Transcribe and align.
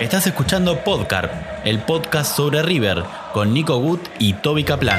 Estás 0.00 0.26
escuchando 0.26 0.82
Podcarp, 0.82 1.30
el 1.62 1.78
podcast 1.80 2.34
sobre 2.34 2.62
River, 2.62 3.02
con 3.34 3.52
Nico 3.52 3.78
Gut 3.78 4.00
y 4.18 4.32
Toby 4.32 4.64
Kaplan. 4.64 4.98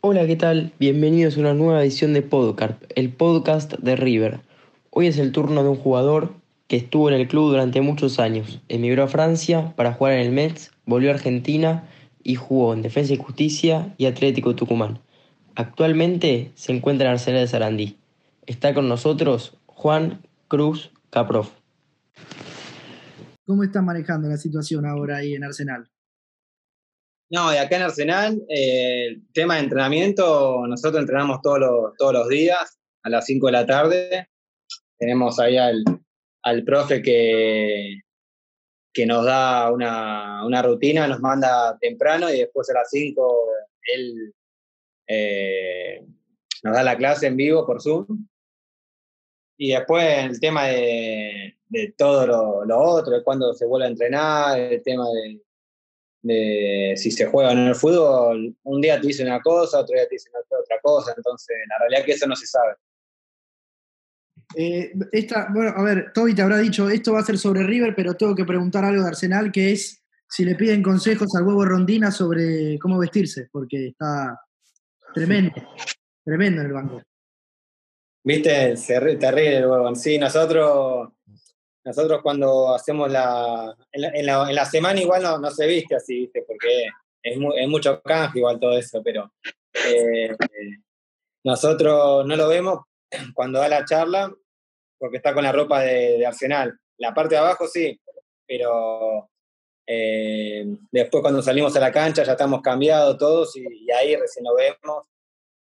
Hola, 0.00 0.28
¿qué 0.28 0.36
tal? 0.36 0.70
Bienvenidos 0.78 1.36
a 1.36 1.40
una 1.40 1.54
nueva 1.54 1.82
edición 1.82 2.12
de 2.12 2.22
Podcarp, 2.22 2.84
el 2.94 3.10
podcast 3.10 3.72
de 3.72 3.96
River. 3.96 4.38
Hoy 4.90 5.08
es 5.08 5.18
el 5.18 5.32
turno 5.32 5.64
de 5.64 5.70
un 5.70 5.76
jugador 5.76 6.34
que 6.68 6.76
estuvo 6.76 7.08
en 7.08 7.16
el 7.16 7.26
club 7.26 7.50
durante 7.50 7.80
muchos 7.80 8.20
años. 8.20 8.60
Emigró 8.68 9.02
a 9.02 9.08
Francia 9.08 9.72
para 9.74 9.92
jugar 9.92 10.12
en 10.12 10.20
el 10.20 10.30
Mets, 10.30 10.70
volvió 10.84 11.10
a 11.10 11.14
Argentina 11.14 11.82
y 12.22 12.36
jugó 12.36 12.74
en 12.74 12.82
Defensa 12.82 13.12
y 13.12 13.16
Justicia 13.16 13.92
y 13.98 14.06
Atlético 14.06 14.54
Tucumán. 14.54 15.00
Actualmente 15.56 16.52
se 16.54 16.72
encuentra 16.72 17.06
en 17.06 17.14
Arsenal 17.14 17.40
de 17.40 17.46
Sarandí. 17.46 17.98
Está 18.44 18.74
con 18.74 18.90
nosotros 18.90 19.58
Juan 19.64 20.22
Cruz 20.48 20.92
Caprof. 21.08 21.50
¿Cómo 23.46 23.64
estás 23.64 23.82
manejando 23.82 24.28
la 24.28 24.36
situación 24.36 24.84
ahora 24.84 25.16
ahí 25.16 25.34
en 25.34 25.44
Arsenal? 25.44 25.88
No, 27.30 27.54
y 27.54 27.56
acá 27.56 27.76
en 27.76 27.82
Arsenal, 27.82 28.42
eh, 28.50 29.06
el 29.06 29.32
tema 29.32 29.54
de 29.54 29.60
entrenamiento, 29.62 30.66
nosotros 30.66 31.00
entrenamos 31.00 31.40
todos 31.40 31.58
los, 31.58 31.96
todos 31.96 32.12
los 32.12 32.28
días 32.28 32.78
a 33.02 33.08
las 33.08 33.24
5 33.24 33.46
de 33.46 33.52
la 33.52 33.66
tarde. 33.66 34.28
Tenemos 34.98 35.40
ahí 35.40 35.56
al, 35.56 35.82
al 36.42 36.64
profe 36.64 37.00
que, 37.00 38.02
que 38.92 39.06
nos 39.06 39.24
da 39.24 39.72
una, 39.72 40.44
una, 40.44 40.60
rutina, 40.60 41.08
nos 41.08 41.20
manda 41.20 41.78
temprano 41.80 42.28
y 42.28 42.40
después 42.40 42.68
a 42.68 42.74
las 42.74 42.90
5 42.90 43.36
él 43.94 44.34
eh, 45.06 46.04
nos 46.62 46.74
da 46.74 46.82
la 46.82 46.96
clase 46.96 47.26
en 47.26 47.36
vivo 47.36 47.66
por 47.66 47.80
Zoom. 47.82 48.26
Y 49.58 49.70
después 49.70 50.04
el 50.18 50.38
tema 50.38 50.66
de, 50.66 51.56
de 51.68 51.94
todo 51.96 52.26
lo, 52.26 52.64
lo, 52.64 52.78
otro, 52.78 53.12
de 53.12 53.22
cuándo 53.22 53.54
se 53.54 53.66
vuelve 53.66 53.86
a 53.86 53.90
entrenar, 53.90 54.58
el 54.58 54.82
tema 54.82 55.06
de, 56.22 56.94
si 56.96 57.10
se 57.10 57.26
juega 57.26 57.52
en 57.52 57.58
el 57.58 57.74
fútbol, 57.74 58.54
un 58.64 58.80
día 58.80 59.00
te 59.00 59.06
dice 59.06 59.22
una 59.22 59.40
cosa, 59.40 59.80
otro 59.80 59.94
día 59.94 60.08
te 60.08 60.16
dice 60.16 60.28
otra 60.34 60.76
cosa, 60.82 61.14
entonces 61.16 61.56
la 61.68 61.78
realidad 61.78 62.04
que 62.04 62.12
eso 62.12 62.26
no 62.26 62.36
se 62.36 62.46
sabe. 62.46 62.74
Eh, 64.54 64.92
esta, 65.12 65.48
bueno, 65.52 65.72
a 65.76 65.82
ver, 65.82 66.12
Toby 66.12 66.34
te 66.34 66.42
habrá 66.42 66.58
dicho, 66.58 66.88
esto 66.88 67.12
va 67.12 67.20
a 67.20 67.24
ser 67.24 67.38
sobre 67.38 67.62
River, 67.62 67.94
pero 67.96 68.14
tengo 68.14 68.34
que 68.34 68.44
preguntar 68.44 68.84
algo 68.84 69.02
de 69.02 69.08
Arsenal, 69.08 69.50
que 69.50 69.72
es 69.72 70.02
si 70.28 70.44
le 70.44 70.54
piden 70.54 70.82
consejos 70.82 71.34
al 71.36 71.44
huevo 71.44 71.64
Rondina 71.64 72.10
sobre 72.10 72.78
cómo 72.78 72.98
vestirse, 72.98 73.48
porque 73.52 73.88
está, 73.88 74.38
Tremendo, 75.16 75.54
tremendo 76.22 76.60
en 76.60 76.66
el 76.66 76.72
banco. 76.74 77.02
Viste, 78.22 78.74
terrible 79.18 79.56
el 79.56 79.66
huevo. 79.66 79.94
Sí, 79.94 80.18
nosotros, 80.18 81.08
nosotros 81.82 82.20
cuando 82.22 82.74
hacemos 82.74 83.10
la 83.10 83.74
en, 83.92 84.26
la, 84.26 84.64
semana 84.66 85.00
igual 85.00 85.22
no, 85.22 85.38
no, 85.38 85.50
se 85.50 85.66
viste 85.66 85.96
así, 85.96 86.20
viste, 86.20 86.44
porque 86.46 86.88
es, 87.22 87.38
es 87.56 87.68
mucho 87.68 88.02
canje 88.02 88.40
igual 88.40 88.60
todo 88.60 88.76
eso, 88.76 89.02
pero 89.02 89.32
eh, 89.88 90.36
nosotros 91.44 92.26
no 92.26 92.36
lo 92.36 92.48
vemos 92.48 92.80
cuando 93.32 93.58
da 93.58 93.68
la 93.68 93.86
charla, 93.86 94.30
porque 94.98 95.16
está 95.16 95.32
con 95.32 95.44
la 95.44 95.52
ropa 95.52 95.80
de 95.80 96.26
Arsenal. 96.26 96.78
La 96.98 97.14
parte 97.14 97.36
de 97.36 97.38
abajo 97.38 97.66
sí, 97.66 97.98
pero 98.46 99.30
eh, 99.86 100.66
después 100.90 101.22
cuando 101.22 101.40
salimos 101.42 101.76
a 101.76 101.80
la 101.80 101.92
cancha 101.92 102.24
ya 102.24 102.32
estamos 102.32 102.60
cambiados 102.60 103.16
todos 103.18 103.56
y, 103.56 103.90
ahí 103.92 104.16
recién 104.16 104.44
lo 104.44 104.54
vemos. 104.54 105.04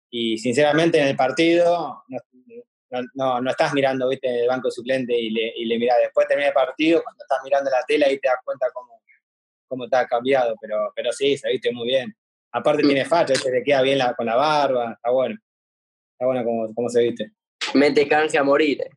Y 0.09 0.37
sinceramente 0.37 0.99
en 0.99 1.07
el 1.07 1.15
partido 1.15 2.03
no, 2.07 3.01
no, 3.15 3.41
no 3.41 3.49
estás 3.49 3.73
mirando 3.73 4.07
¿viste? 4.07 4.41
el 4.41 4.47
banco 4.47 4.69
suplente 4.69 5.17
y 5.17 5.31
le, 5.31 5.53
y 5.55 5.65
le 5.65 5.79
mirás. 5.79 5.97
Después 6.01 6.27
termina 6.27 6.49
el 6.49 6.53
partido, 6.53 7.01
cuando 7.01 7.23
estás 7.23 7.39
mirando 7.43 7.71
la 7.71 7.83
tela 7.87 8.11
y 8.11 8.19
te 8.19 8.27
das 8.27 8.37
cuenta 8.43 8.67
cómo, 8.73 9.01
cómo 9.67 9.85
está 9.85 10.07
cambiado. 10.07 10.55
Pero, 10.61 10.91
pero 10.95 11.11
sí, 11.11 11.35
se 11.37 11.49
viste 11.49 11.71
muy 11.71 11.87
bien. 11.87 12.15
Aparte 12.51 12.83
tiene 12.83 13.05
facha, 13.05 13.33
se 13.33 13.51
le 13.51 13.63
queda 13.63 13.81
bien 13.81 13.97
la, 13.97 14.13
con 14.13 14.27
la 14.27 14.35
barba, 14.35 14.93
está 14.93 15.09
bueno. 15.09 15.35
Está 16.11 16.25
bueno 16.25 16.43
cómo, 16.43 16.73
cómo 16.75 16.89
se 16.89 17.01
viste. 17.01 17.31
Mete 17.73 18.07
canje 18.07 18.37
a 18.37 18.43
morir. 18.43 18.81
Eh. 18.81 18.89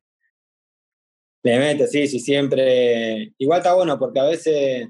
Le 1.43 1.59
mete, 1.59 1.87
sí, 1.87 2.07
sí, 2.07 2.21
siempre. 2.21 3.33
Igual 3.39 3.61
está 3.61 3.73
bueno 3.73 3.99
porque 3.99 4.21
a 4.21 4.25
veces 4.25 4.89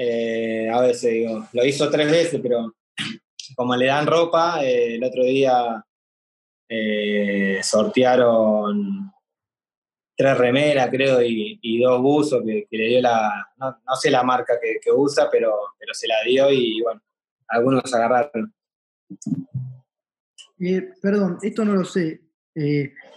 eh, 0.00 0.70
a 0.72 0.80
veces 0.80 1.10
digo, 1.10 1.48
lo 1.52 1.64
hizo 1.64 1.90
tres 1.90 2.08
veces, 2.08 2.40
pero 2.40 2.72
como 3.56 3.74
le 3.74 3.86
dan 3.86 4.06
ropa, 4.06 4.64
eh, 4.64 4.94
el 4.94 5.02
otro 5.02 5.24
día 5.24 5.84
eh, 6.68 7.58
sortearon 7.64 9.10
tres 10.16 10.38
remeras, 10.38 10.88
creo, 10.90 11.20
y, 11.20 11.80
dos 11.82 12.00
buzos 12.00 12.44
que, 12.44 12.68
le 12.70 12.86
dio 12.86 13.00
la, 13.00 13.48
no, 13.56 13.96
sé 14.00 14.08
la 14.08 14.22
marca 14.22 14.54
que, 14.60 14.92
usa, 14.92 15.28
pero, 15.32 15.52
pero 15.76 15.92
se 15.92 16.06
la 16.06 16.22
dio 16.24 16.48
y 16.52 16.80
bueno, 16.80 17.02
algunos 17.48 17.92
agarraron. 17.92 18.54
perdón, 21.02 21.38
esto 21.42 21.64
no 21.64 21.74
lo 21.74 21.84
sé. 21.84 22.20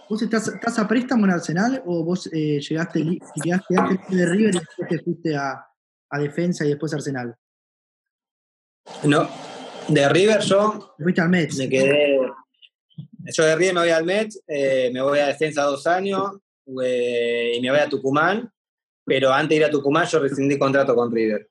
¿Vos 0.08 0.20
estás, 0.20 0.48
estás, 0.48 0.80
a 0.80 0.88
préstamo 0.88 1.26
en 1.26 1.30
Arsenal 1.30 1.82
o 1.86 2.04
vos 2.04 2.28
llegaste, 2.28 3.18
llegaste 3.44 3.76
antes 3.76 4.16
de 4.16 4.26
River 4.26 4.54
y 4.54 4.58
después 4.58 4.88
te 4.88 4.98
fuiste 4.98 5.36
a, 5.36 5.64
a 6.12 6.18
defensa 6.18 6.64
y 6.64 6.68
después 6.68 6.92
Arsenal? 6.94 7.34
No, 9.04 9.28
de 9.88 10.08
River 10.08 10.40
yo 10.40 10.94
al 10.98 11.28
Mets. 11.28 11.56
me 11.56 11.68
quedé. 11.68 12.20
Yo 13.24 13.44
de 13.44 13.56
River 13.56 13.74
me 13.74 13.80
voy 13.80 13.90
al 13.90 14.04
Mets, 14.04 14.42
eh, 14.46 14.90
me 14.92 15.00
voy 15.00 15.18
a 15.18 15.28
defensa 15.28 15.62
dos 15.62 15.86
años 15.86 16.38
eh, 16.82 17.54
y 17.56 17.60
me 17.60 17.70
voy 17.70 17.80
a 17.80 17.88
Tucumán, 17.88 18.50
pero 19.04 19.32
antes 19.32 19.50
de 19.50 19.56
ir 19.56 19.64
a 19.64 19.70
Tucumán 19.70 20.06
yo 20.06 20.18
rescindí 20.18 20.58
contrato 20.58 20.94
con 20.94 21.10
River. 21.10 21.48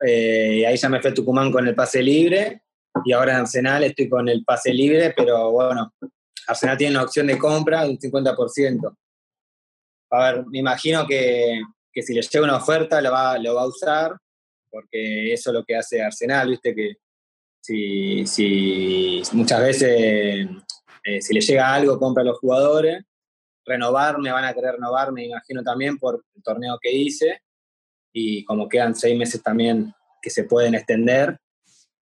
Eh, 0.00 0.66
ahí 0.66 0.76
ya 0.76 0.88
me 0.88 1.00
fui 1.00 1.10
a 1.10 1.14
Tucumán 1.14 1.50
con 1.50 1.66
el 1.66 1.74
pase 1.74 2.02
libre 2.02 2.62
y 3.04 3.12
ahora 3.12 3.32
en 3.32 3.38
Arsenal 3.40 3.84
estoy 3.84 4.08
con 4.08 4.28
el 4.28 4.44
pase 4.44 4.72
libre, 4.72 5.12
pero 5.16 5.50
bueno, 5.50 5.92
Arsenal 6.46 6.76
tiene 6.76 6.94
una 6.94 7.04
opción 7.04 7.26
de 7.26 7.38
compra 7.38 7.84
de 7.84 7.90
un 7.90 7.98
50%. 7.98 8.96
A 10.10 10.32
ver, 10.32 10.44
me 10.46 10.58
imagino 10.58 11.06
que 11.06 11.62
que 11.92 12.02
si 12.02 12.14
le 12.14 12.22
llega 12.22 12.44
una 12.44 12.56
oferta 12.56 13.00
lo 13.00 13.12
va, 13.12 13.38
lo 13.38 13.54
va 13.54 13.62
a 13.62 13.66
usar, 13.66 14.16
porque 14.70 15.32
eso 15.32 15.50
es 15.50 15.54
lo 15.54 15.64
que 15.64 15.76
hace 15.76 16.02
Arsenal, 16.02 16.48
viste 16.48 16.74
que 16.74 16.96
si, 17.60 18.26
si 18.26 19.22
muchas 19.32 19.60
veces 19.60 20.48
eh, 21.04 21.20
si 21.20 21.34
le 21.34 21.40
llega 21.40 21.74
algo 21.74 21.98
compra 21.98 22.22
a 22.22 22.26
los 22.26 22.38
jugadores, 22.38 23.04
renovar, 23.64 24.18
me 24.18 24.32
van 24.32 24.44
a 24.44 24.54
querer 24.54 24.74
renovar, 24.74 25.12
me 25.12 25.26
imagino 25.26 25.62
también 25.62 25.98
por 25.98 26.24
el 26.34 26.42
torneo 26.42 26.78
que 26.80 26.92
hice, 26.92 27.42
y 28.12 28.44
como 28.44 28.68
quedan 28.68 28.94
seis 28.94 29.16
meses 29.16 29.42
también 29.42 29.92
que 30.20 30.30
se 30.30 30.44
pueden 30.44 30.74
extender, 30.74 31.38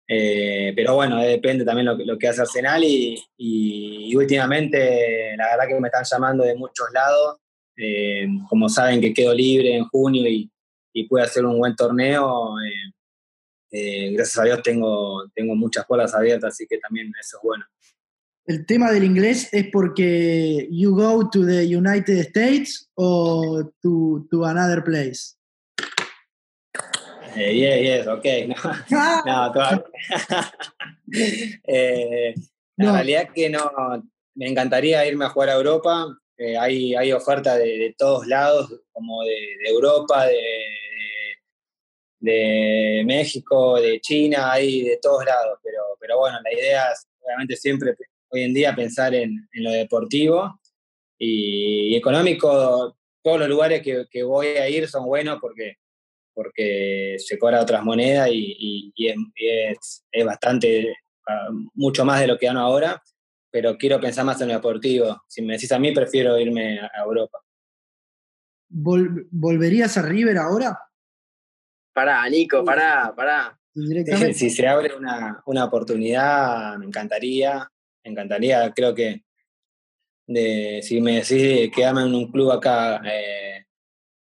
eh, 0.08 0.72
pero 0.75 0.96
bueno, 0.96 1.19
depende 1.19 1.66
también 1.66 1.88
lo, 1.88 1.96
lo 1.96 2.18
que 2.18 2.28
hace 2.28 2.41
Arsenal 2.41 2.84
y, 2.84 3.24
y, 3.38 4.16
últimamente 4.16 5.35
la 5.35 5.47
verdad 5.47 5.68
que 5.68 5.80
me 5.80 5.88
están 5.88 6.03
llamando 6.03 6.44
de 6.44 6.53
muchos 6.53 6.88
lados 6.94 7.40
eh, 7.78 8.28
como 8.50 8.69
saben 8.69 9.02
que 9.02 9.13
quedo 9.13 9.34
libre 9.34 9.75
en 9.75 9.86
junio 9.86 10.28
y, 10.28 10.50
y 10.94 11.08
pude 11.08 11.24
hacer 11.24 11.46
un 11.46 11.58
buen 11.59 11.75
torneo, 11.75 12.56
eh, 12.59 12.94
eh, 13.72 14.12
gracias 14.13 14.38
a 14.40 14.44
Dios 14.44 14.62
tengo, 14.63 15.28
tengo 15.34 15.56
muchas 15.56 15.85
puertas 15.85 16.14
abiertas, 16.14 16.53
así 16.53 16.66
que 16.68 16.78
también 16.78 17.12
eso 17.19 17.38
es 17.38 17.44
bueno. 17.44 17.66
¿El 18.46 18.66
tema 18.66 18.91
del 18.91 19.03
inglés 19.03 19.50
es 19.52 19.68
porque 19.72 20.68
you 20.72 20.96
go 20.96 21.30
to 21.30 21.46
the 21.46 21.66
United 21.66 22.19
States 22.19 22.90
o 22.94 23.72
to, 23.81 24.28
to 24.30 24.46
another 24.46 24.84
place? 24.84 25.35
Eh, 27.35 27.53
yes, 27.53 27.81
yes, 27.81 28.08
ok. 28.08 28.25
No, 29.25 29.53
no, 29.53 29.53
eh, 31.68 32.34
la 32.78 32.85
no. 32.85 32.94
realidad 32.94 33.23
es 33.23 33.32
que 33.32 33.49
no, 33.49 33.72
me 34.35 34.47
encantaría 34.47 35.05
irme 35.08 35.26
a 35.26 35.29
jugar 35.29 35.49
a 35.49 35.55
Europa. 35.55 36.17
Eh, 36.37 36.58
hay, 36.58 36.93
hay 36.96 37.14
oferta 37.14 37.58
de, 37.58 37.96
todos 37.97 38.28
lados, 38.28 38.70
como 38.91 39.23
de, 39.23 39.55
Europa, 39.70 40.26
de, 40.26 40.37
de, 42.20 43.03
México, 43.05 43.79
de 43.79 44.02
China, 44.02 44.52
hay 44.52 44.82
de 44.82 44.97
todos 45.02 45.23
lados, 45.26 45.59
pero, 45.64 45.79
pero 45.99 46.20
bueno, 46.20 46.37
la 46.43 46.53
idea 46.53 46.91
es 46.91 47.08
obviamente 47.22 47.55
siempre 47.55 47.96
hoy 48.29 48.43
en 48.43 48.53
día 48.53 48.76
pensar 48.76 49.16
en, 49.16 49.47
lo 49.53 49.72
deportivo 49.72 50.59
y, 51.17 51.96
económico, 51.96 52.97
todos 53.23 53.40
los 53.40 53.47
lugares 53.47 53.82
que, 53.82 54.23
voy 54.23 54.47
a 54.47 54.67
ir 54.67 54.90
son 54.90 55.05
buenos 55.05 55.40
porque, 55.40 55.78
porque 56.34 57.16
se 57.17 57.40
cobra 57.40 57.61
otras 57.61 57.82
monedas 57.82 58.29
y, 58.29 58.93
es, 58.97 60.05
es, 60.11 60.26
bastante, 60.26 60.97
uh, 61.28 61.53
mucho 61.76 62.03
más 62.03 62.20
de 62.20 62.28
lo 62.28 62.37
que 62.37 62.47
gano 62.47 62.59
ahora 62.59 63.02
pero 63.55 63.78
quiero 63.78 64.02
pensar 64.02 64.25
más 64.25 64.41
en 64.41 64.49
lo 64.49 64.55
deportivo. 64.55 65.23
Si 65.29 65.41
me 65.41 65.53
decís 65.53 65.72
a 65.72 65.79
mí, 65.79 65.93
prefiero 65.93 66.37
irme 66.37 66.78
a 66.78 67.03
Europa. 67.05 67.40
¿Vol 68.67 69.29
¿Volverías 69.31 69.96
a 69.97 70.02
River 70.02 70.37
ahora? 70.40 70.78
Pará, 71.93 72.28
Nico, 72.29 72.66
pará, 72.66 73.13
pará. 73.16 73.57
Si 74.34 74.49
se 74.49 74.67
abre 74.67 74.93
una, 74.93 75.41
una, 75.46 75.63
oportunidad, 75.63 76.78
me 76.79 76.87
encantaría, 76.87 77.66
me 78.03 78.11
encantaría. 78.11 78.73
Creo 78.73 78.93
que 78.93 79.23
de 80.28 80.81
si 80.84 80.99
me 80.99 81.22
decís 81.22 81.72
quedarme 81.73 82.01
en 82.01 82.13
un 82.13 82.29
club 82.29 82.51
acá 82.51 83.01
eh, 83.05 83.67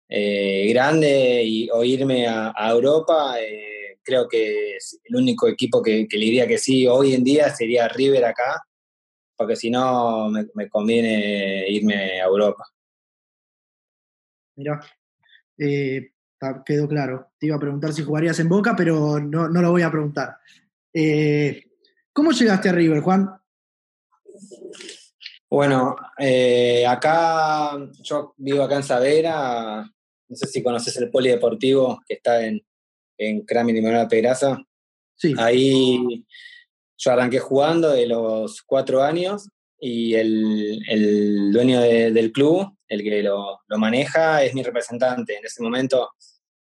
eh, 0.09 0.67
grande 0.73 1.41
y, 1.45 1.69
o 1.69 1.85
irme 1.85 2.27
a, 2.27 2.69
Europa, 2.69 3.39
eh, 3.39 3.97
creo 4.03 4.27
que 4.27 4.75
el 5.05 5.15
único 5.15 5.47
equipo 5.47 5.81
que, 5.81 6.05
le 6.11 6.19
diría 6.19 6.45
que 6.47 6.57
sí 6.57 6.85
hoy 6.85 7.13
en 7.13 7.23
día 7.23 7.49
sería 7.55 7.87
River 7.87 8.25
acá, 8.25 8.61
porque 9.35 9.55
si 9.55 9.69
no 9.69 10.29
me, 10.29 10.69
conviene 10.69 11.69
irme 11.69 12.21
a 12.21 12.25
Europa. 12.25 12.65
Mira, 14.55 14.79
quedó 16.65 16.87
claro. 16.87 17.31
Te 17.39 17.47
iba 17.47 17.55
a 17.55 17.59
preguntar 17.59 17.93
si 17.93 18.03
jugarías 18.03 18.39
en 18.39 18.49
Boca, 18.49 18.75
pero 18.75 19.19
no, 19.19 19.49
no 19.49 19.61
lo 19.61 19.71
voy 19.71 19.81
a 19.81 19.91
preguntar. 19.91 20.37
¿Cómo 22.13 22.31
llegaste 22.31 22.69
a 22.69 22.73
River, 22.73 23.01
Juan? 23.01 23.41
Bueno, 25.49 25.95
eh, 26.17 26.85
acá, 26.87 27.77
yo 28.01 28.33
vivo 28.37 28.63
acá 28.63 28.77
en 28.77 28.83
Savera, 28.83 29.81
no 29.81 30.35
sé 30.35 30.47
si 30.47 30.63
conoces 30.63 30.95
el 30.95 31.11
polideportivo 31.11 32.01
que 32.07 32.13
está 32.13 32.45
en, 32.45 32.61
en 33.17 33.41
Kramer 33.41 33.75
y 33.75 33.81
Manuel 33.81 34.07
Pedraza. 34.07 34.57
Sí. 35.15 35.33
Ahí 35.37 36.25
yo 37.01 37.11
arranqué 37.11 37.39
jugando 37.39 37.89
de 37.89 38.05
los 38.05 38.61
cuatro 38.61 39.01
años 39.01 39.49
y 39.79 40.13
el, 40.13 41.51
dueño 41.51 41.81
del 41.81 42.31
club, 42.31 42.77
el 42.87 43.01
que 43.01 43.23
lo, 43.23 43.59
maneja, 43.69 44.43
es 44.43 44.53
mi 44.53 44.61
representante. 44.61 45.37
En 45.37 45.45
ese 45.45 45.63
momento 45.63 46.11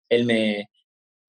él 0.09 0.25
me, 0.25 0.69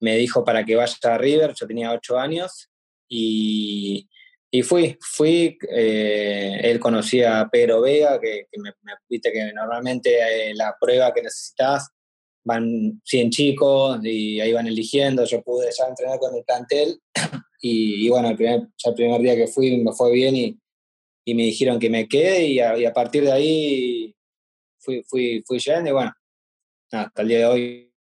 me 0.00 0.16
dijo 0.16 0.44
para 0.44 0.64
que 0.64 0.74
vaya 0.74 0.96
a 1.02 1.18
River, 1.18 1.54
yo 1.54 1.66
tenía 1.66 1.92
ocho 1.92 2.18
años 2.18 2.68
y 3.08 4.08
y 4.50 4.62
fui, 4.62 4.96
fui, 5.00 5.58
eh, 5.70 6.60
él 6.62 6.78
conocía 6.80 7.40
a 7.40 7.48
Pedro 7.48 7.82
Vega, 7.82 8.18
que, 8.20 8.46
me, 8.58 8.72
viste 9.08 9.32
que 9.32 9.52
normalmente 9.52 10.16
eh, 10.18 10.54
la 10.54 10.74
prueba 10.80 11.12
que 11.12 11.22
necesitas 11.22 11.88
van 12.44 13.00
100 13.04 13.30
chicos 13.30 13.98
y 14.04 14.40
ahí 14.40 14.52
van 14.52 14.68
eligiendo, 14.68 15.24
yo 15.24 15.42
pude 15.42 15.68
ya 15.76 15.86
entrenar 15.86 16.18
con 16.18 16.34
el 16.34 16.44
plantel 16.44 17.00
y, 17.60 18.08
bueno, 18.08 18.28
el 18.28 18.36
primer, 18.36 18.68
ya 18.76 18.90
el 18.90 18.94
primer 18.94 19.20
día 19.20 19.36
que 19.36 19.46
fui 19.46 19.76
me 19.78 19.92
fue 19.92 20.12
bien 20.12 20.36
y, 20.36 20.58
y 21.24 21.34
me 21.34 21.44
dijeron 21.44 21.78
que 21.78 21.90
me 21.90 22.06
quede 22.08 22.46
y 22.46 22.60
a, 22.60 22.92
partir 22.92 23.24
de 23.24 23.32
ahí 23.32 24.14
fui, 24.78 25.02
fui, 25.04 25.42
fui 25.46 25.58
yendo 25.58 25.90
y 25.90 25.92
bueno, 25.92 26.12
hasta 26.92 27.22
el 27.22 27.28
día 27.28 27.38
de 27.38 27.46
hoy 27.46 27.92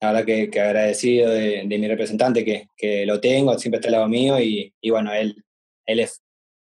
la 0.00 0.12
verdad 0.12 0.26
que, 0.26 0.60
agradecido 0.60 1.30
de, 1.30 1.64
mi 1.64 1.86
representante 1.86 2.44
que, 2.44 2.66
que, 2.76 3.06
lo 3.06 3.20
tengo, 3.20 3.56
siempre 3.56 3.78
está 3.78 3.88
al 3.88 3.92
lado 3.92 4.08
mío 4.08 4.40
y, 4.40 4.74
y 4.80 4.90
bueno, 4.90 5.12
él, 5.12 5.44
él 5.86 6.00
es, 6.00 6.20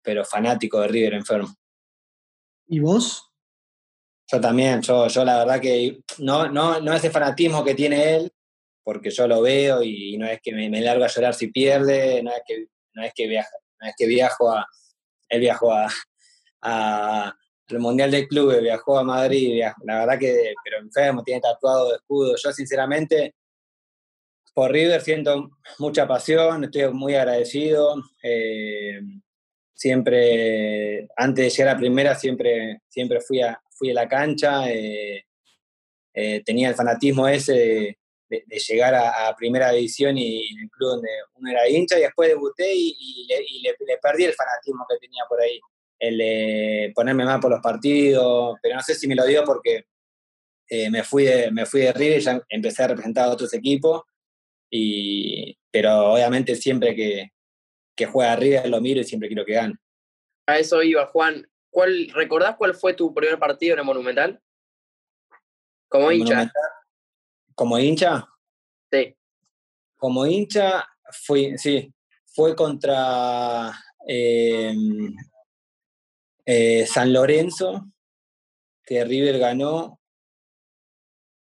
pero 0.02 0.24
fanático 0.26 0.80
de 0.80 0.88
River 0.88 1.14
enfermo. 1.14 1.48
¿Y 2.68 2.80
vos? 2.80 3.30
Yo 4.30 4.40
también, 4.40 4.82
yo, 4.82 5.08
yo 5.08 5.24
la 5.24 5.38
verdad 5.38 5.60
que 5.60 6.02
no, 6.18 6.50
no, 6.50 6.80
no 6.80 6.92
ese 6.92 7.10
fanatismo 7.10 7.64
que 7.64 7.74
tiene 7.74 8.16
él, 8.16 8.32
porque 8.84 9.10
yo 9.10 9.26
lo 9.26 9.42
veo 9.42 9.82
y, 9.82 10.16
no 10.19 10.26
es 10.26 10.40
que 10.42 10.52
me, 10.52 10.81
largo 10.81 11.04
a 11.04 11.08
llorar 11.08 11.34
si 11.34 11.48
pierde, 11.48 12.22
no 12.22 12.31
es 12.31 12.42
que, 12.46 12.66
no 12.92 13.02
es 13.02 13.12
que, 13.14 13.26
viajo, 13.26 13.56
no 13.81 13.88
es 13.88 13.94
que 13.96 14.06
viajo 14.06 14.52
a, 14.52 14.66
él 15.28 15.40
viajó 15.40 15.72
a, 15.72 15.88
a 16.62 17.34
el 17.69 17.78
Mundial 17.78 18.10
del 18.10 18.28
Club, 18.28 18.60
viajó 18.60 18.98
a 18.98 19.04
Madrid, 19.04 19.62
la 19.84 20.00
verdad 20.00 20.19
que, 20.19 20.54
pero 20.62 20.78
enfermo, 20.78 21.25
tiene 21.25 21.40
tatuado 21.40 21.88
de 21.90 21.96
escudo. 21.96 22.34
Yo 22.36 22.52
sinceramente 22.52 23.34
por 24.54 24.70
River 24.70 25.00
siento 25.00 25.50
mucha 25.78 26.06
pasión, 26.06 26.64
estoy 26.64 26.92
muy 26.92 27.14
agradecido. 27.14 27.96
Eh, 28.22 29.00
siempre, 29.75 31.08
antes 31.16 31.44
de 31.44 31.50
llegar 31.50 31.75
a 31.75 31.78
primera, 31.78 32.14
siempre, 32.14 32.80
siempre 32.88 33.20
fui, 33.20 33.40
a, 33.40 33.60
fui 33.70 33.90
a 33.90 33.94
la 33.94 34.08
cancha. 34.08 34.70
Eh, 34.70 35.25
eh, 36.14 36.42
tenía 36.44 36.69
el 36.69 36.76
fanatismo 36.76 37.26
ese 37.26 37.52
de, 37.52 37.98
llegar 38.46 38.94
a, 38.94 39.34
primera 39.36 39.70
división 39.72 40.16
y, 40.19 40.48
en 40.52 40.60
el 40.60 40.70
club 40.70 40.90
donde 40.90 41.10
uno 41.34 41.50
era 41.50 41.69
hincha, 41.69 41.98
y 41.98 42.02
después 42.02 42.28
debuté 42.28 42.72
y, 42.75 43.26
le, 43.62 43.98
perdí 44.02 44.25
el 44.25 44.34
fanatismo 44.34 44.86
que 44.88 44.98
tenía 44.98 45.25
por 45.28 45.40
ahí. 45.40 45.60
El 45.98 46.19
de 46.19 46.92
ponerme 46.94 47.25
mal 47.25 47.40
por 47.40 47.50
los 47.50 47.60
partidos, 47.60 48.58
pero 48.62 48.75
no 48.75 48.82
sé 48.82 48.94
si 48.94 49.06
me 49.06 49.14
lo 49.14 49.25
dio 49.25 49.44
porque 49.44 49.84
me, 50.90 51.02
fui 51.04 51.25
de, 51.25 51.50
me 51.50 51.66
fui 51.66 51.82
de 51.82 51.92
River 51.92 52.19
y 52.19 52.22
ya 52.22 52.42
empecé 52.48 52.82
a 52.82 52.88
representar 52.88 53.26
a 53.26 53.32
otros 53.32 53.54
equipos 53.54 54.02
pero 55.70 56.12
obviamente 56.12 56.54
siempre 56.56 56.94
que, 56.94 57.32
que 57.96 58.06
juega 58.06 58.32
arriba 58.32 58.66
lo 58.66 58.80
miro 58.80 59.00
y 59.00 59.04
siempre 59.04 59.28
quiero 59.28 59.44
que 59.44 59.54
gane. 59.54 59.75
A 60.46 60.58
eso 60.58 60.82
iba, 60.82 61.06
Juan. 61.06 61.48
¿Cuál, 61.70 62.08
¿Recordás 62.14 62.56
cuál 62.56 62.75
fue 62.75 62.94
tu 62.94 63.12
primer 63.12 63.38
partido 63.38 63.75
en 63.75 63.80
el 63.80 63.84
Monumental? 63.84 64.40
Como 65.88 66.12
hincha. 66.12 66.52
¿Como 67.54 67.78
hincha? 67.78 68.28
Sí. 68.90 69.14
Como 69.96 70.26
hincha, 70.26 70.86
fui, 71.24 71.56
sí, 71.56 71.92
fue 72.26 72.54
contra 72.54 73.72
em, 74.06 75.14
eh, 76.44 76.86
San 76.86 77.12
Lorenzo, 77.12 77.86
que 78.84 79.04
River 79.04 79.38
ganó 79.38 80.00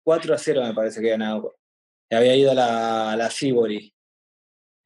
4 0.05 0.35
a 0.35 0.39
0, 0.39 0.63
me 0.65 0.75
parece 0.75 1.01
que 1.01 1.11
ganado 1.11 1.59
había 2.17 2.35
ido 2.37 2.51
a 2.53 2.55
la, 2.55 3.13
a 3.13 3.17
la 3.17 3.31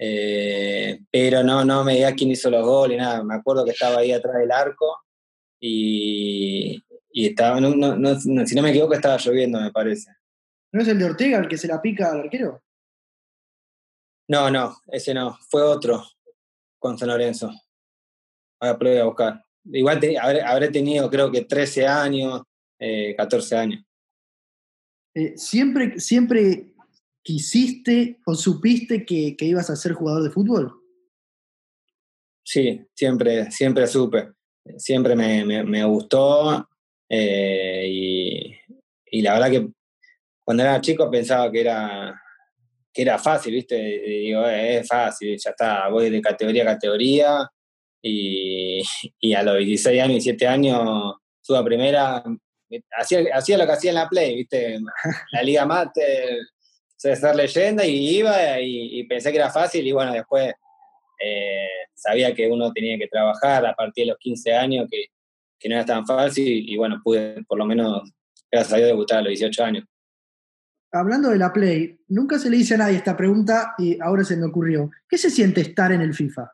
eh, 0.04 0.98
pero 1.10 1.44
no, 1.44 1.64
no 1.64 1.84
me 1.84 1.94
diga 1.94 2.12
quién 2.14 2.30
hizo 2.30 2.50
los 2.50 2.64
goles, 2.64 2.98
nada. 2.98 3.22
Me 3.22 3.34
acuerdo 3.34 3.64
que 3.64 3.70
estaba 3.70 3.98
ahí 3.98 4.10
atrás 4.10 4.34
del 4.36 4.50
arco 4.50 4.96
y, 5.60 6.82
y 7.12 7.26
estaba, 7.26 7.60
no, 7.60 7.74
no, 7.74 8.20
si 8.20 8.54
no 8.54 8.62
me 8.62 8.70
equivoco, 8.70 8.94
estaba 8.94 9.16
lloviendo, 9.18 9.60
me 9.60 9.70
parece. 9.70 10.10
¿No 10.72 10.82
es 10.82 10.88
el 10.88 10.98
de 10.98 11.04
Ortega 11.04 11.38
el 11.38 11.48
que 11.48 11.58
se 11.58 11.68
la 11.68 11.80
pica 11.80 12.10
al 12.10 12.20
arquero? 12.20 12.62
No, 14.28 14.50
no, 14.50 14.76
ese 14.86 15.12
no, 15.12 15.38
fue 15.48 15.62
otro 15.62 16.02
con 16.78 16.96
San 16.98 17.08
Lorenzo. 17.08 17.50
Ahora 18.60 19.00
a 19.00 19.04
buscar. 19.04 19.44
Igual 19.64 20.00
habré, 20.20 20.70
tenido 20.70 21.10
creo 21.10 21.30
que 21.30 21.44
13 21.44 21.86
años, 21.86 22.42
14 23.16 23.54
eh, 23.54 23.58
años. 23.58 23.84
Eh, 25.14 25.36
siempre, 25.36 26.00
siempre 26.00 26.72
¿Quisiste 27.24 28.18
o 28.26 28.34
supiste 28.34 29.06
que, 29.06 29.36
ibas 29.38 29.70
a 29.70 29.76
ser 29.76 29.92
jugador 29.92 30.24
de 30.24 30.30
fútbol? 30.30 30.74
Sí, 32.44 32.84
siempre, 32.94 33.48
siempre 33.52 33.86
supe. 33.86 34.32
Siempre 34.76 35.14
me, 35.14 35.84
gustó. 35.84 36.68
Eh, 37.08 38.56
y, 39.06 39.22
la 39.22 39.34
verdad 39.34 39.50
que 39.50 39.70
cuando 40.44 40.62
era 40.62 40.80
chico 40.80 41.10
pensaba 41.10 41.50
que 41.50 41.60
era, 41.60 42.20
que 42.92 43.02
era 43.02 43.18
fácil, 43.18 43.54
¿viste? 43.54 43.76
digo, 43.76 44.46
eh, 44.46 44.78
es 44.78 44.88
fácil, 44.88 45.38
ya 45.38 45.50
está, 45.50 45.88
voy 45.88 46.10
de 46.10 46.20
categoría 46.20 46.62
a 46.62 46.66
categoría. 46.66 47.48
Y, 48.02 48.82
a 49.36 49.42
los 49.42 49.58
16 49.58 50.00
años, 50.00 50.24
17 50.24 50.46
años, 50.46 51.14
subo 51.40 51.58
a 51.58 51.64
primera, 51.64 52.22
hacía, 52.98 53.20
lo 53.58 53.66
que 53.66 53.72
hacía 53.72 53.90
en 53.90 53.96
la 53.96 54.08
Play, 54.08 54.36
¿viste? 54.36 54.78
La 55.32 55.42
Liga 55.42 55.64
Mate, 55.66 56.38
ser 56.96 57.34
leyenda 57.34 57.84
y 57.84 58.18
iba 58.18 58.60
y, 58.60 59.04
pensé 59.04 59.30
que 59.30 59.38
era 59.38 59.50
fácil 59.50 59.86
y 59.86 59.92
bueno, 59.92 60.12
después 60.12 60.52
eh, 61.24 61.68
sabía 61.94 62.34
que 62.34 62.48
uno 62.48 62.72
tenía 62.72 62.96
que 62.96 63.08
trabajar 63.08 63.66
a 63.66 63.74
partir 63.74 64.04
de 64.04 64.10
los 64.10 64.18
15 64.18 64.54
años, 64.54 64.86
que, 64.90 65.06
que 65.58 65.68
no 65.68 65.76
era 65.76 65.84
tan 65.84 66.06
fácil 66.06 66.68
y, 66.68 66.76
bueno, 66.76 67.00
pude 67.02 67.42
por 67.44 67.58
lo 67.58 67.64
menos, 67.64 68.02
gracias 68.50 68.74
a 68.74 68.76
Dios, 68.76 68.88
debutar 68.88 69.18
a 69.18 69.22
los 69.22 69.30
18 69.30 69.64
años. 69.64 69.84
Hablando 70.92 71.30
de 71.30 71.38
la 71.38 71.52
Play, 71.52 72.00
nunca 72.08 72.38
se 72.38 72.50
le 72.50 72.58
dice 72.58 72.74
a 72.74 72.78
nadie 72.78 72.98
esta 72.98 73.16
pregunta 73.16 73.74
y 73.78 73.98
ahora 74.00 74.24
se 74.24 74.36
me 74.36 74.46
ocurrió. 74.46 74.90
¿Qué 75.08 75.16
se 75.16 75.30
siente 75.30 75.62
estar 75.62 75.90
en 75.90 76.02
el 76.02 76.14
FIFA? 76.14 76.52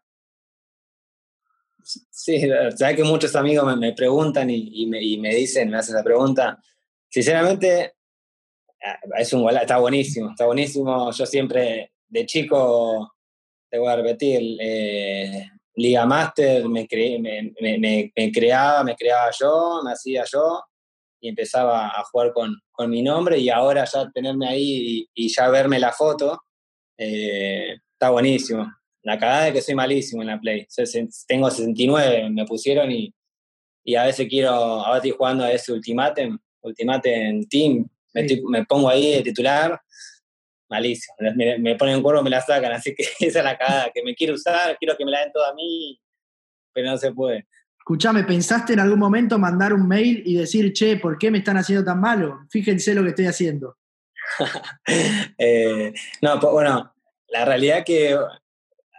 Sí, 1.83 2.49
sabes 2.77 2.97
que 2.97 3.05
muchos 3.05 3.35
amigos 3.35 3.77
me, 3.77 3.93
preguntan 3.95 4.49
y, 4.51 4.87
me, 4.87 5.35
dicen, 5.35 5.71
me 5.71 5.79
hacen 5.79 5.97
la 5.97 6.05
pregunta. 6.05 6.63
Sinceramente, 7.09 7.95
Ah, 8.83 8.99
es 9.19 9.33
un 9.33 9.49
está 9.51 9.79
buenísimo, 9.79 10.31
está 10.31 10.47
buenísimo. 10.47 11.11
Yo 11.11 11.27
siempre, 11.27 11.93
de 12.09 12.27
chico, 12.27 13.15
te 13.69 13.79
voy 13.79 13.89
a 13.89 13.97
repetir, 13.97 14.57
eh, 14.61 15.51
Liga 15.75 16.07
Master 16.07 16.69
me, 16.69 16.87
me, 18.17 18.33
creaba, 18.33 18.85
me 18.85 18.97
creaba 18.97 19.31
yo, 19.39 19.81
me 19.85 19.93
hacía 19.93 20.25
yo 20.31 20.63
y 21.21 21.29
empezaba 21.29 21.89
a 21.89 22.05
jugar 22.05 22.33
con, 22.33 22.57
con 22.71 22.91
mi 22.91 23.03
nombre 23.03 23.39
y 23.39 23.49
ahora 23.49 23.85
ya 23.85 24.11
tenerme 24.11 24.49
ahí 24.49 25.09
y, 25.15 25.29
ya 25.29 25.49
verme 25.49 25.79
la 25.79 25.93
foto, 25.93 26.43
eh, 26.97 27.77
está 27.93 28.11
buenísimo. 28.11 28.71
La 29.03 29.19
cagada 29.19 29.49
es 29.49 29.55
que 29.55 29.63
soy 29.63 29.75
malísimo 29.75 30.23
en 30.23 30.29
la 30.29 30.41
Play. 30.41 30.67
Tengo 31.27 31.51
69, 31.51 32.31
me 32.31 32.45
pusieron 32.45 32.91
y, 32.91 33.13
y 33.85 33.95
a 33.95 34.05
veces 34.05 34.29
quiero, 34.29 34.51
ahora 34.51 34.97
estoy 34.97 35.13
jugando 35.13 35.45
a 35.45 35.53
ese 35.53 35.73
Ultimate 35.73 36.31
en 37.05 37.49
Team, 37.49 37.89
me, 38.15 38.65
pongo 38.67 38.89
ahí 38.89 39.15
de 39.15 39.23
titular, 39.23 39.81
malísimo. 40.69 41.15
Me, 41.37 41.59
me 41.59 41.77
ponen 41.77 42.03
cuervo, 42.03 42.23
me 42.23 42.31
la 42.31 42.41
sacan, 42.41 42.73
así 42.75 42.95
que 42.95 43.05
esa 43.21 43.39
es 43.39 43.45
la 43.45 43.57
cagada, 43.57 43.91
que 43.95 44.03
me 44.03 44.15
quiero 44.15 44.35
usar, 44.35 44.77
quiero 44.79 44.97
que 44.97 45.05
me 45.05 45.11
la 45.11 45.21
den 45.21 45.33
toda 45.33 45.51
a 45.51 45.55
mí, 45.55 46.01
pero 46.73 46.91
no 46.91 46.99
se 46.99 47.13
puede. 47.13 47.47
Escuchame, 47.89 48.25
¿pensaste 48.25 48.75
en 48.75 48.81
algún 48.81 48.99
momento 48.99 49.39
mandar 49.39 49.73
un 49.73 49.89
mail 49.89 50.23
y 50.27 50.35
decir, 50.35 50.75
che, 50.75 50.99
¿por 50.99 51.17
qué 51.17 51.31
me 51.31 51.39
están 51.39 51.57
haciendo 51.57 51.87
tan 51.87 51.99
malo? 51.99 52.41
Fíjense 52.51 52.95
lo 52.95 53.03
que 53.03 53.09
estoy 53.09 53.25
haciendo. 53.25 53.79
Eh, 55.39 55.95
no, 56.21 56.39
pues, 56.39 56.53
bueno, 56.53 56.95
la 57.29 57.47
realidad 57.47 57.79
es 57.79 57.85
que 57.87 58.19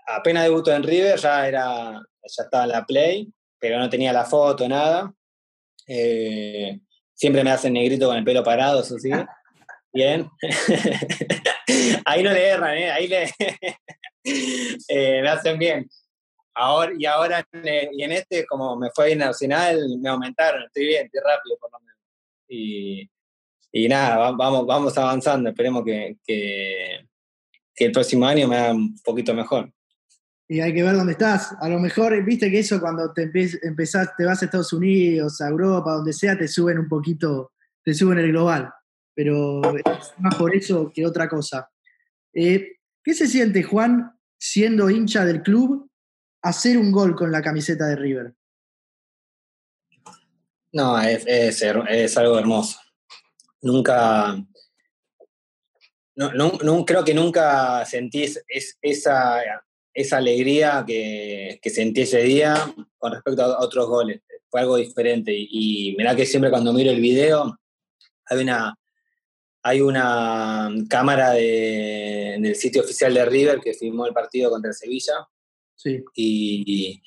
apenas 0.07 0.43
debutó 0.45 0.73
en 0.73 0.81
River 0.81 1.19
ya 1.19 1.47
era, 1.47 1.91
ya 1.93 2.43
estaba 2.43 2.63
en 2.63 2.69
la 2.69 2.85
Play, 2.87 3.31
pero 3.59 3.77
no 3.77 3.91
tenía 3.91 4.11
la 4.11 4.25
foto, 4.25 4.67
nada. 4.67 5.13
Eh, 5.85 6.79
siempre 7.13 7.43
me 7.43 7.51
hacen 7.51 7.73
negrito 7.73 8.07
con 8.07 8.17
el 8.17 8.23
pelo 8.23 8.43
parado, 8.43 8.81
eso 8.81 8.97
sí. 8.97 9.11
Bien. 9.93 10.27
ahí 12.05 12.23
no 12.23 12.31
le 12.31 12.47
erran, 12.47 12.75
¿eh? 12.75 12.89
Ahí 12.89 13.07
le 13.07 13.29
eh, 14.87 15.21
me 15.21 15.29
hacen 15.29 15.59
bien. 15.59 15.87
Y 16.97 17.05
ahora 17.05 17.47
y 17.53 18.03
en 18.03 18.11
este, 18.11 18.45
como 18.45 18.75
me 18.75 18.89
fue 18.91 19.07
bien 19.07 19.19
nacional, 19.19 19.79
me 19.99 20.09
aumentaron, 20.09 20.63
estoy 20.63 20.85
bien, 20.85 21.05
estoy 21.05 21.21
rápido 21.21 21.57
por 21.59 21.71
lo 21.71 21.79
menos. 21.79 21.99
Y, 22.47 23.09
y 23.71 23.87
nada, 23.87 24.31
vamos, 24.31 24.65
vamos 24.65 24.97
avanzando, 24.97 25.49
esperemos 25.49 25.83
que, 25.85 26.17
que, 26.25 27.07
que 27.75 27.85
el 27.85 27.91
próximo 27.91 28.25
año 28.25 28.47
me 28.47 28.57
haga 28.57 28.73
un 28.73 28.95
poquito 29.03 29.33
mejor 29.33 29.71
y 30.51 30.61
hay 30.61 30.73
que 30.73 30.81
ver 30.81 30.95
dónde 30.95 31.11
estás. 31.11 31.55
A 31.61 31.69
lo 31.69 31.79
mejor, 31.79 32.25
viste 32.25 32.49
que 32.49 32.59
eso 32.59 32.81
cuando 32.81 33.13
te 33.13 33.31
empezás, 33.61 34.15
te 34.17 34.25
vas 34.25 34.41
a 34.41 34.45
Estados 34.45 34.73
Unidos, 34.73 35.39
a 35.41 35.47
Europa, 35.47 35.93
donde 35.93 36.11
sea, 36.11 36.35
te 36.35 36.47
suben 36.47 36.79
un 36.79 36.89
poquito, 36.89 37.51
te 37.83 37.93
suben 37.93 38.17
el 38.17 38.31
global. 38.31 38.73
Pero 39.13 39.61
es 39.77 40.13
más 40.17 40.35
por 40.35 40.55
eso 40.55 40.91
que 40.91 41.05
otra 41.05 41.29
cosa. 41.29 41.69
Eh, 42.33 42.77
¿Qué 43.03 43.13
se 43.13 43.27
siente, 43.27 43.61
Juan, 43.61 44.11
siendo 44.39 44.89
hincha 44.89 45.23
del 45.23 45.43
club, 45.43 45.88
hacer 46.41 46.77
un 46.77 46.91
gol 46.91 47.15
con 47.15 47.31
la 47.31 47.41
camiseta 47.41 47.87
de 47.87 47.95
River? 47.95 48.33
No, 50.71 50.99
es, 50.99 51.25
es, 51.25 52.17
algo 52.17 52.37
hermoso. 52.37 52.77
Nunca, 53.61 54.37
no, 56.15 56.31
no, 56.33 56.85
creo 56.85 57.03
que 57.03 57.13
nunca 57.13 57.83
sentís 57.85 58.43
esa 58.81 59.41
esa 59.93 60.17
alegría 60.17 60.85
que, 60.87 61.59
sentí 61.65 62.01
ese 62.01 62.21
día 62.23 62.73
con 62.97 63.11
respecto 63.11 63.43
a 63.43 63.63
otros 63.63 63.87
goles. 63.87 64.21
Fue 64.49 64.61
algo 64.61 64.77
diferente. 64.77 65.33
Y, 65.35 65.95
mira 65.97 66.15
que 66.15 66.25
siempre 66.25 66.49
cuando 66.49 66.73
miro 66.73 66.91
el 66.91 67.01
video, 67.01 67.59
hay 68.25 68.41
una, 68.41 68.75
hay 69.61 69.81
una 69.81 70.69
cámara 70.89 71.31
del 71.31 72.55
sitio 72.55 72.81
oficial 72.81 73.13
de 73.13 73.25
River 73.25 73.59
que 73.59 73.73
filmó 73.73 74.05
el 74.05 74.13
partido 74.13 74.49
contra 74.49 74.71
Sevilla. 74.73 75.27
Sí. 75.79 76.03
Y, 76.13 77.01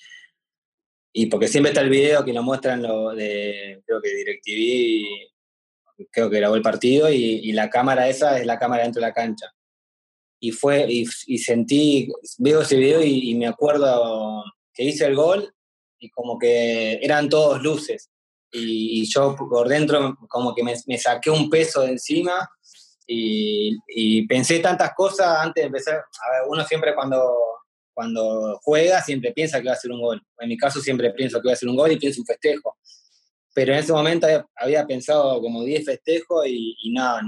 y, 1.12 1.26
porque 1.26 1.49
siempre 1.49 1.73
está 1.73 1.83
el 1.83 1.91
video 1.91 2.25
que 2.25 2.33
lo 2.33 2.43
muestran 2.43 2.83
lo 2.83 3.11
de, 3.11 3.83
creo 3.85 4.00
que 4.00 4.14
DirecTV, 4.14 6.09
creo 6.11 6.31
que 6.31 6.38
grabó 6.38 6.57
el 6.57 6.62
partido, 6.62 7.11
y, 7.11 7.41
y 7.43 7.52
la 7.52 7.69
cámara 7.69 8.09
esa 8.09 8.38
es 8.38 8.47
la 8.47 8.59
cámara 8.59 8.85
dentro 8.85 9.00
de 9.00 9.09
la 9.09 9.14
cancha 9.14 9.52
y 10.43 10.50
fue 10.50 10.87
y, 10.88 11.07
sentí, 11.38 12.12
veo 12.38 12.62
ese 12.62 12.76
video 12.76 13.00
y, 13.00 13.33
me 13.37 13.47
acuerdo 13.47 14.43
que 14.75 14.83
hice 14.83 15.07
el 15.07 15.14
gol 15.14 15.55
y 16.00 16.11
como 16.11 16.37
que 16.37 16.95
eran 16.95 17.29
todos 17.29 17.62
luces 17.62 18.11
y, 18.50 19.09
yo 19.09 19.37
por 19.37 19.69
dentro 19.69 20.19
como 20.29 20.52
que 20.52 20.64
me, 20.64 20.99
saqué 20.99 21.31
un 21.31 21.49
peso 21.49 21.83
de 21.83 21.93
encima 21.93 22.50
y, 23.07 24.26
pensé 24.26 24.59
tantas 24.59 24.95
cosas 24.97 25.29
antes 25.43 25.62
de 25.62 25.67
empezar. 25.67 25.95
A 25.95 26.33
ver, 26.33 26.49
uno 26.49 26.64
siempre 26.64 26.93
cuando, 26.93 27.33
cuando 27.95 28.59
juega 28.63 29.01
siempre 29.03 29.33
piensa 29.33 29.61
que 29.61 29.69
va 29.69 29.75
a 29.75 29.77
ser 29.77 29.93
un 29.93 30.01
gol. 30.01 30.23
En 30.39 30.49
mi 30.49 30.57
caso 30.57 30.81
siempre 30.81 31.11
pienso 31.13 31.41
que 31.41 31.49
va 31.49 31.53
a 31.53 31.57
ser 31.57 31.69
un 31.69 31.77
gol 31.77 31.93
y 31.93 31.99
pienso 31.99 32.21
un 32.21 32.27
festejo. 32.27 32.77
Pero 33.55 33.73
en 33.73 33.81
ese 33.81 33.93
momento 33.93 34.27
había, 34.57 34.87
pensado 34.87 35.41
como 35.41 35.63
10 35.63 35.85
festejos 35.85 36.47
y, 36.47 36.93
nada, 36.93 37.21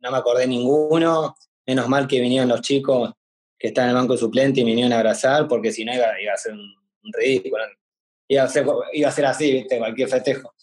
no 0.00 0.10
me 0.10 0.16
acordé 0.16 0.46
ninguno 0.46 1.36
menos 1.66 1.88
mal 1.88 2.08
que 2.08 2.20
vinieron 2.20 2.48
los 2.48 2.62
chicos 2.62 3.12
que 3.58 3.68
están 3.68 3.84
en 3.84 3.90
el 3.90 3.96
banco 3.96 4.16
suplente 4.16 4.60
y 4.60 4.64
vinieron 4.64 4.92
a 4.92 4.96
abrazar, 4.96 5.46
porque 5.46 5.70
si 5.70 5.84
no 5.84 5.92
iba, 5.94 6.06
a 6.06 6.36
ser 6.36 6.54
un, 6.54 6.74
ridículo. 7.12 7.62
Iba 8.26 8.44
a, 8.44 8.48
ser, 8.48 8.66
iba 8.92 9.08
a 9.08 9.12
ser 9.12 9.26
así, 9.26 9.52
¿viste? 9.52 9.78
cualquier 9.78 10.08
festejo. 10.08 10.54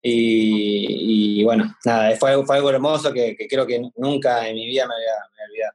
Y, 0.00 1.42
bueno, 1.44 1.76
nada, 1.84 2.16
fue, 2.16 2.30
algo 2.32 2.70
hermoso 2.70 3.12
que, 3.12 3.36
creo 3.48 3.66
que 3.66 3.90
nunca 3.96 4.48
en 4.48 4.54
mi 4.54 4.66
vida 4.66 4.86
me 4.86 4.94
voy 4.94 5.04
a. 5.04 5.74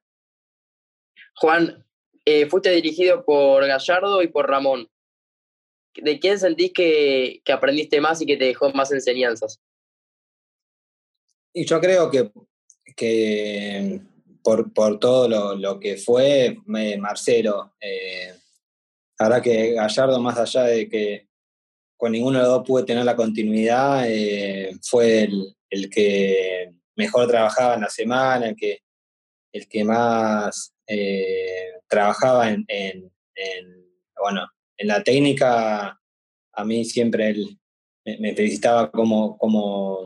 Juan, 1.35 1.85
eh, 2.25 2.45
fuiste 2.47 2.71
dirigido 2.71 3.23
por 3.25 3.65
Gallardo 3.65 4.21
y 4.21 4.27
por 4.27 4.49
Ramón. 4.49 4.89
¿De 5.95 6.19
quién 6.19 6.39
sentís 6.39 6.71
que, 6.73 7.41
que, 7.45 7.51
aprendiste 7.51 8.01
más 8.01 8.21
y 8.21 8.25
que 8.25 8.37
te 8.37 8.45
dejó 8.45 8.71
más 8.71 8.91
enseñanzas? 8.91 9.59
Y 11.53 11.65
yo 11.65 11.79
creo 11.79 12.09
que, 12.09 12.31
que 12.95 14.01
por, 14.41 14.73
por 14.73 14.99
todo 14.99 15.27
lo, 15.27 15.55
lo, 15.55 15.79
que 15.79 15.97
fue 15.97 16.57
Marcelo. 16.65 17.75
Eh, 17.79 18.33
ahora 19.19 19.41
que 19.41 19.73
Gallardo, 19.73 20.19
más 20.19 20.37
allá 20.37 20.63
de 20.63 20.89
que 20.89 21.27
con 21.95 22.11
ninguno 22.11 22.39
de 22.39 22.45
los 22.45 22.53
dos 22.53 22.67
pude 22.67 22.83
tener 22.83 23.05
la 23.05 23.15
continuidad, 23.15 24.05
eh, 24.07 24.75
fue 24.81 25.23
el, 25.23 25.55
el, 25.69 25.89
que 25.89 26.73
mejor 26.95 27.27
trabajaba 27.27 27.75
en 27.75 27.81
la 27.81 27.89
semana, 27.89 28.49
el 28.49 28.55
que, 28.55 28.79
el 29.53 29.67
que 29.67 29.83
más 29.83 30.72
eh, 30.87 31.73
trabajaba 31.87 32.49
en, 32.49 32.65
en, 32.67 33.11
bueno, 34.19 34.47
en 34.77 34.87
la 34.87 35.03
técnica. 35.03 35.99
A 36.55 36.65
mí 36.65 36.85
siempre 36.85 37.29
él 37.29 37.59
me, 38.05 38.35
felicitaba 38.35 38.91
como, 38.91 39.37
como, 39.37 39.99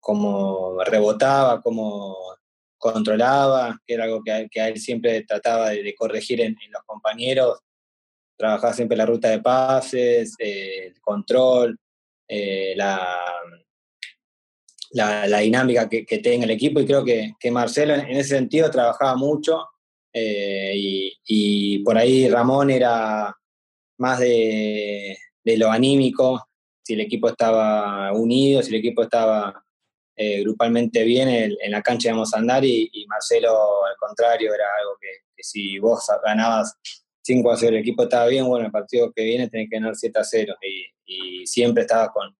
como 0.00 0.82
rebotaba, 0.84 1.60
como 1.60 2.16
controlaba, 2.78 3.80
que 3.86 3.94
era 3.94 4.04
algo 4.04 4.22
que, 4.22 4.60
a 4.60 4.68
él 4.68 4.78
siempre 4.78 5.22
trataba 5.22 5.70
de, 5.70 5.94
corregir 5.94 6.40
en, 6.40 6.56
los 6.70 6.82
compañeros. 6.84 7.60
Trabajaba 8.36 8.74
siempre 8.74 8.96
la 8.96 9.06
ruta 9.06 9.30
de 9.30 9.40
pases, 9.40 10.34
eh, 10.38 10.88
el 10.88 11.00
control, 11.00 11.78
eh, 12.28 12.74
la, 12.76 13.18
la, 14.92 15.38
dinámica 15.38 15.88
que, 15.88 16.04
tenga 16.22 16.44
el 16.44 16.50
equipo 16.50 16.80
y 16.80 16.86
creo 16.86 17.04
que, 17.04 17.50
Marcelo 17.50 17.94
en, 17.94 18.10
ese 18.10 18.36
sentido 18.36 18.70
trabajaba 18.70 19.16
mucho 19.16 19.66
eh, 20.18 20.72
y, 21.26 21.78
por 21.80 21.98
ahí 21.98 22.26
Ramón 22.26 22.70
era 22.70 23.36
más 23.98 24.18
de, 24.18 25.18
lo 25.44 25.70
anímico, 25.70 26.48
si 26.82 26.94
el 26.94 27.02
equipo 27.02 27.28
estaba 27.28 28.10
unido, 28.14 28.62
si 28.62 28.70
el 28.70 28.76
equipo 28.76 29.02
estaba 29.02 29.62
eh, 30.16 30.40
grupalmente 30.40 31.04
bien 31.04 31.28
en, 31.28 31.70
la 31.70 31.82
cancha 31.82 32.08
íbamos 32.08 32.32
a 32.32 32.38
andar 32.38 32.64
y, 32.64 32.90
Marcelo 33.06 33.84
al 33.84 33.96
contrario 33.98 34.54
era 34.54 34.64
algo 34.80 34.96
que, 34.98 35.42
si 35.42 35.78
vos 35.78 36.06
ganabas 36.24 36.74
5 37.22 37.50
a 37.52 37.56
0 37.58 37.76
el 37.76 37.82
equipo 37.82 38.04
estaba 38.04 38.26
bien, 38.26 38.46
bueno, 38.46 38.64
el 38.64 38.72
partido 38.72 39.12
que 39.12 39.22
viene 39.22 39.50
tenés 39.50 39.68
que 39.68 39.76
ganar 39.76 39.94
7 39.94 40.18
a 40.18 40.24
0 40.24 40.54
y, 41.06 41.46
siempre 41.46 41.82
estaba 41.82 42.10
con, 42.10 42.34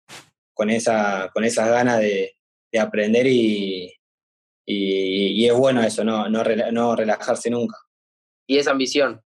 con, 0.54 0.70
esa, 0.70 1.30
con 1.32 1.44
esas 1.44 1.68
ganas 1.68 2.00
de, 2.00 2.32
aprender 2.78 3.26
y, 3.26 3.95
y, 4.66 5.46
es 5.46 5.54
bueno 5.54 5.82
eso, 5.82 6.02
no, 6.04 6.28
no, 6.28 6.42
no, 6.72 6.96
relajarse 6.96 7.48
nunca. 7.48 7.76
¿Y 8.46 8.58
esa 8.58 8.72
ambición? 8.72 9.22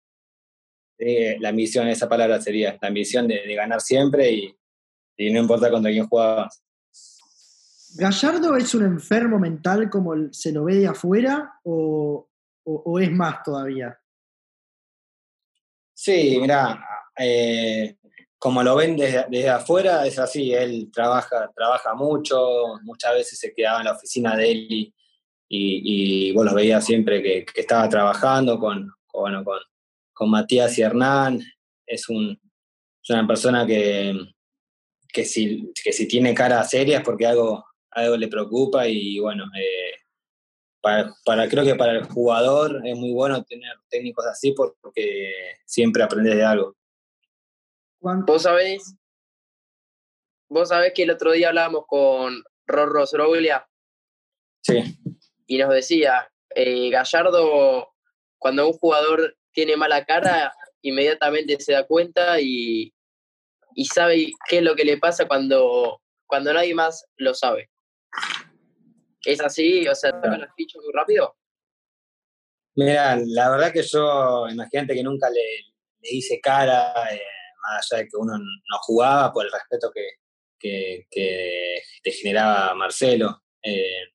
la 0.99 1.49
ambición, 1.49 1.87
esa 1.89 2.09
palabra 2.09 2.41
sería, 2.41 2.75
la 2.81 2.87
ambición 2.87 3.27
de, 3.27 3.45
de 3.45 3.53
ganar 3.53 3.81
siempre 3.81 4.31
y, 4.31 4.55
no 5.31 5.39
importa 5.39 5.69
contra 5.69 5.91
quién 5.91 6.07
jugabas. 6.07 6.63
¿Gallardo 7.97 8.55
es 8.55 8.75
un 8.75 8.85
enfermo 8.85 9.39
mental 9.39 9.89
como 9.89 10.31
se 10.31 10.51
lo 10.51 10.65
ve 10.65 10.75
de 10.75 10.87
afuera 10.87 11.59
o, 11.63 12.27
es 13.01 13.11
más 13.11 13.41
todavía? 13.43 13.97
Sí, 15.93 16.37
mira, 16.39 16.83
eh, 17.17 17.97
como 18.37 18.61
lo 18.61 18.75
ven 18.75 18.95
desde, 18.95 19.49
afuera, 19.49 20.05
es 20.05 20.19
así, 20.19 20.53
él 20.53 20.91
trabaja, 20.93 21.51
trabaja 21.55 21.95
mucho, 21.95 22.77
muchas 22.83 23.13
veces 23.13 23.39
se 23.39 23.51
quedaba 23.51 23.79
en 23.79 23.85
la 23.85 23.93
oficina 23.93 24.35
de 24.35 24.51
él 24.51 24.67
y, 24.69 24.93
y, 25.49 26.31
vos 26.33 26.45
lo 26.45 26.53
veías 26.53 26.85
siempre 26.85 27.21
que, 27.21 27.45
estaba 27.55 27.87
trabajando 27.89 28.59
con, 28.59 28.91
con, 29.05 29.43
con, 30.13 30.29
Matías 30.29 30.77
y 30.77 30.81
Hernán, 30.81 31.41
es, 31.85 32.09
un, 32.09 32.39
una 33.09 33.27
persona 33.27 33.65
que, 33.65 34.13
que, 35.07 35.25
si, 35.25 35.71
que 35.83 35.93
si 35.93 36.07
tiene 36.07 36.33
cara 36.33 36.63
seria 36.63 36.97
es 36.97 37.03
porque 37.03 37.25
algo, 37.25 37.65
algo 37.91 38.17
le 38.17 38.27
preocupa 38.27 38.87
y 38.87 39.19
bueno, 39.19 39.45
eh, 39.57 39.97
para, 40.81 41.49
creo 41.49 41.63
que 41.63 41.75
para 41.75 41.93
el 41.93 42.03
jugador 42.05 42.81
es 42.85 42.95
muy 42.95 43.11
bueno 43.11 43.43
tener 43.43 43.73
técnicos 43.89 44.25
así 44.25 44.53
porque 44.53 45.33
siempre 45.65 46.03
aprendes 46.03 46.35
de 46.35 46.43
algo. 46.43 46.75
Vos 47.99 48.43
sabés, 48.43 48.95
vos 50.49 50.69
sabés 50.69 50.93
que 50.93 51.03
el 51.03 51.11
otro 51.11 51.31
día 51.31 51.49
hablábamos 51.49 51.85
con 51.87 52.41
Rorro 52.65 53.05
Soroglia. 53.05 53.67
Sí. 54.61 54.97
Y 55.47 55.57
nos 55.57 55.73
decía, 55.73 56.29
eh, 56.53 56.89
Gallardo, 56.89 57.93
cuando 58.37 58.67
un 58.67 58.73
jugador 58.73 59.37
tiene 59.51 59.75
mala 59.75 60.05
cara, 60.05 60.53
inmediatamente 60.81 61.59
se 61.59 61.73
da 61.73 61.87
cuenta 61.87 62.39
y, 62.39 62.93
y 63.73 63.85
sabe 63.85 64.31
qué 64.47 64.57
es 64.57 64.63
lo 64.63 64.75
que 64.75 64.85
le 64.85 64.97
pasa 64.97 65.27
cuando, 65.27 66.01
cuando 66.27 66.53
nadie 66.53 66.75
más 66.75 67.07
lo 67.17 67.33
sabe. 67.33 67.69
¿Es 69.25 69.41
así? 69.41 69.87
O 69.87 69.95
sea, 69.95 70.19
¿te 70.21 70.27
las 70.29 70.53
fichas 70.55 70.81
muy 70.83 70.93
rápido? 70.93 71.35
Mira, 72.75 73.17
la 73.25 73.49
verdad 73.49 73.73
que 73.73 73.81
yo, 73.81 74.47
imagínate 74.49 74.93
que 74.93 75.03
nunca 75.03 75.29
le, 75.29 75.41
le 76.01 76.09
hice 76.11 76.39
cara, 76.39 76.93
eh, 77.11 77.21
más 77.63 77.91
allá 77.91 78.03
de 78.03 78.09
que 78.09 78.17
uno 78.17 78.37
no 78.37 78.77
jugaba, 78.83 79.33
por 79.33 79.45
el 79.45 79.51
respeto 79.51 79.91
que, 79.91 80.05
que, 80.59 81.81
te 82.03 82.11
generaba 82.11 82.73
Marcelo. 82.75 83.43
Eh, 83.63 84.11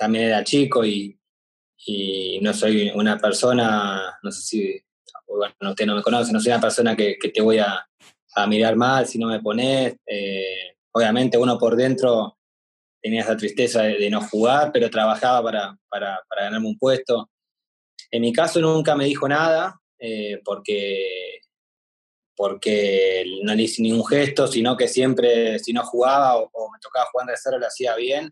también 0.00 0.24
era 0.24 0.42
chico 0.42 0.82
y, 0.82 1.14
no 2.40 2.54
soy 2.54 2.90
una 2.94 3.18
persona, 3.18 4.18
no 4.22 4.32
sé 4.32 4.42
si, 4.42 4.82
bueno, 5.26 5.70
usted 5.70 5.84
no 5.84 5.94
me 5.94 6.02
conoce, 6.02 6.32
no 6.32 6.40
soy 6.40 6.52
una 6.52 6.60
persona 6.60 6.96
que, 6.96 7.16
te 7.16 7.42
voy 7.42 7.58
a, 7.58 7.86
mirar 8.48 8.76
mal 8.76 9.06
si 9.06 9.18
no 9.18 9.28
me 9.28 9.40
pones. 9.40 9.96
Eh, 10.06 10.76
obviamente 10.92 11.36
uno 11.36 11.58
por 11.58 11.76
dentro 11.76 12.38
tenía 13.02 13.20
esa 13.20 13.36
tristeza 13.36 13.82
de, 13.82 14.08
no 14.08 14.22
jugar, 14.22 14.70
pero 14.72 14.88
trabajaba 14.88 15.42
para, 15.42 15.78
para, 15.90 16.18
para, 16.28 16.44
ganarme 16.44 16.68
un 16.68 16.78
puesto. 16.78 17.28
En 18.10 18.22
mi 18.22 18.32
caso 18.32 18.58
nunca 18.60 18.96
me 18.96 19.04
dijo 19.04 19.28
nada, 19.28 19.82
eh, 19.98 20.40
porque, 20.42 21.40
porque 22.34 23.26
no 23.42 23.54
le 23.54 23.64
hice 23.64 23.82
ningún 23.82 24.06
gesto, 24.06 24.46
sino 24.46 24.78
que 24.78 24.88
siempre, 24.88 25.58
si 25.58 25.74
no 25.74 25.84
jugaba 25.84 26.38
o, 26.38 26.70
me 26.72 26.78
tocaba 26.80 27.06
jugar 27.12 27.26
de 27.26 27.34
cero, 27.36 27.58
lo 27.58 27.66
hacía 27.66 27.94
bien. 27.96 28.30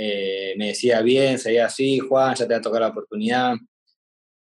Eh, 0.00 0.54
me 0.56 0.68
decía 0.68 1.02
bien, 1.02 1.40
seguía 1.40 1.66
así, 1.66 1.98
Juan, 1.98 2.32
ya 2.36 2.46
te 2.46 2.54
va 2.54 2.58
a 2.58 2.62
tocar 2.62 2.82
la 2.82 2.88
oportunidad. 2.88 3.56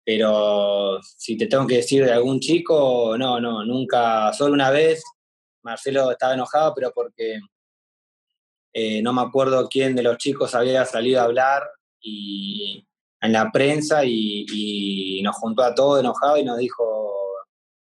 Pero 0.04 1.00
si 1.02 1.36
te 1.38 1.46
tengo 1.46 1.66
que 1.66 1.76
decir 1.76 2.04
de 2.04 2.12
algún 2.12 2.40
chico, 2.40 3.16
no, 3.16 3.40
no, 3.40 3.64
nunca, 3.64 4.32
solo 4.34 4.52
una 4.52 4.70
vez, 4.70 5.02
Marcelo 5.62 6.10
estaba 6.10 6.34
enojado, 6.34 6.74
pero 6.74 6.92
porque 6.94 7.40
eh, 8.74 9.00
no 9.00 9.14
me 9.14 9.22
acuerdo 9.22 9.66
quién 9.68 9.94
de 9.96 10.02
los 10.02 10.18
chicos 10.18 10.54
había 10.54 10.84
salido 10.84 11.20
a 11.20 11.24
hablar 11.24 11.62
y, 12.02 12.86
en 13.22 13.32
la 13.32 13.50
prensa 13.50 14.04
y, 14.04 15.20
nos 15.22 15.36
juntó 15.36 15.62
a 15.62 15.74
todos 15.74 16.00
enojados 16.00 16.38
y 16.40 16.44
nos 16.44 16.58
dijo, 16.58 17.12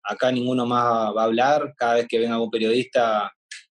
acá 0.03 0.31
ninguno 0.31 0.65
más 0.65 1.15
va 1.15 1.21
a 1.21 1.25
hablar, 1.25 1.73
cada 1.77 1.95
vez 1.95 2.07
que 2.07 2.19
venga 2.19 2.35
algún 2.35 2.49
periodista 2.49 3.31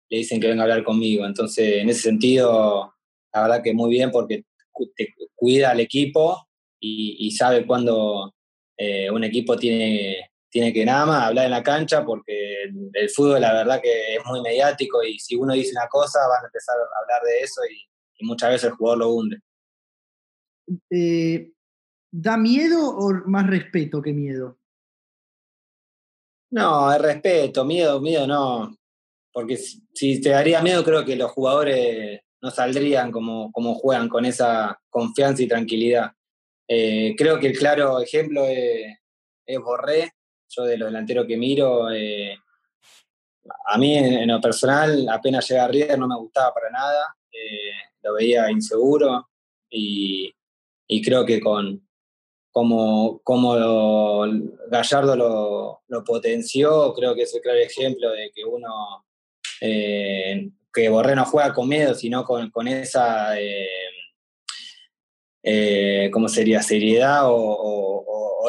le 0.09 0.17
dicen 0.19 0.39
que 0.39 0.47
venga 0.47 0.63
a 0.63 0.65
hablar 0.65 0.83
conmigo. 0.83 1.25
Entonces, 1.25 1.81
en 1.81 1.89
ese 1.89 2.01
sentido, 2.01 2.93
la 3.38 3.48
verdad 3.48 3.63
que 3.63 3.74
muy 3.74 3.89
bien 3.89 4.12
porque 4.12 4.44
te 4.96 5.13
cuida 5.36 5.72
al 5.72 5.79
equipo 5.79 6.48
y, 6.79 7.32
sabe 7.32 7.65
cuándo 7.65 8.34
eh, 8.77 9.10
un 9.10 9.24
equipo 9.24 9.58
tiene 9.58 10.29
tiene 10.50 10.74
que 10.74 10.86
nada 10.86 11.06
más 11.06 11.24
hablar 11.24 11.46
en 11.46 11.51
la 11.51 11.63
cancha 11.63 12.06
porque 12.06 12.63
el, 12.94 13.10
fútbol 13.10 13.41
la 13.41 13.53
verdad 13.53 13.82
que 13.82 14.15
es 14.15 14.25
muy 14.25 14.41
mediático 14.41 15.03
y 15.03 15.20
si 15.20 15.36
uno 15.36 15.53
dice 15.53 15.72
una 15.72 15.88
cosa 15.88 16.20
van 16.27 16.44
a 16.44 16.48
empezar 16.48 16.75
a 16.77 17.01
hablar 17.01 17.22
de 17.24 17.39
eso 17.41 17.62
y, 17.65 17.86
muchas 18.25 18.50
veces 18.50 18.72
el 18.72 18.75
jugador 18.75 18.98
lo 18.98 19.10
hunde. 19.12 19.38
Eh, 20.89 21.51
¿Da 22.12 22.36
miedo 22.36 22.89
o 22.89 23.13
más 23.27 23.46
respeto 23.46 24.01
que 24.01 24.12
miedo? 24.12 24.58
No, 26.50 26.91
es 26.91 27.00
respeto, 27.00 27.63
miedo, 27.63 28.01
miedo 28.01 28.25
no. 28.25 28.75
Porque 29.32 29.56
si, 29.58 30.20
te 30.20 30.29
daría 30.29 30.63
miedo 30.63 30.84
creo 30.84 31.06
que 31.06 31.15
los 31.15 31.32
jugadores 31.32 32.22
no 32.41 32.51
saldrían 32.51 33.12
como, 33.12 33.51
como 33.51 33.75
juegan 33.75 34.10
con 34.10 34.25
esa 34.25 34.79
confianza 34.89 35.44
y 35.44 35.48
tranquilidad. 35.48 36.12
Eh, 36.67 37.15
creo 37.17 37.39
que 37.39 37.48
el 37.48 37.58
claro 37.58 38.00
ejemplo 38.01 38.46
es, 38.46 38.98
es 39.46 39.60
Borré, 39.60 40.12
yo 40.50 40.63
de 40.63 40.77
los 40.77 40.89
delanteros 40.89 41.25
que 41.25 41.38
miro, 41.38 41.89
eh, 41.91 42.38
a 43.65 43.77
mí 43.77 43.98
en, 43.98 44.27
lo 44.27 44.41
personal, 44.41 45.08
apenas 45.10 45.48
llega 45.48 45.65
a 45.65 45.67
River 45.67 45.98
no 45.98 46.08
me 46.08 46.17
gustaba 46.17 46.54
para 46.54 46.69
nada, 46.69 47.15
eh, 47.32 47.71
lo 48.04 48.13
veía 48.13 48.52
inseguro 48.52 49.30
y, 49.69 50.34
creo 51.04 51.26
que 51.26 51.39
con 51.39 51.86
como, 52.52 53.21
como 53.23 54.26
Gallardo 54.69 55.15
lo, 55.88 56.04
potenció, 56.04 56.93
creo 56.93 57.13
que 57.13 57.23
es 57.23 57.36
el 57.36 57.41
claro 57.41 57.60
ejemplo 57.60 58.10
de 58.12 58.32
que 58.34 58.43
uno, 58.43 59.06
que 60.81 60.89
Borré 60.89 61.15
no 61.15 61.25
juega 61.25 61.53
con 61.53 61.67
miedo, 61.67 61.95
sino 61.95 62.23
con, 62.23 62.49
con 62.51 62.67
esa, 62.67 63.35
¿cómo 66.11 66.27
sería?, 66.27 66.61
seriedad 66.61 67.21
o 67.25 67.87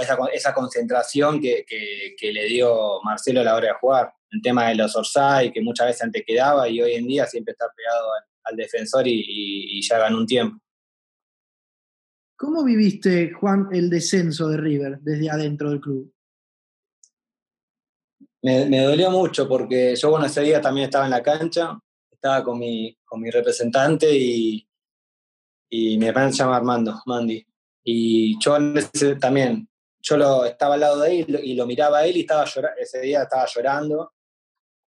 esa, 0.01 0.55
concentración 0.55 1.41
que, 1.41 1.65
le 2.21 2.45
dio 2.47 3.01
Marcelo 3.03 3.41
a 3.41 3.45
la 3.45 3.55
hora 3.55 3.69
de 3.69 3.75
jugar. 3.75 4.13
El 4.31 4.43
tema 4.43 4.69
de 4.69 4.75
los 4.75 4.95
Orsay, 4.95 5.51
que 5.53 5.63
muchas 5.63 5.87
veces 5.87 6.03
antes 6.03 6.23
quedaba 6.27 6.69
y 6.69 6.83
hoy 6.83 6.95
en 6.95 7.07
día 7.07 7.27
siempre 7.27 7.53
está 7.53 7.67
pegado 7.75 8.09
al, 8.45 8.57
defensor 8.57 9.07
y, 9.07 9.81
ya 9.83 9.99
ganó 9.99 10.19
un 10.19 10.27
tiempo. 10.27 10.59
¿Cómo 12.37 12.65
viviste, 12.65 13.33
Juan, 13.33 13.69
el 13.73 13.91
descenso 13.91 14.49
de 14.49 14.57
River 14.59 14.99
desde 15.01 15.31
adentro 15.31 15.71
del 15.71 15.81
club? 15.81 16.13
Me, 18.43 18.83
dolió 18.83 19.11
mucho 19.11 19.49
porque 19.49 19.97
yo, 19.97 20.11
bueno, 20.11 20.27
ese 20.27 20.43
día 20.43 20.61
también 20.61 20.87
estaba 20.87 21.05
en 21.05 21.11
la 21.11 21.23
cancha, 21.23 21.79
estaba 22.19 22.43
con 22.43 22.59
mi, 22.59 22.97
con 23.05 23.21
mi 23.21 23.31
representante 23.31 24.13
y, 24.13 24.69
y 25.71 25.97
mi 25.99 26.07
hermano 26.07 26.33
se 26.33 26.39
llama 26.39 26.57
Armando, 26.57 27.01
Mandy. 27.07 27.47
Y 27.85 28.39
yo 28.41 28.57
también 29.21 29.69
yo 30.03 30.17
lo, 30.17 30.45
estaba 30.45 30.75
al 30.75 30.81
lado 30.81 31.01
de 31.01 31.21
él 31.21 31.41
y 31.43 31.55
lo, 31.55 31.67
miraba 31.67 31.99
a 31.99 32.07
él 32.07 32.17
y 32.17 32.21
estaba 32.21 32.45
ese 32.79 33.01
día 33.01 33.23
estaba 33.23 33.47
llorando. 33.47 34.13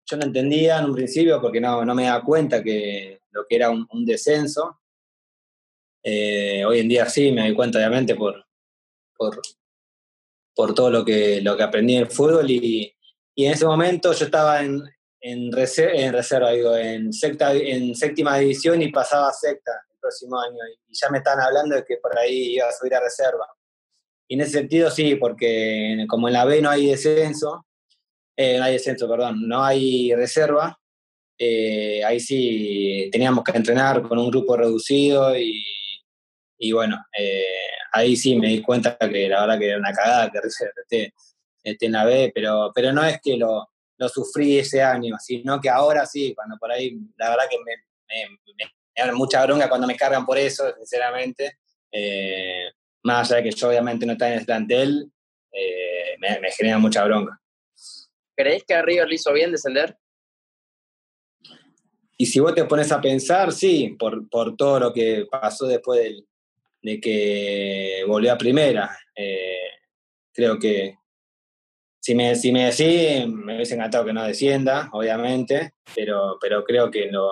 Yo 0.07 0.17
no 0.19 0.25
entendía 0.25 0.79
en 0.79 0.87
un 0.87 0.95
principio 0.95 1.41
porque 1.41 1.61
no, 1.61 1.85
no 1.85 1.95
me 1.95 2.05
daba 2.05 2.23
cuenta 2.23 2.63
que 2.63 3.23
lo 3.31 3.47
que 3.47 3.57
era 3.57 3.71
un, 3.71 4.05
descenso. 4.05 4.81
Eh, 6.03 6.63
hoy 6.67 6.81
en 6.81 6.89
día 6.89 7.07
sí 7.07 7.33
me 7.33 7.43
doy 7.43 7.55
cuenta, 7.55 7.79
obviamente, 7.79 8.15
por, 8.15 8.45
por, 9.17 9.41
por 10.55 10.75
todo 10.75 10.91
lo 10.91 11.05
que, 11.05 11.41
lo 11.41 11.57
que 11.57 11.63
aprendí 11.63 11.97
en 11.97 12.03
el 12.03 12.11
fútbol. 12.11 12.51
Y, 12.51 12.95
y 13.35 13.47
en 13.47 13.53
ese 13.53 13.65
momento 13.65 14.13
yo 14.13 14.27
estaba 14.27 14.63
en, 14.63 14.83
en, 15.27 15.51
reserva, 15.53 16.51
digo, 16.51 16.77
en, 16.77 17.11
en 17.11 17.95
séptima 17.95 18.39
división 18.39 18.83
y 18.83 18.93
pasaba 18.93 19.29
a 19.29 19.33
sexta 19.33 19.73
el 19.91 19.99
próximo 19.99 20.39
año. 20.39 20.59
Y 20.87 20.95
ya 20.95 21.09
me 21.09 21.19
estaban 21.19 21.41
hablando 21.41 21.77
de 21.77 21.85
que 21.85 21.97
por 21.97 22.17
ahí 22.19 22.57
iba 22.57 22.69
a 22.69 22.73
subir 22.73 22.95
a 22.95 23.01
reserva. 23.01 23.47
Y 24.29 24.35
en 24.35 24.43
ese 24.43 24.53
sentido 24.53 24.91
sí, 24.91 25.15
porque 25.15 26.05
como 26.09 26.29
en 26.29 26.35
la 26.35 26.45
B 26.45 26.61
no 26.61 26.69
hay 26.69 26.89
descenso, 26.91 27.67
eh, 28.37 28.59
no 28.59 28.65
hay 28.65 28.75
descenso, 28.75 29.09
perdón, 29.09 29.49
no 29.49 29.65
hay 29.65 30.15
reserva, 30.15 30.79
eh, 31.39 32.05
ahí 32.05 32.21
sí 32.21 33.09
teníamos 33.11 33.45
que 33.45 33.57
entrenar 33.57 34.03
con 34.03 34.19
un 34.19 34.31
grupo 34.31 34.57
reducido 34.57 35.37
y, 35.39 35.65
y 36.59 36.73
bueno, 36.73 37.03
eh, 37.19 37.45
ahí 37.93 38.15
sí 38.17 38.37
me 38.37 38.49
di 38.49 38.61
cuenta 38.61 38.97
que 38.99 39.29
la 39.29 39.41
verdad 39.41 39.59
que 39.59 39.69
era 39.69 39.79
una 39.79 39.93
cagada 39.93 40.31
que 40.31 40.39
esté, 40.47 41.15
esté 41.63 41.87
en 41.87 41.93
la 41.93 42.05
B, 42.05 42.31
pero, 42.35 42.73
pero 42.75 42.93
no 42.93 43.05
es 43.05 43.21
que 43.23 43.37
lo, 43.37 43.69
lo, 43.97 44.09
sufrí 44.09 44.59
ese 44.59 44.83
año, 44.83 45.17
sino 45.19 45.61
que 45.61 45.69
ahora 45.69 46.07
sí, 46.07 46.35
cuando 46.35 46.57
por 46.59 46.71
ahí, 46.71 46.99
la 47.17 47.31
verdad 47.31 47.45
que 47.51 47.59
me, 47.59 47.73
me, 48.29 49.07
da 49.07 49.13
mucha 49.13 49.45
bronca 49.45 49.69
cuando 49.69 49.87
me 49.87 49.97
cargan 49.97 50.25
por 50.25 50.39
eso, 50.39 50.73
sinceramente 50.77 51.59
más 53.05 53.31
allá 53.31 53.43
de 53.43 53.51
que 53.51 53.57
yo 53.57 53.69
obviamente 53.69 54.07
no 54.07 54.13
está 54.13 54.33
en 54.33 54.39
el 54.41 54.47
plantel, 54.47 55.13
eh, 55.53 56.17
me, 56.19 56.51
genera 56.51 56.79
mucha 56.79 57.05
bronca. 57.05 57.41
¿Creéis 58.35 58.65
que 58.65 58.75
a 58.75 58.83
River 58.83 59.07
le 59.07 59.15
hizo 59.15 59.33
bien 59.33 59.53
descender? 59.53 59.97
Y 62.17 62.27
si 62.27 62.41
vos 62.41 62.55
te 62.55 62.65
pones 62.65 62.91
a 62.91 63.01
pensar, 63.01 63.53
sí, 63.53 63.95
por, 63.99 64.27
todo 64.57 64.81
lo 64.81 64.93
que 64.93 65.27
pasó 65.31 65.67
después 65.67 66.01
de 66.81 67.01
que 67.01 68.05
volvió 68.07 68.33
a 68.33 68.39
primera. 68.39 68.99
Eh, 69.15 69.69
creo 70.33 70.59
que 70.59 70.97
si 72.05 72.15
me, 72.15 72.35
si 72.37 72.53
me 72.53 72.67
decís, 72.67 73.27
me 73.27 73.55
hubiese 73.55 73.77
encantado 73.77 74.05
que 74.05 74.13
no 74.13 74.25
descienda, 74.25 74.91
obviamente, 74.93 75.73
pero, 75.95 76.37
pero 76.39 76.63
creo 76.63 76.91
que 76.91 77.05
en 77.05 77.13
lo, 77.13 77.31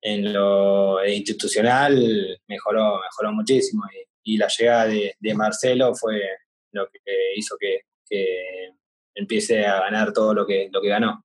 en 0.00 0.32
lo 0.32 1.06
institucional 1.06 2.40
mejoró, 2.46 2.98
mejoró 2.98 3.32
muchísimo. 3.34 3.82
Y, 3.94 4.32
y 4.32 4.36
la 4.38 4.48
llegada 4.48 4.86
de, 4.86 5.34
Marcelo 5.34 5.94
fue 5.94 6.18
lo 6.72 6.88
que 6.88 6.98
hizo 7.36 7.56
que, 7.60 7.82
empiece 9.14 9.66
a 9.66 9.80
ganar 9.80 10.14
todo 10.14 10.32
lo 10.32 10.46
que, 10.46 10.70
lo 10.72 10.80
que 10.80 10.88
ganó. 10.88 11.22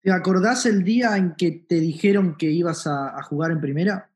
¿Te 0.00 0.10
acordás 0.10 0.64
el 0.64 0.84
día 0.84 1.18
en 1.18 1.34
que 1.36 1.50
te 1.68 1.80
dijeron 1.80 2.34
que 2.38 2.46
ibas 2.46 2.86
a, 2.86 3.22
jugar 3.24 3.50
en 3.50 3.60
primera? 3.60 4.10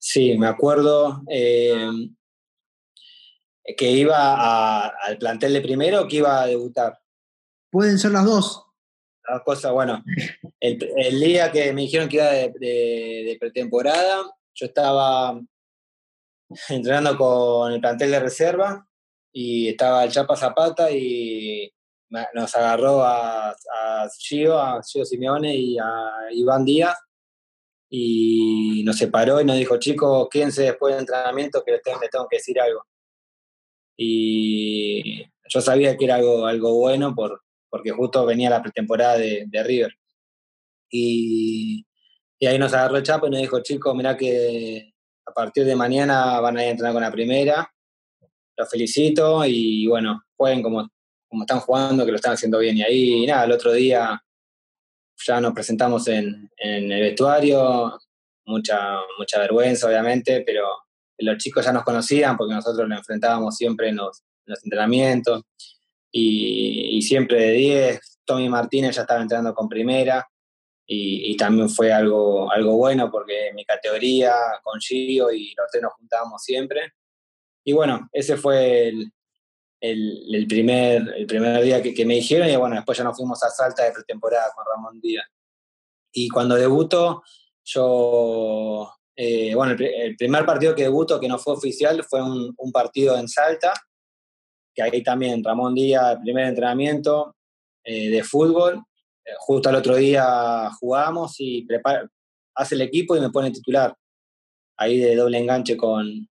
Sí, 0.00 0.36
me 0.36 0.48
acuerdo 0.48 1.22
eh, 1.30 2.08
que 3.76 3.90
iba 3.90 4.86
al 4.86 5.18
plantel 5.18 5.54
de 5.54 5.60
primero 5.60 6.02
o 6.02 6.08
que 6.08 6.16
iba 6.16 6.42
a 6.42 6.46
debutar. 6.46 6.98
Pueden 7.70 7.98
ser 7.98 8.12
las 8.12 8.24
dos. 8.24 8.64
Las 9.26 9.42
cosas, 9.42 9.72
bueno, 9.72 10.04
el, 10.60 10.78
día 11.20 11.50
que 11.50 11.72
me 11.72 11.82
dijeron 11.82 12.08
que 12.08 12.16
iba 12.16 12.30
de 12.30 13.36
pretemporada, 13.40 14.22
yo 14.54 14.66
estaba 14.66 15.40
entrenando 16.68 17.16
con 17.16 17.72
el 17.72 17.80
plantel 17.80 18.10
de 18.10 18.20
reserva 18.20 18.86
y 19.32 19.68
estaba 19.68 20.04
el 20.04 20.12
Chapa 20.12 20.36
Zapata 20.36 20.90
y, 20.90 21.70
nos 22.32 22.54
agarró 22.54 23.02
a, 23.02 23.50
a 23.50 24.08
Gio, 24.20 24.56
a 24.56 24.80
Gio 24.84 25.04
Simeone 25.04 25.56
y 25.56 25.78
a 25.78 26.28
Iván 26.30 26.64
Díaz 26.64 26.96
y 27.90 28.82
nos 28.84 28.98
separó 28.98 29.40
y 29.40 29.44
nos 29.44 29.56
dijo, 29.56 29.78
chicos, 29.78 30.28
quédense 30.30 30.62
después 30.62 30.94
del 30.94 31.00
entrenamiento 31.00 31.64
que 31.64 31.72
les 31.72 31.82
tengo, 31.82 32.28
que 32.28 32.36
decir 32.36 32.60
algo. 32.60 32.86
Y 33.96 35.24
yo 35.48 35.60
sabía 35.60 35.96
que 35.96 36.04
era 36.04 36.16
algo, 36.16 36.46
algo 36.46 36.74
bueno 36.74 37.14
por, 37.14 37.42
porque 37.70 37.90
justo 37.90 38.24
venía 38.26 38.50
la 38.50 38.62
pretemporada 38.62 39.18
de, 39.18 39.44
de 39.46 39.62
River. 39.62 39.92
Y, 40.90 41.84
y, 42.38 42.46
ahí 42.46 42.58
nos 42.58 42.72
agarró 42.72 42.96
el 42.96 43.02
chapo 43.02 43.26
y 43.26 43.30
nos 43.30 43.40
dijo, 43.40 43.60
chicos, 43.62 43.94
mirá 43.94 44.16
que 44.16 44.92
a 45.26 45.32
partir 45.32 45.64
de 45.64 45.74
mañana 45.74 46.38
van 46.40 46.56
a 46.56 46.62
ir 46.62 46.68
a 46.68 46.70
entrenar 46.70 46.92
con 46.92 47.02
la 47.02 47.10
primera. 47.10 47.72
Los 48.56 48.70
felicito 48.70 49.44
y 49.44 49.86
bueno, 49.88 50.22
jueguen 50.36 50.62
como, 50.62 50.88
como 51.28 51.42
están 51.42 51.60
jugando, 51.60 52.04
que 52.04 52.12
lo 52.12 52.16
están 52.16 52.34
haciendo 52.34 52.58
bien. 52.58 52.76
Y 52.78 52.82
ahí, 52.82 53.26
nada, 53.26 53.44
el 53.44 53.52
otro 53.52 53.72
día 53.72 54.22
ya 55.26 55.40
nos 55.40 55.52
presentamos 55.52 56.06
en, 56.08 56.50
en 56.56 56.92
el 56.92 57.00
vestuario, 57.00 57.98
mucha, 58.46 58.98
mucha 59.18 59.38
vergüenza 59.40 59.88
obviamente, 59.88 60.42
pero 60.46 60.66
los 61.18 61.38
chicos 61.38 61.64
ya 61.64 61.72
nos 61.72 61.84
conocían 61.84 62.36
porque 62.36 62.54
nosotros 62.54 62.88
nos 62.88 62.98
enfrentábamos 62.98 63.56
siempre 63.56 63.88
en 63.88 63.96
los, 63.96 64.22
entrenamientos 64.46 65.42
y, 66.10 67.00
siempre 67.02 67.40
de 67.40 67.52
10. 67.52 68.20
Tommy 68.24 68.48
Martínez 68.48 68.96
ya 68.96 69.02
estaba 69.02 69.20
entrenando 69.20 69.54
con 69.54 69.68
primera 69.68 70.26
y, 70.86 71.36
también 71.36 71.70
fue 71.70 71.92
algo, 71.92 72.50
algo 72.50 72.76
bueno 72.76 73.10
porque 73.10 73.52
mi 73.54 73.64
categoría 73.64 74.34
con 74.62 74.80
Gio 74.80 75.32
y 75.32 75.54
los 75.56 75.70
tres 75.70 75.82
nos 75.82 75.94
juntábamos 75.94 76.42
siempre. 76.42 76.92
Y 77.64 77.72
bueno, 77.72 78.08
ese 78.12 78.36
fue 78.36 78.92
el, 79.80 80.46
primer, 80.46 81.14
el 81.16 81.26
primer 81.26 81.62
día 81.62 81.82
que, 81.82 82.06
me 82.06 82.14
dijeron 82.14 82.48
y 82.48 82.56
bueno, 82.56 82.76
después 82.76 82.96
ya 82.96 83.04
nos 83.04 83.16
fuimos 83.16 83.42
a 83.42 83.50
Salta 83.50 83.84
de 83.84 83.92
pretemporada 83.92 84.52
con 84.54 84.64
Ramón 84.64 85.00
Díaz. 85.00 85.26
Y 86.12 86.28
cuando 86.28 86.54
debuto, 86.54 87.22
yo, 87.64 88.90
eh, 89.16 89.54
bueno, 89.54 89.76
el, 89.78 90.16
primer 90.16 90.44
partido 90.44 90.74
que 90.74 90.82
debuto 90.82 91.20
que 91.20 91.28
no 91.28 91.38
fue 91.38 91.54
oficial 91.54 92.02
fue 92.04 92.20
un, 92.22 92.54
partido 92.72 93.16
en 93.16 93.28
Salta, 93.28 93.72
que 94.74 94.82
ahí 94.82 95.02
también 95.02 95.44
Ramón 95.44 95.74
Díaz, 95.74 96.18
primer 96.22 96.46
entrenamiento 96.46 97.36
eh, 97.84 98.10
de 98.10 98.24
fútbol. 98.24 98.82
Eh, 99.24 99.30
justo 99.38 99.68
al 99.68 99.76
otro 99.76 99.96
día 99.96 100.70
jugamos 100.80 101.36
y 101.38 101.66
hace 102.54 102.74
el 102.74 102.82
equipo 102.82 103.16
y 103.16 103.20
me 103.20 103.30
pone 103.30 103.52
titular. 103.52 103.94
Ahí 104.76 104.98
de 104.98 105.14
doble 105.14 105.38
enganche 105.38 105.76
con, 105.76 106.28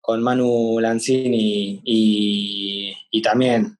con 0.00 0.22
Manu 0.22 0.80
Lanzini 0.80 1.82
y, 1.84 3.22
también, 3.22 3.78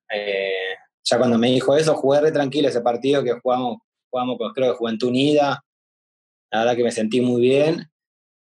ya 1.03 1.19
cuando 1.19 1.39
me 1.39 1.51
dijo 1.51 1.77
eso, 1.77 1.95
jugué 1.95 2.21
re 2.21 2.33
tranquilo 2.33 2.69
ese 2.69 2.81
partido 2.81 3.23
que 3.23 3.33
jugamos, 3.41 3.79
jugamos 4.11 4.39
creo 4.55 4.73
que 4.73 4.79
Juventud 4.79 5.09
Unida, 5.09 5.65
la 6.51 6.61
verdad 6.61 6.77
que 6.77 6.85
me 6.85 6.93
sentí 6.93 7.21
muy 7.21 7.43
bien, 7.43 7.91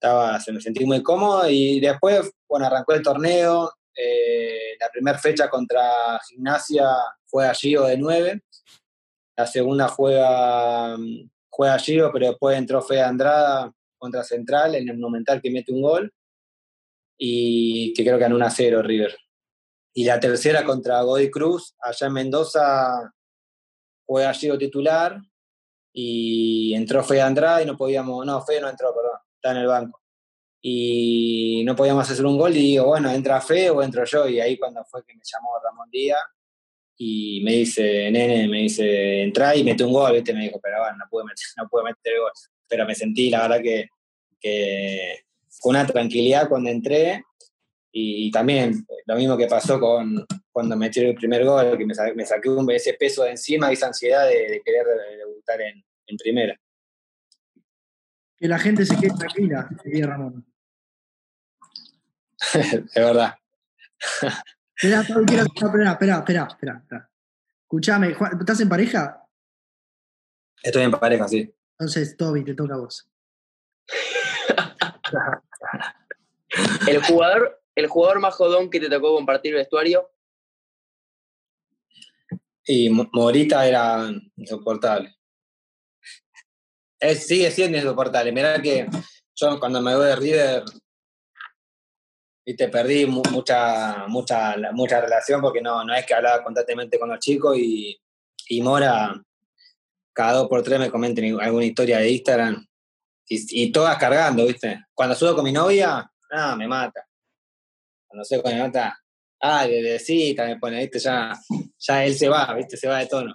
estaba, 0.03 0.41
se 0.41 0.53
me 0.53 0.61
sentí 0.61 0.85
muy 0.85 1.01
cómodo 1.01 1.49
y 1.49 1.79
después, 1.79 2.33
bueno, 2.49 2.67
arrancó 2.67 2.93
el 2.93 3.03
torneo, 3.03 3.73
eh, 3.95 4.77
la 4.81 4.88
primera 4.88 5.17
fecha 5.17 5.49
contra 5.49 6.19
Gimnasia 6.29 6.88
fue 7.25 7.47
a 7.47 7.55
Gio 7.55 7.85
de 7.85 7.97
9, 7.97 8.43
la 9.37 9.47
segunda 9.47 9.87
juega, 9.87 10.97
juega 11.49 11.79
Gio, 11.79 12.11
pero 12.12 12.27
después 12.31 12.59
entró 12.59 12.83
Fede 12.83 13.03
Andrada 13.03 13.73
contra 13.97 14.25
Central 14.25 14.75
en 14.75 14.88
el 14.88 14.99
Monumental 14.99 15.41
que 15.41 15.53
mete 15.53 15.73
un 15.73 15.83
gol 15.83 16.12
y 17.17 17.93
que 17.95 18.03
creo 18.03 18.19
que 18.19 18.25
en 18.25 18.33
1 18.33 18.45
a 18.45 18.51
0 18.51 18.83
River. 18.83 19.17
Y 19.95 20.05
la 20.05 20.19
tercera 20.19 20.65
contra 20.65 21.03
Godoy 21.03 21.31
Cruz, 21.31 21.77
allá 21.81 22.09
en 22.09 22.12
Mendoza, 22.12 23.12
fue 24.05 24.27
allí 24.27 24.51
titular 24.59 25.21
y 25.93 26.75
entró 26.75 27.05
Fede 27.05 27.21
Andrade 27.21 27.62
y 27.62 27.67
no 27.67 27.77
podíamos, 27.77 28.27
no, 28.27 28.43
Fede 28.43 28.62
no 28.62 28.69
entró, 28.69 28.93
perdón, 28.93 29.22
está 29.42 29.50
en 29.50 29.59
el 29.59 29.66
banco. 29.66 30.00
Y 30.61 31.62
no 31.66 31.74
podíamos 31.74 32.09
hacer 32.09 32.24
un 32.24 32.38
gol 32.38 32.57
y 32.57 32.61
digo, 32.61 32.87
bueno, 32.87 33.11
entra 33.11 33.40
Fede 33.40 33.70
o 33.70 33.83
entro 33.83 34.05
yo. 34.05 34.28
Y 34.28 34.38
ahí 34.40 34.57
cuando 34.57 34.85
fue 34.85 35.05
que 35.05 35.14
me 35.14 35.22
llamó 35.24 35.50
Ramón 35.62 35.90
Díaz 35.90 36.20
y 36.96 37.42
me 37.44 37.52
dice, 37.52 38.11
nene, 38.12 38.48
me 38.48 38.59
dice, 38.59 39.22
entra 39.22 39.57
y 39.57 39.64
mete 39.64 39.83
un 39.83 39.92
gol, 39.92 40.12
¿viste? 40.12 40.33
Me 40.33 40.44
dijo, 40.44 40.61
pero 40.62 40.78
bueno, 40.78 40.96
no 40.98 41.05
pude 41.11 41.24
meter, 41.24 41.44
no 41.57 41.68
pude 41.68 41.85
meter 41.85 42.20
gol. 42.20 42.31
Pero 42.68 42.87
me 42.87 42.94
sentí, 42.94 43.28
la 43.28 43.42
verdad, 43.42 43.62
que, 43.62 43.88
que 44.40 45.24
con 45.61 45.70
una 45.70 45.87
tranquilidad 45.87 46.48
cuando 46.48 46.70
entré 46.70 47.24
y, 47.94 48.31
también 48.31 48.87
lo 49.05 49.16
mismo 49.16 49.37
que 49.37 49.46
pasó 49.46 49.78
con 49.78 50.26
cuando 50.50 50.76
metí 50.76 51.00
el 51.00 51.14
primer 51.14 51.44
gol, 51.44 51.76
que 51.76 51.85
me, 51.85 52.24
saqué 52.24 52.48
un, 52.48 52.70
ese 52.70 52.94
peso 52.94 53.24
de 53.24 53.33
encima 53.33 53.70
esa 53.70 53.88
ansiedad 53.88 54.26
de, 54.26 54.62
querer 54.64 54.87
debutar 55.18 55.61
en, 55.61 55.85
primera. 56.16 56.59
Que 58.42 58.48
la 58.48 58.59
gente 58.59 58.85
se 58.85 58.96
quede 58.96 59.14
tranquila, 59.16 59.68
diría 59.85 60.09
Ramón. 60.09 60.44
de 62.52 62.85
verdad. 62.96 63.37
espera, 64.83 65.44
espera, 65.55 65.92
espera, 65.92 66.18
espera, 66.18 66.59
espera. 66.83 67.11
Escuchame, 67.61 68.16
¿estás 68.40 68.59
en 68.59 68.68
pareja? 68.68 69.24
Estoy 70.61 70.83
en 70.83 70.90
pareja, 70.90 71.28
sí. 71.28 71.55
Entonces, 71.78 72.16
Toby, 72.16 72.42
te 72.42 72.55
toca 72.55 72.74
a 72.74 72.78
vos. 72.78 73.09
el 76.88 77.00
jugador, 77.05 77.62
el 77.76 77.87
jugador 77.87 78.18
más 78.18 78.35
jodón 78.35 78.70
que 78.70 78.81
te 78.81 78.90
tocó 78.90 79.14
compartir 79.14 79.55
vestuario. 79.55 80.11
Y 82.66 82.90
Morita 82.90 83.64
era 83.64 84.11
insoportable. 84.35 85.16
Sigue 87.17 87.51
siendo 87.51 87.79
insoportable. 87.79 88.33
Mirá 88.33 88.61
que 88.61 88.87
yo 89.35 89.59
cuando 89.59 89.81
me 89.81 89.95
voy 89.95 90.07
de 90.07 90.17
River 90.17 90.62
y 92.45 92.57
te 92.57 92.69
perdí 92.69 93.07
mucha, 93.07 94.07
mucha, 94.09 94.57
mucha 94.73 95.01
relación 95.01 95.41
porque 95.41 95.61
no, 95.61 95.85
no 95.85 95.95
es 95.95 96.05
que 96.05 96.15
hablaba 96.15 96.43
constantemente 96.43 96.99
con 96.99 97.09
los 97.09 97.19
chicos 97.19 97.57
y, 97.57 98.01
y 98.49 98.62
Mora 98.62 99.15
cada 100.12 100.33
dos 100.35 100.49
por 100.49 100.62
tres 100.62 100.79
me 100.79 100.91
comenten 100.91 101.41
alguna 101.41 101.65
historia 101.65 101.99
de 101.99 102.11
Instagram 102.11 102.67
y, 103.29 103.73
todas 103.73 103.97
cargando, 103.97 104.45
¿viste? 104.45 104.85
Cuando 104.93 105.15
subo 105.15 105.37
con 105.37 105.45
mi 105.45 105.53
novia, 105.53 106.11
ah, 106.33 106.55
me 106.55 106.69
mata. 106.69 107.07
Cuando 108.07 108.25
subo 108.27 108.43
con 108.43 108.53
mi 108.53 108.59
nota, 108.59 108.99
ah, 109.41 109.67
bebecita, 109.67 110.45
me 110.45 110.59
pone, 110.59 110.81
¿viste? 110.81 110.99
Ya, 110.99 111.33
ya 111.79 112.05
él 112.05 112.15
se 112.15 112.29
va, 112.29 112.53
¿viste? 112.55 112.77
Se 112.77 112.88
va 112.88 112.99
de 112.99 113.07
tono. 113.07 113.35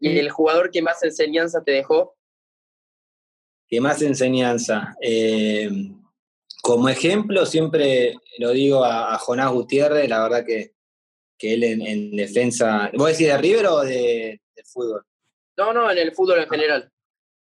¿Y 0.00 0.18
el 0.18 0.30
jugador 0.30 0.70
que 0.70 0.82
más 0.82 1.02
enseñanza 1.02 1.62
te 1.62 1.72
dejó? 1.72 2.16
¿Qué 3.68 3.80
más 3.80 4.00
enseñanza? 4.00 4.96
Eh, 5.00 5.70
como 6.62 6.88
ejemplo, 6.88 7.44
siempre 7.44 8.14
lo 8.38 8.50
digo 8.50 8.84
a, 8.84 9.18
Jonás 9.18 9.52
Gutiérrez, 9.52 10.08
la 10.08 10.22
verdad 10.22 10.44
que, 10.46 10.74
que 11.36 11.54
él 11.54 11.64
en, 11.64 12.16
defensa. 12.16 12.90
¿Vos 12.94 13.08
decís 13.08 13.26
de 13.26 13.38
River 13.38 13.66
o 13.66 13.80
de, 13.80 14.40
del 14.54 14.66
fútbol? 14.66 15.04
No, 15.56 15.72
no, 15.72 15.90
en 15.90 15.98
el 15.98 16.14
fútbol 16.14 16.40
en 16.40 16.48
general 16.48 16.92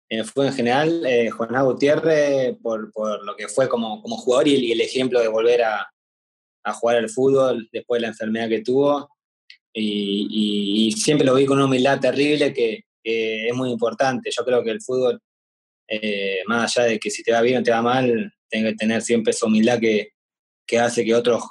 en 0.10 0.20
el 0.20 0.26
fútbol 0.26 0.48
en 0.48 0.54
general, 0.54 1.06
eh, 1.06 1.30
Jonás 1.30 1.64
Gutiérrez, 1.64 2.58
por, 2.62 2.92
por, 2.92 3.24
lo 3.24 3.36
que 3.36 3.48
fue 3.48 3.68
como, 3.68 4.02
como 4.02 4.18
jugador 4.18 4.48
y, 4.48 4.72
el 4.72 4.82
ejemplo 4.82 5.20
de 5.20 5.28
volver 5.28 5.64
a, 5.64 5.92
a, 6.64 6.74
jugar 6.74 6.98
al 6.98 7.10
fútbol 7.10 7.68
después 7.72 8.00
de 8.00 8.02
la 8.04 8.08
enfermedad 8.10 8.50
que 8.50 8.62
tuvo. 8.62 9.10
Y, 9.78 10.92
siempre 10.98 11.26
lo 11.28 11.36
vi 11.36 11.46
con 11.46 11.58
una 11.58 11.66
humildad 11.66 12.00
terrible 12.00 12.54
que, 12.54 12.82
es 13.04 13.54
muy 13.54 13.70
importante. 13.70 14.32
Yo 14.36 14.44
creo 14.44 14.64
que 14.64 14.72
el 14.72 14.82
fútbol, 14.82 15.22
eh, 15.88 16.40
más 16.48 16.76
allá 16.76 16.88
de 16.88 17.00
que 17.00 17.12
si 17.12 17.22
te 17.22 17.32
va 17.32 17.42
bien 17.42 17.60
o 17.60 17.64
te 17.64 17.70
va 17.70 17.82
mal, 17.82 18.34
tiene 18.50 18.72
que 18.72 18.76
tener 18.76 19.02
siempre 19.04 19.30
esa 19.30 19.46
humildad 19.46 19.80
que, 19.80 20.14
que 20.66 20.80
hace 20.80 21.06
que 21.06 21.14
otros, 21.14 21.44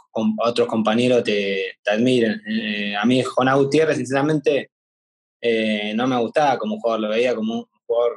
otros 0.44 0.66
compañeros 0.66 1.22
te, 1.22 1.76
admiren. 1.86 2.40
Eh, 2.48 2.96
a 2.96 3.04
mí, 3.04 3.22
Jonás 3.22 3.56
Gutiérrez, 3.56 3.98
sinceramente, 3.98 4.70
eh, 5.40 5.92
no 5.94 6.06
me 6.06 6.18
gustaba 6.18 6.58
como 6.58 6.80
jugador, 6.80 7.00
lo 7.00 7.08
veía 7.10 7.34
como 7.34 7.58
un 7.58 7.66
jugador 7.86 8.16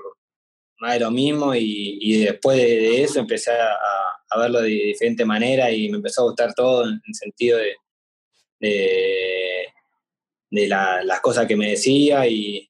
más 0.80 0.94
de 0.94 1.00
lo 1.02 1.12
mismo 1.12 1.54
y, 1.56 2.24
después 2.24 2.58
de, 2.58 3.04
eso 3.04 3.20
empecé 3.20 3.52
a, 3.52 4.38
verlo 4.40 4.62
de 4.62 4.70
diferente 4.70 5.26
manera 5.26 5.72
y 5.72 5.90
me 5.90 5.98
empezó 5.98 6.22
a 6.22 6.26
gustar 6.26 6.54
todo 6.54 6.84
en 6.84 7.02
el 7.06 7.16
sentido 7.16 7.58
de, 7.58 7.76
las 10.50 11.22
cosas 11.22 11.46
que 11.46 11.56
me 11.56 11.70
decía 11.70 12.28
y, 12.28 12.70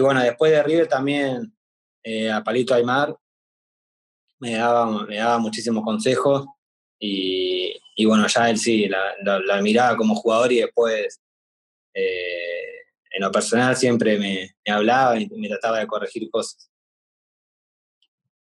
bueno, 0.00 0.22
después 0.22 0.52
de 0.52 0.62
River 0.62 0.88
también 0.88 1.54
eh, 2.02 2.30
a 2.30 2.42
Palito 2.44 2.74
Aymar 2.74 3.16
me 4.38 4.52
daba, 4.52 5.06
me 5.06 5.16
daba 5.16 5.38
muchísimos 5.38 5.82
consejos 5.84 6.46
y, 6.98 8.04
bueno, 8.04 8.26
ya 8.26 8.50
él 8.50 8.58
sí, 8.58 8.88
la, 8.88 9.62
miraba 9.62 9.96
como 9.96 10.14
jugador 10.14 10.52
y 10.52 10.60
después 10.60 11.20
eh, 11.94 12.76
en 13.10 13.22
lo 13.22 13.32
personal 13.32 13.74
siempre 13.76 14.18
me, 14.18 14.56
me 14.66 14.72
hablaba 14.72 15.18
y 15.18 15.28
me 15.28 15.48
trataba 15.48 15.78
de 15.78 15.86
corregir 15.86 16.30
cosas. 16.30 16.70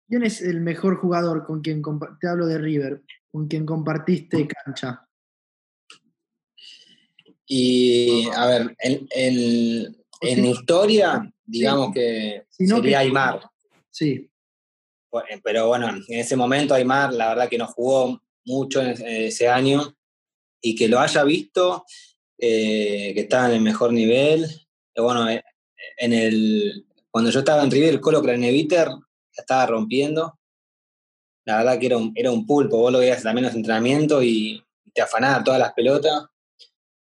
¿Quién 0.09 0.23
es 0.25 0.42
el 0.42 0.61
mejor 0.61 0.97
jugador 0.97 1.44
con 1.47 1.61
quien 1.61 1.83
te 2.20 2.29
hablo 2.29 2.47
de 2.47 2.59
River, 2.59 3.03
con 3.31 3.49
quien 3.49 3.64
compartiste 3.64 4.47
cancha? 4.47 5.04
Y, 7.47 8.29
a 8.35 8.47
ver, 8.47 8.77
en, 8.79 9.07
en, 10.21 10.45
historia, 10.45 11.31
digamos 11.45 11.93
que 11.93 12.47
sería 12.49 13.01
Aymar. 13.01 13.41
Sí. 13.91 14.31
Pero 15.43 15.69
bueno, 15.69 15.89
en 15.89 16.19
ese 16.19 16.37
momento 16.37 16.75
Aymar, 16.75 17.13
la 17.13 17.29
verdad 17.29 17.49
que 17.49 17.59
no 17.59 17.67
jugó 17.67 18.21
mucho 18.47 18.83
en 18.83 18.95
ese 19.07 19.49
año 19.49 19.95
y 20.61 20.75
que 20.75 20.89
lo 20.89 20.99
haya 20.99 21.23
visto, 21.25 21.85
eh, 22.39 23.13
que 23.15 23.21
estaba 23.21 23.49
en 23.49 23.57
el 23.57 23.61
mejor 23.61 23.93
nivel. 23.93 24.47
bueno, 24.97 25.29
eh, 25.29 25.43
en 25.99 26.13
el, 26.13 26.87
cuando 27.11 27.31
yo 27.31 27.41
estaba 27.41 27.63
en 27.63 27.71
River, 27.71 28.01
Colo 28.01 28.23
Craneviter 28.23 28.89
estaba 29.37 29.67
rompiendo. 29.67 30.39
La 31.45 31.59
verdad 31.59 31.79
que 31.79 31.87
era 31.87 31.99
un, 31.99 32.13
era 32.15 32.31
un 32.31 32.47
pulpo, 32.47 32.79
vos 32.79 32.93
lo 32.93 33.01
veías 33.01 33.23
también 33.23 33.45
en 33.45 33.51
los 33.51 33.57
entrenamientos 33.57 34.25
y 34.25 34.63
te 34.95 35.03
afanaba 35.03 35.45
todas 35.45 35.61
las 35.61 35.75
pelotas. 35.75 36.25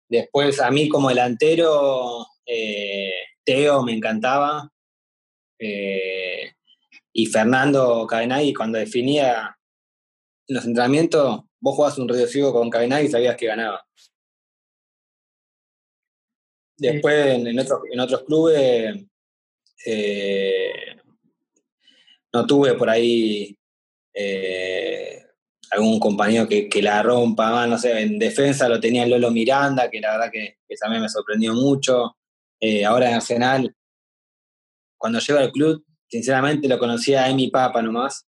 Después, 0.09 0.61
a 0.61 0.71
mí 0.71 0.89
como 0.89 1.11
delantero, 1.11 2.27
eh, 2.47 3.13
Teo 3.45 3.83
me 3.83 3.93
encantaba. 3.93 4.71
Eh, 5.59 6.53
y 7.13 7.27
Fernando 7.27 8.07
Cadenay, 8.07 8.55
cuando 8.55 8.79
definía 8.79 9.57
los 10.47 10.65
entrenamientos, 10.65 11.43
vos 11.61 11.75
jugabas 11.75 11.99
un 11.99 12.29
ciego 12.29 12.53
con 12.53 12.71
Cadenay 12.71 13.07
y 13.07 13.09
sabías 13.09 13.37
que 13.37 13.47
ganaba. 13.47 13.85
Después, 16.77 17.27
en, 17.47 17.59
otros, 17.59 17.81
en 17.91 18.01
otros 18.01 18.23
clubes, 18.23 19.05
eh, 19.85 20.97
no 22.33 22.47
tuve 22.47 22.75
por 22.75 22.89
ahí 22.89 23.59
algún 25.71 26.01
compañero 26.01 26.49
que, 26.49 26.83
la 26.83 27.03
rompa, 27.03 27.67
no 27.67 27.79
sé, 27.79 28.01
en 28.01 28.19
defensa 28.19 28.69
lo 28.69 28.81
tenía 28.81 29.07
Lolo 29.07 29.31
Miranda, 29.31 29.91
que 29.91 30.01
la 30.01 30.13
verdad 30.13 30.31
que, 30.33 30.59
también 30.81 31.03
me 31.03 31.09
sorprendió 31.09 31.55
mucho. 31.55 32.17
Eh, 32.61 32.85
ahora 32.85 33.09
en 33.09 33.15
Arsenal, 33.15 33.75
cuando 34.97 35.21
llego 35.21 35.39
al 35.39 35.53
club, 35.53 35.85
sinceramente 36.09 36.69
lo 36.69 36.79
conocía 36.79 37.27
a 37.27 37.35
mi 37.35 37.49
Papa 37.49 37.83
nomás, 37.83 38.27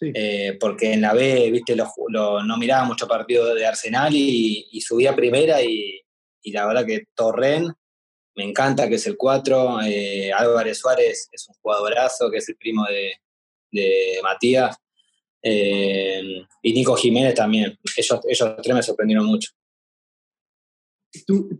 eh, 0.00 0.56
porque 0.58 0.92
en 0.92 1.02
la 1.02 1.14
B, 1.14 1.50
viste, 1.50 1.76
lo, 1.76 2.42
no 2.42 2.56
miraba 2.56 2.84
mucho 2.84 3.06
partido 3.06 3.54
de 3.54 3.66
Arsenal 3.66 4.12
y, 4.14 4.80
subía 4.80 5.14
primera 5.14 5.62
y, 5.62 6.00
la 6.46 6.66
verdad 6.66 6.84
que 6.84 7.04
Torren 7.14 7.72
me 8.36 8.44
encanta, 8.44 8.88
que 8.88 8.96
es 8.96 9.06
el 9.06 9.16
4, 9.16 9.82
eh, 9.82 10.32
Álvarez 10.32 10.78
Suárez 10.78 11.28
es 11.30 11.48
un 11.48 11.54
jugadorazo, 11.54 12.30
que 12.30 12.38
es 12.38 12.48
el 12.48 12.56
primo 12.56 12.84
de, 12.84 13.12
de 13.70 14.20
Matías, 14.22 14.76
eh, 15.46 16.46
y 16.62 16.72
Nico 16.72 16.96
Jiménez 16.96 17.34
también. 17.34 17.78
Ellos, 17.96 18.20
ellos 18.26 18.56
tres 18.62 18.74
me 18.74 18.82
sorprendieron 18.82 19.26
mucho. 19.26 19.50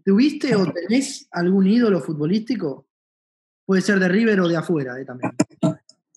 ¿Tuviste 0.05 0.57
o 0.57 0.73
tenés 0.73 1.29
algún 1.31 1.69
ídolo 1.69 2.01
futbolístico? 2.01 2.87
Puede 3.67 3.83
ser 3.83 4.01
de 4.01 4.09
River 4.09 4.41
o 4.41 4.49
de 4.49 4.57
afuera 4.57 4.99
eh, 4.99 5.05
también. 5.05 5.33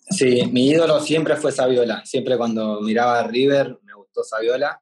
Sí, 0.09 0.47
mi 0.49 0.69
ídolo 0.69 1.01
siempre 1.01 1.35
fue 1.35 1.51
Saviola. 1.51 2.05
Siempre 2.05 2.37
cuando 2.37 2.79
miraba 2.81 3.19
a 3.19 3.27
River 3.27 3.77
me 3.83 3.93
gustó 3.93 4.23
Saviola. 4.23 4.81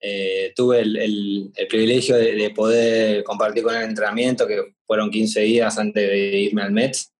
Eh, 0.00 0.54
tuve 0.56 0.80
el, 0.80 1.52
privilegio 1.68 2.16
de, 2.16 2.50
poder 2.56 3.22
compartir 3.22 3.62
con 3.62 3.74
él 3.74 3.82
el 3.82 3.90
entrenamiento, 3.90 4.46
que 4.46 4.74
fueron 4.86 5.10
15 5.10 5.40
días 5.40 5.76
antes 5.76 6.08
de 6.08 6.40
irme 6.40 6.62
al 6.62 6.72
Mets, 6.72 7.12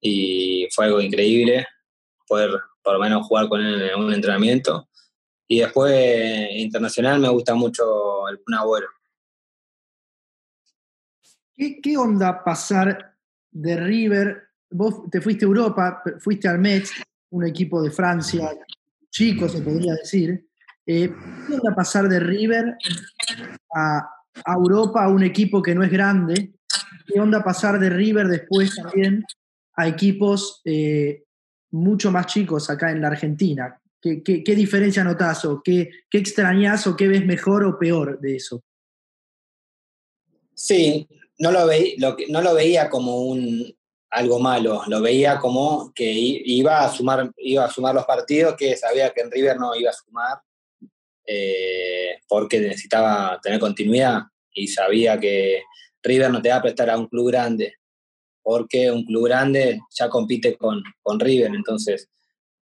y 0.00 0.66
fue 0.72 0.86
algo 0.86 1.00
increíble 1.00 1.64
poder 2.26 2.50
por 2.82 2.94
lo 2.94 3.00
menos 3.00 3.26
jugar 3.26 3.48
con 3.48 3.60
él 3.60 3.82
en 3.82 3.98
un 3.98 4.12
entrenamiento. 4.12 4.88
Y 5.48 5.60
después, 5.60 6.50
internacional, 6.52 7.20
me 7.20 7.28
gusta 7.28 7.54
mucho 7.54 8.28
el 8.28 8.40
Kun 8.42 8.56
¿Qué, 11.56 11.96
onda 11.96 12.42
pasar 12.42 13.16
de 13.50 13.76
River? 13.76 14.42
Vos 14.70 15.08
te 15.10 15.20
fuiste 15.20 15.44
a 15.44 15.48
Europa, 15.48 16.02
fuiste 16.18 16.48
al 16.48 16.58
Metz, 16.58 16.90
un 17.30 17.44
equipo 17.46 17.82
de 17.82 17.90
Francia, 17.90 18.50
chico 19.10 19.48
se 19.48 19.60
podría 19.60 19.94
decir. 19.94 20.48
Eh, 20.86 21.14
¿Qué 21.46 21.54
onda 21.54 21.74
pasar 21.74 22.08
de 22.08 22.20
River 22.20 22.76
a, 23.74 24.10
Europa, 24.46 25.04
a 25.04 25.08
un 25.08 25.22
equipo 25.22 25.62
que 25.62 25.74
no 25.74 25.84
es 25.84 25.90
grande? 25.90 26.54
¿Qué 27.06 27.20
onda 27.20 27.44
pasar 27.44 27.78
de 27.78 27.90
River 27.90 28.26
después 28.28 28.74
también 28.74 29.24
a 29.76 29.86
equipos 29.86 30.60
eh, 30.64 31.24
mucho 31.74 32.10
más 32.10 32.26
chicos 32.26 32.70
acá 32.70 32.90
en 32.90 33.00
la 33.00 33.08
Argentina. 33.08 33.80
¿Qué, 34.00 34.22
qué, 34.22 34.54
diferencia 34.54 35.02
notas 35.02 35.44
o 35.46 35.62
qué, 35.62 35.90
qué 36.10 36.18
extrañas 36.18 36.86
o 36.86 36.94
qué 36.94 37.08
ves 37.08 37.24
mejor 37.24 37.64
o 37.64 37.78
peor 37.78 38.20
de 38.20 38.36
eso? 38.36 38.62
Sí, 40.54 41.08
no 41.38 41.50
lo, 41.50 41.66
lo, 41.96 42.16
no 42.28 42.42
lo 42.42 42.54
veía 42.54 42.90
como 42.90 43.22
un, 43.22 43.74
algo 44.10 44.38
malo, 44.38 44.82
lo 44.86 45.00
veía 45.00 45.38
como 45.38 45.90
que 45.94 46.04
iba 46.12 46.84
a 46.84 46.90
sumar, 46.90 47.32
iba 47.38 47.64
a 47.64 47.70
sumar 47.70 47.94
los 47.94 48.04
partidos 48.04 48.54
que 48.56 48.76
sabía 48.76 49.10
que 49.10 49.22
en 49.22 49.30
River 49.30 49.58
no 49.58 49.74
iba 49.74 49.90
a 49.90 49.94
sumar 49.94 50.38
eh, 51.26 52.18
porque 52.28 52.60
necesitaba 52.60 53.40
tener 53.42 53.58
continuidad 53.58 54.20
y 54.52 54.68
sabía 54.68 55.18
que 55.18 55.62
River 56.02 56.30
no 56.30 56.42
te 56.42 56.50
va 56.50 56.56
a 56.56 56.62
prestar 56.62 56.90
a 56.90 56.98
un 56.98 57.08
club 57.08 57.28
grande 57.28 57.74
porque 58.44 58.90
un 58.90 59.04
club 59.04 59.24
grande 59.24 59.80
ya 59.90 60.08
compite 60.10 60.56
con, 60.56 60.82
con 61.02 61.18
River, 61.18 61.52
entonces 61.54 62.10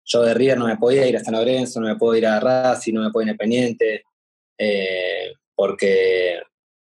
yo 0.04 0.22
de 0.22 0.32
River 0.32 0.58
no 0.58 0.66
me 0.66 0.76
podía 0.76 1.06
ir 1.06 1.16
a 1.16 1.24
San 1.24 1.34
Lorenzo, 1.34 1.80
no 1.80 1.88
me 1.88 1.96
puedo 1.96 2.16
ir 2.16 2.26
a 2.26 2.40
Racing, 2.40 2.94
no 2.94 3.02
me 3.02 3.10
puedo 3.10 3.24
ir 3.24 3.28
a 3.28 3.32
Independiente, 3.32 4.04
eh, 4.56 5.32
porque 5.54 6.40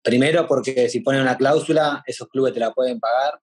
primero 0.02 0.46
porque 0.46 0.88
si 0.90 1.00
ponen 1.00 1.22
una 1.22 1.36
cláusula, 1.36 2.02
esos 2.06 2.28
clubes 2.28 2.52
te 2.52 2.60
la 2.60 2.72
pueden 2.72 3.00
pagar, 3.00 3.40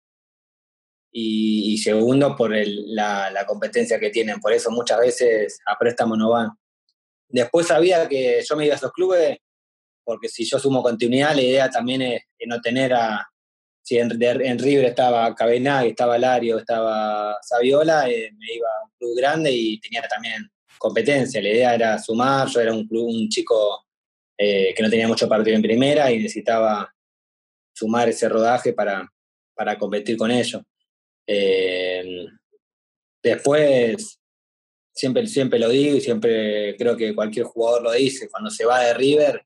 y, 1.13 1.77
segundo 1.79 2.37
por 2.37 2.51
la, 2.55 3.29
la, 3.31 3.45
competencia 3.45 3.99
que 3.99 4.11
tienen, 4.11 4.39
por 4.39 4.53
eso 4.53 4.71
muchas 4.71 4.97
veces 4.97 5.59
a 5.65 5.77
préstamo 5.77 6.15
no 6.15 6.29
van. 6.29 6.51
Después 7.27 7.67
sabía 7.67 8.07
que 8.07 8.41
yo 8.47 8.55
me 8.55 8.65
iba 8.65 8.75
a 8.75 8.77
esos 8.77 8.93
clubes, 8.93 9.37
porque 10.05 10.29
si 10.29 10.45
yo 10.45 10.57
sumo 10.57 10.81
continuidad, 10.81 11.35
la 11.35 11.41
idea 11.41 11.69
también 11.69 12.01
es 12.01 12.21
no 12.47 12.61
tener 12.61 12.93
a, 12.93 13.30
si 13.91 13.97
en, 13.97 14.09
River 14.57 14.85
estaba 14.85 15.35
Cabenagui, 15.35 15.89
estaba 15.89 16.17
Lario, 16.17 16.59
estaba 16.59 17.37
Saviola, 17.41 18.09
eh, 18.09 18.31
me 18.37 18.53
iba 18.53 18.69
a 18.69 18.85
un 18.85 18.91
club 18.97 19.17
grande 19.17 19.51
y 19.51 19.81
tenía 19.81 20.01
también 20.03 20.49
competencia. 20.77 21.41
La 21.41 21.49
idea 21.49 21.75
era 21.75 21.99
sumar, 21.99 22.47
yo 22.47 22.61
era 22.61 22.73
un, 22.73 22.87
club, 22.87 23.09
un 23.09 23.27
chico 23.27 23.85
eh, 24.37 24.73
que 24.73 24.81
no 24.81 24.89
tenía 24.89 25.09
mucho 25.09 25.27
partido 25.27 25.57
en 25.57 25.61
primera 25.61 26.09
y 26.09 26.19
necesitaba 26.19 26.89
sumar 27.73 28.07
ese 28.07 28.29
rodaje 28.29 28.71
para, 28.71 29.11
para 29.53 29.77
competir 29.77 30.15
con 30.15 30.31
ellos. 30.31 30.61
Eh, 31.27 32.27
después, 33.21 34.21
siempre, 34.95 35.27
siempre 35.27 35.59
lo 35.59 35.67
digo 35.67 35.97
y 35.97 36.01
siempre 36.01 36.77
creo 36.77 36.95
que 36.95 37.13
cualquier 37.13 37.45
jugador 37.45 37.83
lo 37.83 37.91
dice, 37.91 38.29
cuando 38.29 38.51
se 38.51 38.63
va 38.63 38.85
de 38.85 38.93
River 38.93 39.45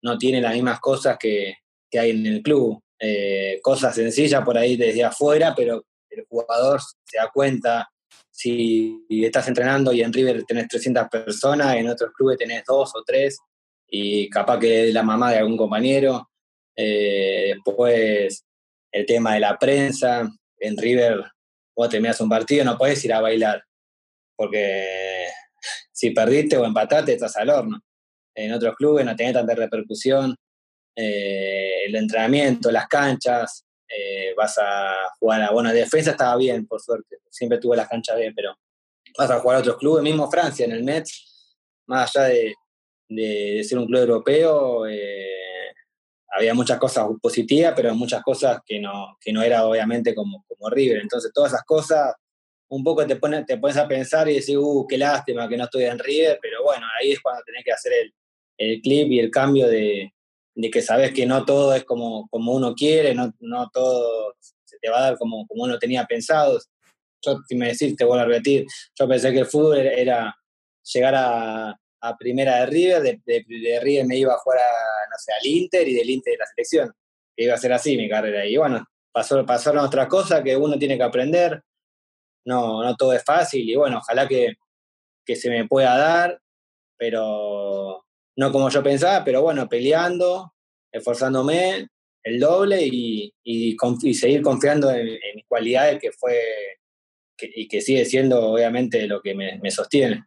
no 0.00 0.16
tiene 0.16 0.40
las 0.40 0.54
mismas 0.54 0.80
cosas 0.80 1.18
que, 1.20 1.56
que 1.90 1.98
hay 1.98 2.12
en 2.12 2.24
el 2.24 2.42
club 2.42 2.82
eh, 3.04 3.58
cosas 3.62 3.96
sencillas 3.96 4.44
por 4.44 4.56
ahí 4.56 4.76
desde 4.76 5.02
afuera, 5.02 5.54
pero 5.56 5.84
el 6.08 6.24
jugador 6.28 6.80
se 7.04 7.18
da 7.18 7.28
cuenta 7.34 7.88
si 8.30 9.04
estás 9.08 9.48
entrenando 9.48 9.92
y 9.92 10.02
en 10.02 10.12
River 10.12 10.44
tenés 10.44 10.68
300 10.68 11.08
personas, 11.08 11.74
en 11.74 11.88
otros 11.88 12.12
clubes 12.12 12.38
tenés 12.38 12.62
dos 12.64 12.92
o 12.94 13.02
tres, 13.04 13.38
y 13.88 14.30
capaz 14.30 14.60
que 14.60 14.88
es 14.88 14.94
la 14.94 15.02
mamá 15.02 15.32
de 15.32 15.38
algún 15.38 15.56
compañero. 15.56 16.30
Eh, 16.76 17.54
después 17.54 18.44
el 18.92 19.04
tema 19.04 19.34
de 19.34 19.40
la 19.40 19.58
prensa, 19.58 20.30
en 20.60 20.76
River 20.76 21.24
vos 21.74 21.88
terminás 21.88 22.20
un 22.20 22.28
partido, 22.28 22.64
no 22.64 22.78
podés 22.78 23.04
ir 23.04 23.12
a 23.14 23.20
bailar, 23.20 23.64
porque 24.36 25.26
si 25.90 26.10
perdiste 26.10 26.56
o 26.56 26.64
empataste 26.64 27.14
estás 27.14 27.36
al 27.36 27.50
horno. 27.50 27.80
En 28.36 28.52
otros 28.52 28.76
clubes 28.76 29.04
no 29.04 29.16
tenés 29.16 29.34
tanta 29.34 29.56
repercusión, 29.56 30.36
eh, 30.94 31.84
el 31.86 31.94
entrenamiento, 31.96 32.70
las 32.70 32.86
canchas, 32.86 33.64
eh, 33.88 34.34
vas 34.36 34.56
a 34.58 34.94
jugar 35.18 35.42
a, 35.42 35.50
bueno, 35.50 35.72
defensa 35.72 36.12
estaba 36.12 36.36
bien, 36.36 36.66
por 36.66 36.80
suerte, 36.80 37.18
siempre 37.30 37.58
tuve 37.58 37.76
las 37.76 37.88
canchas 37.88 38.16
bien, 38.16 38.34
pero 38.34 38.56
vas 39.18 39.30
a 39.30 39.40
jugar 39.40 39.58
a 39.58 39.60
otros 39.60 39.76
clubes, 39.76 40.02
mismo 40.02 40.30
Francia, 40.30 40.64
en 40.64 40.72
el 40.72 40.82
Metz, 40.84 41.56
más 41.86 42.16
allá 42.16 42.28
de, 42.28 43.64
ser 43.64 43.78
un 43.78 43.86
club 43.86 44.00
europeo, 44.00 44.86
eh, 44.86 45.74
había 46.34 46.54
muchas 46.54 46.78
cosas 46.78 47.06
positivas, 47.20 47.74
pero 47.76 47.94
muchas 47.94 48.22
cosas 48.22 48.60
que 48.64 48.80
no, 48.80 49.18
que 49.20 49.32
no 49.32 49.42
era 49.42 49.66
obviamente 49.66 50.14
como, 50.14 50.44
como 50.48 50.70
River. 50.70 51.02
Entonces, 51.02 51.30
todas 51.34 51.52
esas 51.52 51.64
cosas 51.64 52.14
un 52.68 52.82
poco 52.82 53.06
te, 53.06 53.16
pone, 53.16 53.44
te 53.44 53.58
pones 53.58 53.76
a 53.76 53.86
pensar 53.86 54.30
y 54.30 54.36
decir, 54.36 54.56
uh, 54.56 54.86
qué 54.88 54.96
lástima 54.96 55.46
que 55.46 55.58
no 55.58 55.64
estoy 55.64 55.84
en 55.84 55.98
River, 55.98 56.38
pero 56.40 56.62
bueno, 56.62 56.86
ahí 56.98 57.12
es 57.12 57.20
cuando 57.20 57.42
tenés 57.44 57.64
que 57.64 57.72
hacer 57.72 57.92
el, 57.92 58.14
el 58.56 58.80
clip 58.80 59.12
y 59.12 59.18
el 59.18 59.30
cambio 59.30 59.68
de, 59.68 60.10
de 60.54 60.70
que 60.70 60.82
sabes 60.82 61.12
que 61.12 61.26
no 61.26 61.44
todo 61.44 61.74
es 61.74 61.84
como, 61.84 62.28
como 62.28 62.52
uno 62.52 62.74
quiere, 62.74 63.14
no, 63.14 63.32
no 63.40 63.70
todo 63.70 64.34
se 64.64 64.78
te 64.80 64.90
va 64.90 64.98
a 64.98 65.02
dar 65.02 65.18
como, 65.18 65.46
como 65.46 65.64
uno 65.64 65.78
tenía 65.78 66.04
pensado. 66.04 66.58
Yo, 67.24 67.38
si 67.48 67.54
me 67.54 67.68
decís, 67.68 67.96
te 67.96 68.04
vuelvo 68.04 68.24
a 68.24 68.26
repetir, 68.26 68.66
yo 68.98 69.08
pensé 69.08 69.32
que 69.32 69.40
el 69.40 69.46
fútbol 69.46 69.78
era 69.78 70.36
llegar 70.82 71.14
a, 71.14 71.76
a 72.02 72.16
primera 72.16 72.60
de 72.60 72.66
River, 72.66 73.02
de, 73.02 73.20
de, 73.24 73.80
River 73.80 74.06
me 74.06 74.16
iba 74.16 74.34
a 74.34 74.38
jugar 74.38 74.58
a, 74.58 75.08
no 75.10 75.16
sé, 75.18 75.32
al 75.32 75.46
Inter 75.46 75.86
y 75.86 75.94
del 75.94 76.10
Inter 76.10 76.32
de 76.32 76.38
la 76.38 76.46
selección. 76.46 76.92
que 77.36 77.44
iba 77.44 77.54
a 77.54 77.58
ser 77.58 77.72
así 77.72 77.96
mi 77.96 78.08
carrera. 78.08 78.44
Y 78.44 78.56
bueno, 78.56 78.84
pasó, 79.12 79.46
pasaron 79.46 79.84
otras 79.84 80.08
cosas 80.08 80.42
que 80.42 80.56
uno 80.56 80.78
tiene 80.78 80.96
que 80.96 81.04
aprender. 81.04 81.62
No, 82.44 82.82
no 82.82 82.96
todo 82.96 83.12
es 83.12 83.22
fácil 83.24 83.68
y 83.68 83.76
bueno, 83.76 83.98
ojalá 83.98 84.26
que, 84.26 84.54
que 85.24 85.36
se 85.36 85.48
me 85.48 85.68
pueda 85.68 85.96
dar, 85.96 86.40
pero 86.96 88.04
no 88.36 88.52
como 88.52 88.68
yo 88.70 88.82
pensaba, 88.82 89.24
pero 89.24 89.42
bueno, 89.42 89.68
peleando, 89.68 90.54
esforzándome 90.90 91.88
el 92.24 92.40
doble 92.40 92.86
y, 92.86 93.34
y, 93.42 93.76
seguir 94.14 94.42
confiando 94.42 94.90
en, 94.90 95.06
mis 95.34 95.46
cualidades 95.46 96.00
que 96.00 96.12
fue 96.12 96.38
y 97.40 97.66
que 97.66 97.80
sigue 97.80 98.04
siendo 98.04 98.52
obviamente 98.52 99.06
lo 99.08 99.20
que 99.20 99.34
me, 99.34 99.58
me 99.58 99.70
sostiene. 99.70 100.24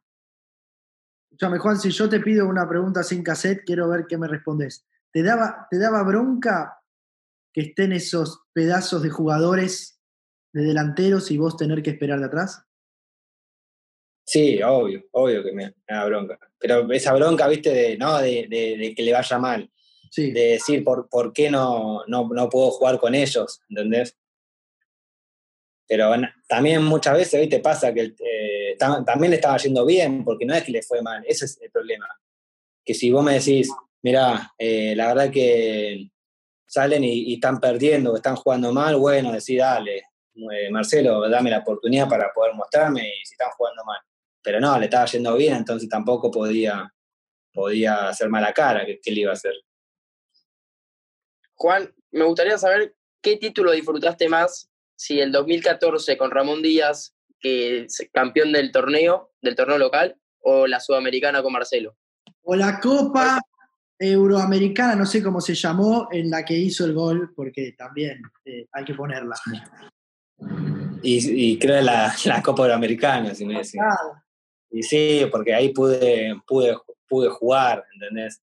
Escúchame, 1.32 1.60
Juan, 1.60 1.80
si 1.80 1.92
yo 1.92 2.10
te 2.10 2.20
pido 2.20 2.48
una 2.48 2.68
pregunta 2.68 3.04
sin 3.04 3.24
cassette, 3.24 3.64
quiero 3.66 3.90
ver 3.90 4.06
qué 4.08 4.18
me 4.18 4.28
respondes. 4.28 4.86
¿Te 5.12 5.24
daba, 5.24 5.68
¿Te 5.70 5.78
daba 5.78 6.04
bronca 6.04 6.82
que 7.54 7.62
estén 7.62 7.94
esos 7.94 8.44
pedazos 8.54 9.02
de 9.02 9.10
jugadores 9.10 10.02
de 10.54 10.64
delanteros 10.64 11.32
y 11.32 11.38
vos 11.38 11.58
tener 11.58 11.82
que 11.82 11.92
esperar 11.92 12.20
de 12.20 12.26
atrás? 12.26 12.66
Sí, 14.26 14.62
obvio, 14.64 15.06
obvio 15.12 15.44
que 15.44 15.52
me, 15.52 15.74
da 15.88 16.06
bronca. 16.06 16.40
Pero 16.66 16.92
esa 16.92 17.14
bronca, 17.14 17.48
viste, 17.48 17.72
de, 17.72 17.96
¿no? 17.96 18.20
De, 18.20 18.94
que 18.98 19.04
le 19.04 19.14
vaya 19.14 19.38
mal. 19.38 19.70
De 20.18 20.32
decir, 20.32 20.84
¿por, 20.84 21.08
por 21.08 21.32
qué 21.32 21.52
no, 21.52 22.04
no, 22.08 22.50
puedo 22.50 22.72
jugar 22.72 23.00
con 23.00 23.14
ellos? 23.14 23.62
¿Entendés? 23.70 24.18
Pero 25.88 26.12
también 26.48 26.84
muchas 26.84 27.18
veces, 27.18 27.40
viste, 27.40 27.60
pasa 27.60 27.94
que 27.94 28.16
eh, 28.18 28.76
también 28.80 29.30
le 29.30 29.36
estaba 29.36 29.58
yendo 29.58 29.86
bien, 29.86 30.26
porque 30.26 30.44
no 30.44 30.56
es 30.56 30.64
que 30.64 30.72
le 30.72 30.82
fue 30.82 31.04
mal, 31.04 31.24
ese 31.28 31.46
es 31.46 31.62
el 31.62 31.70
problema. 31.70 32.08
Que 32.84 32.96
si 32.96 33.12
vos 33.12 33.24
me 33.24 33.34
decís, 33.34 33.70
mira, 34.02 34.52
eh, 34.58 34.96
la 34.96 35.10
verdad 35.10 35.30
que 35.30 36.10
salen 36.66 37.04
y, 37.04 37.36
están 37.36 37.60
perdiendo, 37.60 38.16
están 38.16 38.38
jugando 38.38 38.74
mal, 38.74 38.96
bueno, 38.96 39.32
decir, 39.34 39.60
dale, 39.60 39.98
eh, 39.98 40.72
Marcelo, 40.72 41.30
dame 41.30 41.52
la 41.52 41.60
oportunidad 41.60 42.10
para 42.10 42.34
poder 42.34 42.56
mostrarme 42.56 43.08
y 43.08 43.24
si 43.24 43.34
están 43.34 43.52
jugando 43.56 43.84
mal 43.86 44.00
pero 44.46 44.60
no, 44.60 44.78
le 44.78 44.86
estaba 44.86 45.06
yendo 45.06 45.36
bien, 45.36 45.56
entonces 45.56 45.90
tampoco 45.90 46.30
podía, 46.30 46.94
podía 47.52 48.10
hacer 48.10 48.30
mala 48.30 48.54
cara, 48.54 48.86
¿qué, 48.86 49.12
le 49.12 49.22
iba 49.22 49.32
a 49.32 49.34
hacer? 49.34 49.54
Juan, 51.56 51.92
me 52.12 52.26
gustaría 52.26 52.58
saber 52.60 52.96
qué 53.22 53.38
título 53.38 53.72
disfrutaste 53.72 54.30
más, 54.30 54.70
si 54.96 55.20
el 55.20 55.32
2014 55.32 56.16
con 56.18 56.30
Ramón 56.30 56.62
Díaz, 56.62 57.16
que 57.40 57.86
es 57.86 58.08
campeón 58.14 58.52
del 58.52 58.72
torneo, 58.72 59.34
del 59.42 59.56
torneo 59.56 59.80
local, 59.80 60.16
o 60.42 60.68
la 60.68 60.80
Sudamericana 60.80 61.42
con 61.42 61.52
Marcelo. 61.52 61.98
O 62.44 62.56
la 62.56 62.80
Copa 62.80 63.42
Euroamericana, 63.98 64.96
no 64.96 65.08
sé 65.08 65.24
cómo 65.24 65.42
se 65.42 65.56
llamó, 65.56 66.08
en 66.12 66.30
la 66.30 66.46
que 66.46 66.54
hizo 66.54 66.86
el 66.86 66.94
gol, 66.94 67.34
porque 67.36 67.74
también 67.76 68.22
eh, 68.46 68.68
hay 68.72 68.86
que 68.86 68.94
ponerla. 68.94 69.36
Y, 71.02 71.52
y 71.54 71.58
creo 71.58 71.82
la, 71.82 72.14
la 72.26 72.44
Copa 72.44 72.64
Euroamericana, 72.64 73.34
si 73.34 73.46
me 73.46 73.56
decís. 73.56 73.74
Y 74.76 74.84
sí, 74.84 75.26
porque 75.32 75.54
ahí 75.54 75.70
pude, 75.70 76.36
pude, 76.46 76.76
pude 77.08 77.30
jugar, 77.30 77.86
¿entendés? 77.94 78.42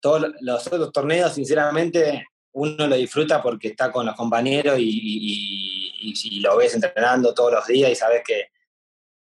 Todos 0.00 0.32
los 0.40 0.66
otros 0.66 0.90
torneos, 0.92 1.34
sinceramente, 1.34 2.26
uno 2.52 2.86
lo 2.86 2.96
disfruta 2.96 3.42
porque 3.42 3.68
está 3.68 3.92
con 3.92 4.06
los 4.06 4.16
compañeros 4.16 4.76
y, 4.78 6.40
lo 6.40 6.56
ves 6.56 6.74
entrenando 6.74 7.34
todos 7.34 7.52
los 7.52 7.66
días 7.66 7.90
y 7.90 7.94
sabes 7.94 8.22
que, 8.24 8.46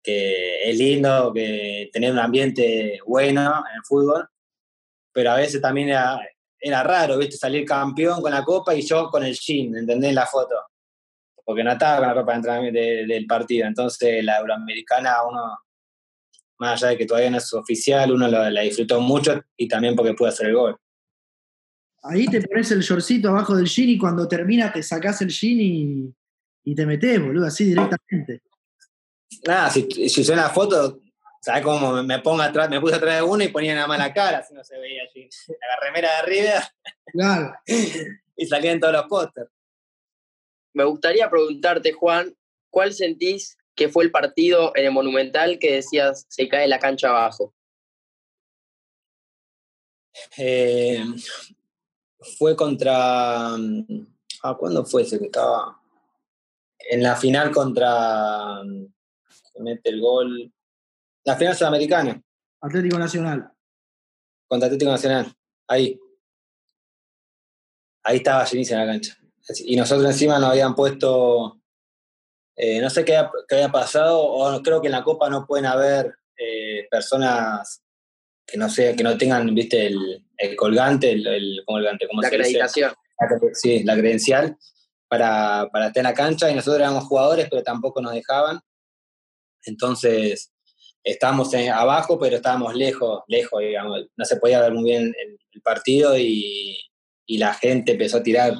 que, 0.04 0.69
es 0.69 0.78
lindo 0.78 1.32
que 1.34 1.89
tener 1.93 2.12
un 2.12 2.19
ambiente 2.19 3.00
bueno 3.06 3.63
en 3.69 3.76
el 3.78 3.84
fútbol, 3.86 4.28
pero 5.13 5.32
a 5.32 5.36
veces 5.36 5.62
también 5.62 5.89
era, 5.89 6.19
era 6.60 6.84
raro, 6.84 7.17
¿viste? 7.17 7.38
Salir 7.38 7.63
campeón 7.63 8.21
con 8.21 8.32
la 8.32 8.43
copa 8.43 8.76
y 8.76 8.82
yo 8.82 9.10
con 9.10 9.24
el 9.24 9.39
jean, 9.39 9.78
¿entendés? 9.78 10.13
La 10.13 10.26
foto. 10.26 10.56
Porque 11.45 11.63
no 11.63 11.71
estaba 11.71 12.00
con 12.00 12.08
la 12.08 12.13
ropa 12.13 12.38
de, 12.39 13.06
del 13.08 13.26
partido. 13.28 13.65
Entonces 13.65 14.21
la 14.26 14.39
euroamericana 14.39 15.24
uno 15.26 15.58
más 16.62 16.84
allá 16.84 16.91
de 16.91 16.97
que 17.00 17.08
todavía 17.08 17.32
no 17.32 17.39
es 17.39 17.52
oficial, 17.54 18.12
uno 18.12 18.28
la, 18.28 18.62
disfrutó 18.62 19.02
mucho 19.02 19.43
y 19.58 19.67
también 19.67 19.95
porque 19.95 20.13
pude 20.13 20.30
hacer 20.30 20.47
el 20.47 20.56
gol. 20.56 20.78
Ahí 22.04 22.28
te 22.28 22.39
pones 22.39 22.69
el 22.69 22.82
shortcito 22.82 23.30
abajo 23.30 23.56
del 23.56 23.65
jean 23.65 23.89
y 23.89 23.97
cuando 23.97 24.28
termina 24.28 24.71
te 24.71 24.84
sacás 24.84 25.24
el 25.24 25.30
jean 25.30 26.13
y, 26.63 26.76
te 26.76 26.86
metes, 26.86 27.19
boludo, 27.19 27.47
así 27.47 27.65
directamente. 27.65 28.43
Nada, 29.47 29.71
si, 29.71 29.89
si 30.08 30.32
en 30.32 30.38
la 30.38 30.50
foto, 30.50 31.02
¿sabes 31.41 31.63
cómo 31.63 32.04
me 32.04 32.19
pongo 32.19 32.43
atrás, 32.43 32.69
me 32.69 32.80
puse 32.80 32.95
atrás 32.95 33.15
de 33.15 33.24
uno 33.24 33.43
y 33.43 33.47
ponía 33.47 33.74
nada 33.74 33.88
más 33.88 33.97
la 33.97 34.13
cara, 34.13 34.38
así 34.38 34.54
no 34.54 34.63
se 34.63 34.78
veía 34.78 35.02
así. 35.10 35.28
La 35.50 35.88
remera 35.88 36.10
de 36.10 36.17
arriba. 36.17 36.71
Claro. 37.08 37.54
y 38.38 38.45
salían 38.45 38.80
todos 38.80 38.93
los 38.93 39.06
pósters. 39.06 39.50
Me 40.74 40.84
gustaría 40.84 41.28
preguntarte, 41.28 41.91
Juan, 41.91 42.36
¿cuál 42.69 42.93
sentís 42.93 43.58
que 43.76 43.90
fue 43.90 44.04
el 44.04 44.12
partido 44.12 44.72
en 44.76 44.86
el 44.86 44.92
Monumental 44.92 45.60
que 45.60 45.76
decías 45.76 46.26
se 46.30 46.48
cae 46.48 46.68
la 46.68 46.80
cancha 46.80 47.10
abajo? 47.10 47.54
Eh, 50.38 51.04
fue 52.38 52.56
contra. 52.56 53.56
¿A 54.44 54.56
cuándo 54.58 54.86
fue 54.86 55.04
ese 55.04 55.20
que 55.20 55.26
estaba? 55.26 55.80
En 56.78 57.04
la 57.04 57.16
final 57.16 57.52
contra. 57.52 58.62
Se 59.54 59.62
mete 59.62 59.90
el 59.90 60.02
gol. 60.02 60.52
La 61.24 61.36
final 61.36 61.56
sudamericana. 61.56 62.22
Atlético 62.62 62.98
Nacional. 62.98 63.52
Contra 64.48 64.68
Atlético 64.68 64.92
Nacional. 64.92 65.34
Ahí. 65.68 66.00
Ahí 68.04 68.18
estaba 68.18 68.46
en 68.52 68.78
la 68.78 68.86
cancha. 68.86 69.18
Y 69.60 69.76
nosotros 69.76 70.08
encima 70.08 70.40
nos 70.40 70.52
habían 70.52 70.76
puesto 70.76 71.61
eh, 72.63 72.80
no 72.80 72.91
sé 72.91 73.04
qué, 73.04 73.17
había 73.17 73.71
pasado, 73.71 74.21
o 74.21 74.62
creo 74.62 74.80
que 74.82 74.88
en 74.88 74.91
la 74.91 75.04
Copa 75.04 75.32
no 75.32 75.47
pueden 75.47 75.65
haber 75.65 76.13
eh, 76.38 76.88
personas 76.91 77.82
que 78.45 78.56
no 78.56 78.69
sé, 78.69 78.95
que 78.95 79.04
no 79.04 79.17
tengan, 79.17 79.56
viste, 79.56 79.88
el, 79.88 80.56
colgante, 80.56 81.12
el, 81.12 81.26
el, 81.26 81.63
¿cómo 81.65 81.80
la 81.80 81.97
acreditación. 82.28 82.93
Sí, 83.54 83.84
la 83.84 83.95
credencial 83.95 84.56
para, 85.08 85.69
para 85.71 85.88
estar 85.88 86.02
en 86.02 86.04
la 86.04 86.13
cancha 86.13 86.52
y 86.52 86.54
nosotros 86.54 86.80
éramos 86.80 87.06
jugadores, 87.06 87.47
pero 87.50 87.63
tampoco 87.63 88.00
nos 88.00 88.13
dejaban. 88.13 88.60
Entonces, 89.65 90.54
estábamos 91.04 91.52
abajo, 91.56 92.19
pero 92.19 92.36
estábamos 92.36 92.76
lejos, 92.76 93.24
lejos, 93.26 93.60
digamos. 93.60 94.06
No 94.15 94.26
se 94.26 94.38
podía 94.38 94.62
ver 94.62 94.74
muy 94.74 94.84
bien 94.84 95.15
el, 95.17 95.62
partido 95.63 96.15
y, 96.15 96.78
y, 97.26 97.38
la 97.39 97.56
gente 97.56 97.93
empezó 97.93 98.17
a 98.17 98.24
tirar 98.24 98.54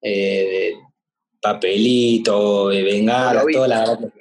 eh, 0.00 0.74
papelito, 1.44 2.70
de 2.70 2.82
bengala, 2.82 3.44
todo, 3.52 3.66
la 3.66 3.80
verdad 3.80 4.12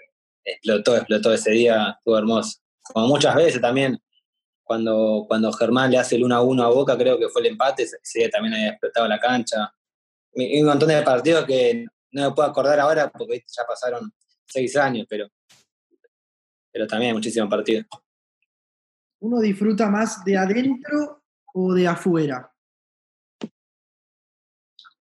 explotó, 0.44 0.98
explotó 0.98 1.34
ese 1.34 1.52
día, 1.52 1.96
estuvo 1.98 2.18
hermoso. 2.18 2.60
Como 2.82 3.08
muchas 3.08 3.34
veces 3.34 3.62
también, 3.62 3.98
cuando, 4.62 5.24
cuando 5.26 5.52
Germán 5.54 5.92
le 5.92 5.98
hace 5.98 6.18
el 6.18 6.26
1 6.26 6.36
a 6.36 6.42
1 6.42 6.64
a 6.64 6.70
Boca, 6.70 6.98
creo 6.98 7.18
que 7.18 7.30
fue 7.30 7.42
el 7.42 7.48
empate, 7.48 7.84
ese 7.84 8.20
día 8.20 8.30
también 8.30 8.56
había 8.56 8.70
explotado 8.72 9.08
la 9.08 9.20
cancha. 9.20 9.74
Y 10.34 10.60
un 10.60 10.68
montón 10.68 10.90
de 10.90 11.02
partidos 11.02 11.46
que 11.46 11.86
no 12.12 12.30
me 12.30 12.36
puedo 12.36 12.50
acordar 12.50 12.78
ahora 12.82 13.10
porque 13.10 13.44
ya 13.48 13.64
pasaron 13.66 14.12
seis 14.46 14.76
años, 14.76 15.08
pero, 15.10 15.30
pero 16.74 16.88
también 16.88 17.12
hay 17.12 17.16
muchísimos 17.16 17.50
partidos. 17.50 17.86
¿Uno 19.20 19.40
disfruta 19.40 19.90
más 19.90 20.26
de 20.26 20.38
adentro 20.38 21.24
o 21.54 21.74
de 21.74 21.88
afuera? 21.88 22.52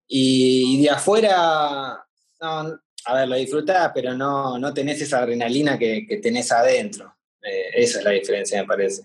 Y 0.06 0.82
de 0.82 0.90
afuera, 0.90 2.06
no, 2.42 2.80
a 3.04 3.14
ver, 3.14 3.28
lo 3.28 3.36
disfrutás, 3.36 3.92
pero 3.94 4.14
no, 4.14 4.58
no 4.58 4.74
tenés 4.74 5.00
esa 5.00 5.20
adrenalina 5.20 5.78
que, 5.78 6.04
que 6.06 6.18
tenés 6.18 6.50
adentro. 6.52 7.16
Eh, 7.40 7.70
esa 7.74 8.00
es 8.00 8.04
la 8.04 8.10
diferencia, 8.10 8.60
me 8.60 8.66
parece. 8.66 9.02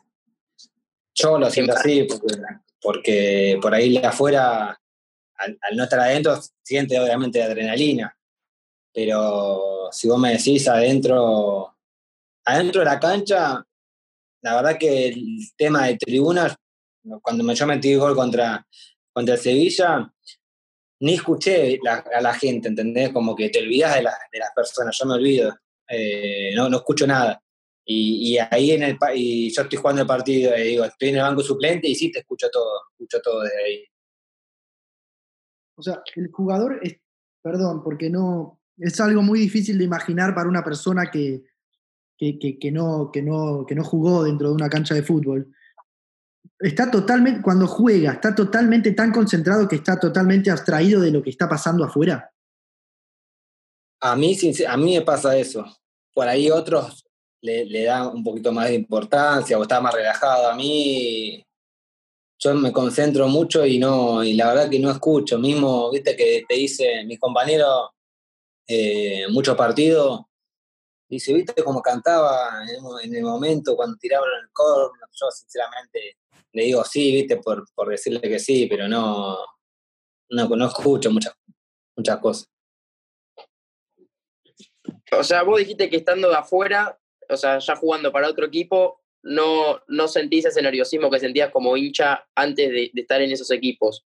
Yo 1.13 1.37
lo 1.37 1.49
siento 1.49 1.73
así, 1.73 2.07
porque, 2.81 3.57
por 3.61 3.73
ahí 3.73 3.97
afuera, 3.97 4.79
al, 5.35 5.57
no 5.75 5.83
estar 5.83 5.99
adentro, 5.99 6.39
siente 6.63 6.99
obviamente 6.99 7.41
adrenalina. 7.41 8.15
Pero 8.93 9.89
si 9.91 10.07
vos 10.07 10.19
me 10.19 10.33
decís 10.33 10.67
adentro, 10.67 11.75
adentro 12.45 12.81
de 12.81 12.85
la 12.85 12.99
cancha, 12.99 13.63
la 14.41 14.55
verdad 14.55 14.77
que 14.79 15.07
el 15.07 15.39
tema 15.55 15.87
de 15.87 15.97
tribunas, 15.97 16.55
cuando 17.21 17.51
yo 17.51 17.67
metí 17.67 17.95
gol 17.95 18.15
contra, 18.15 18.65
contra 19.11 19.35
el 19.35 19.41
Sevilla, 19.41 20.11
ni 20.99 21.15
escuché 21.15 21.79
a 21.87 22.21
la 22.21 22.33
gente, 22.33 22.69
¿entendés? 22.69 23.11
Como 23.11 23.35
que 23.35 23.49
te 23.49 23.59
olvidas 23.59 23.95
de, 23.95 24.01
de 24.01 24.39
las 24.39 24.51
personas, 24.55 24.97
yo 24.97 25.05
me 25.05 25.13
olvido, 25.13 25.55
eh, 25.87 26.51
no, 26.55 26.69
no 26.69 26.77
escucho 26.77 27.05
nada. 27.05 27.41
Y, 27.85 28.33
y, 28.33 28.37
ahí 28.37 28.71
en 28.71 28.83
el 28.83 28.97
y 29.15 29.49
yo 29.53 29.61
estoy 29.61 29.77
jugando 29.77 30.01
el 30.01 30.07
partido, 30.07 30.57
y 30.57 30.63
digo, 30.63 30.83
estoy 30.83 31.09
en 31.09 31.17
el 31.17 31.21
banco 31.21 31.41
suplente 31.41 31.87
y 31.87 31.95
sí 31.95 32.11
te 32.11 32.19
escucho 32.19 32.49
todo, 32.51 32.81
escucho 32.91 33.21
todo 33.21 33.43
desde 33.43 33.63
ahí. 33.63 33.85
O 35.75 35.81
sea, 35.81 36.01
el 36.15 36.29
jugador 36.31 36.79
es, 36.81 36.97
perdón, 37.41 37.83
porque 37.83 38.09
no, 38.09 38.59
es 38.77 38.99
algo 38.99 39.21
muy 39.21 39.39
difícil 39.39 39.77
de 39.77 39.85
imaginar 39.85 40.35
para 40.35 40.49
una 40.49 40.63
persona 40.63 41.09
que, 41.11 41.43
que, 42.17 42.57
que 42.59 42.71
no, 42.71 43.09
que, 43.11 43.21
no, 43.21 43.65
que 43.65 43.75
no 43.75 43.83
jugó 43.83 44.23
dentro 44.23 44.49
de 44.49 44.55
una 44.55 44.69
cancha 44.69 44.93
de 44.93 45.03
fútbol. 45.03 45.53
Está 46.59 46.89
totalmente, 46.89 47.41
cuando 47.41 47.67
juega, 47.67 48.13
está 48.13 48.33
totalmente 48.33 48.91
tan 48.91 49.11
concentrado 49.11 49.67
que 49.67 49.75
está 49.75 49.99
totalmente 49.99 50.49
abstraído 50.49 51.01
de 51.01 51.11
lo 51.11 51.21
que 51.21 51.29
está 51.29 51.47
pasando 51.47 51.83
afuera. 51.83 52.31
A 54.01 54.15
mí, 54.15 54.37
a 54.67 54.77
mí 54.77 54.95
me 54.95 55.01
pasa 55.01 55.37
eso. 55.37 55.65
Por 56.13 56.27
ahí 56.27 56.49
otros 56.49 57.05
le, 57.41 57.65
le 57.65 57.83
dan 57.83 58.07
un 58.07 58.23
poquito 58.23 58.51
más 58.51 58.67
de 58.67 58.75
importancia 58.75 59.57
o 59.57 59.63
está 59.63 59.81
más 59.81 59.93
relajado. 59.93 60.49
A 60.49 60.55
mí, 60.55 61.43
yo 62.39 62.53
me 62.53 62.71
concentro 62.71 63.27
mucho 63.27 63.65
y 63.65 63.79
no, 63.79 64.23
y 64.23 64.33
la 64.33 64.47
verdad 64.49 64.69
que 64.69 64.79
no 64.79 64.91
escucho. 64.91 65.39
Mismo, 65.39 65.89
viste 65.91 66.15
que 66.15 66.43
te 66.47 66.55
dice 66.55 67.03
mi 67.05 67.17
compañero, 67.17 67.93
eh, 68.67 69.25
muchos 69.29 69.55
partidos, 69.55 70.21
dice, 71.09 71.33
viste 71.33 71.63
cómo 71.63 71.81
cantaba 71.81 72.63
en 73.03 73.15
el 73.15 73.23
momento 73.23 73.75
cuando 73.75 73.97
tiraban 73.97 74.29
el 74.43 74.49
corno. 74.51 74.99
Yo 75.11 75.31
sinceramente 75.31 76.17
le 76.57 76.63
digo 76.63 76.83
sí, 76.83 77.11
viste, 77.11 77.37
por, 77.37 77.65
por 77.75 77.87
decirle 77.87 78.19
que 78.19 78.39
sí, 78.39 78.65
pero 78.65 78.87
no, 78.87 79.37
no, 80.31 80.47
no 80.47 80.65
escucho 80.65 81.11
muchas, 81.11 81.35
muchas 81.95 82.17
cosas. 82.17 82.49
O 85.11 85.23
sea, 85.23 85.43
vos 85.43 85.59
dijiste 85.59 85.87
que 85.87 85.97
estando 85.97 86.29
de 86.29 86.35
afuera, 86.35 86.99
o 87.29 87.37
sea, 87.37 87.59
ya 87.59 87.75
jugando 87.75 88.11
para 88.11 88.27
otro 88.27 88.47
equipo, 88.47 89.03
no, 89.21 89.79
no 89.87 90.07
sentís 90.07 90.45
ese 90.45 90.63
nerviosismo 90.63 91.11
que 91.11 91.19
sentías 91.19 91.51
como 91.51 91.77
hincha 91.77 92.27
antes 92.33 92.69
de, 92.71 92.91
estar 92.95 93.21
en 93.21 93.31
esos 93.31 93.51
equipos. 93.51 94.03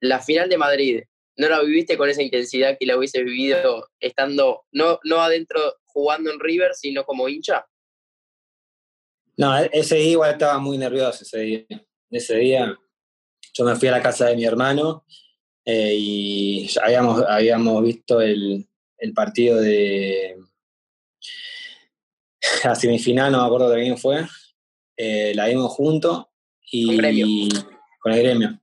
La 0.00 0.20
final 0.20 0.48
de 0.48 0.58
Madrid, 0.58 1.02
¿no 1.36 1.48
la 1.48 1.62
viviste 1.62 1.96
con 1.96 2.08
esa 2.08 2.22
intensidad 2.22 2.76
que 2.80 2.86
la 2.86 2.96
hubiese 2.96 3.22
vivido 3.22 3.88
estando, 4.00 4.64
no, 4.72 4.98
no 5.04 5.20
adentro 5.20 5.76
jugando 5.84 6.32
en 6.32 6.40
River, 6.40 6.74
sino 6.74 7.04
como 7.04 7.28
hincha? 7.28 7.64
No, 9.36 9.56
e-, 9.56 9.70
ese 9.72 9.94
día 9.94 10.10
igual 10.10 10.32
estaba 10.32 10.58
muy 10.58 10.78
nervioso 10.78 11.22
ese 11.22 11.38
día. 11.38 11.66
Ese 12.12 12.36
día 12.36 12.78
yo 13.54 13.64
me 13.64 13.74
fui 13.74 13.88
a 13.88 13.92
la 13.92 14.02
casa 14.02 14.26
de 14.26 14.36
mi 14.36 14.44
hermano 14.44 15.04
eh, 15.64 15.94
y 15.96 16.70
habíamos, 16.82 17.22
habíamos 17.26 17.82
visto 17.82 18.20
el, 18.20 18.68
el 18.98 19.12
partido 19.14 19.60
de 19.60 20.36
la 22.64 22.74
semifinal, 22.74 23.32
no 23.32 23.40
me 23.40 23.46
acuerdo 23.46 23.70
de 23.70 23.82
quién 23.82 23.98
fue, 23.98 24.26
eh, 24.96 25.32
la 25.34 25.46
vimos 25.46 25.72
juntos 25.72 26.26
y 26.70 26.96
con, 26.96 27.04
el 27.04 28.22
gremio. 28.22 28.60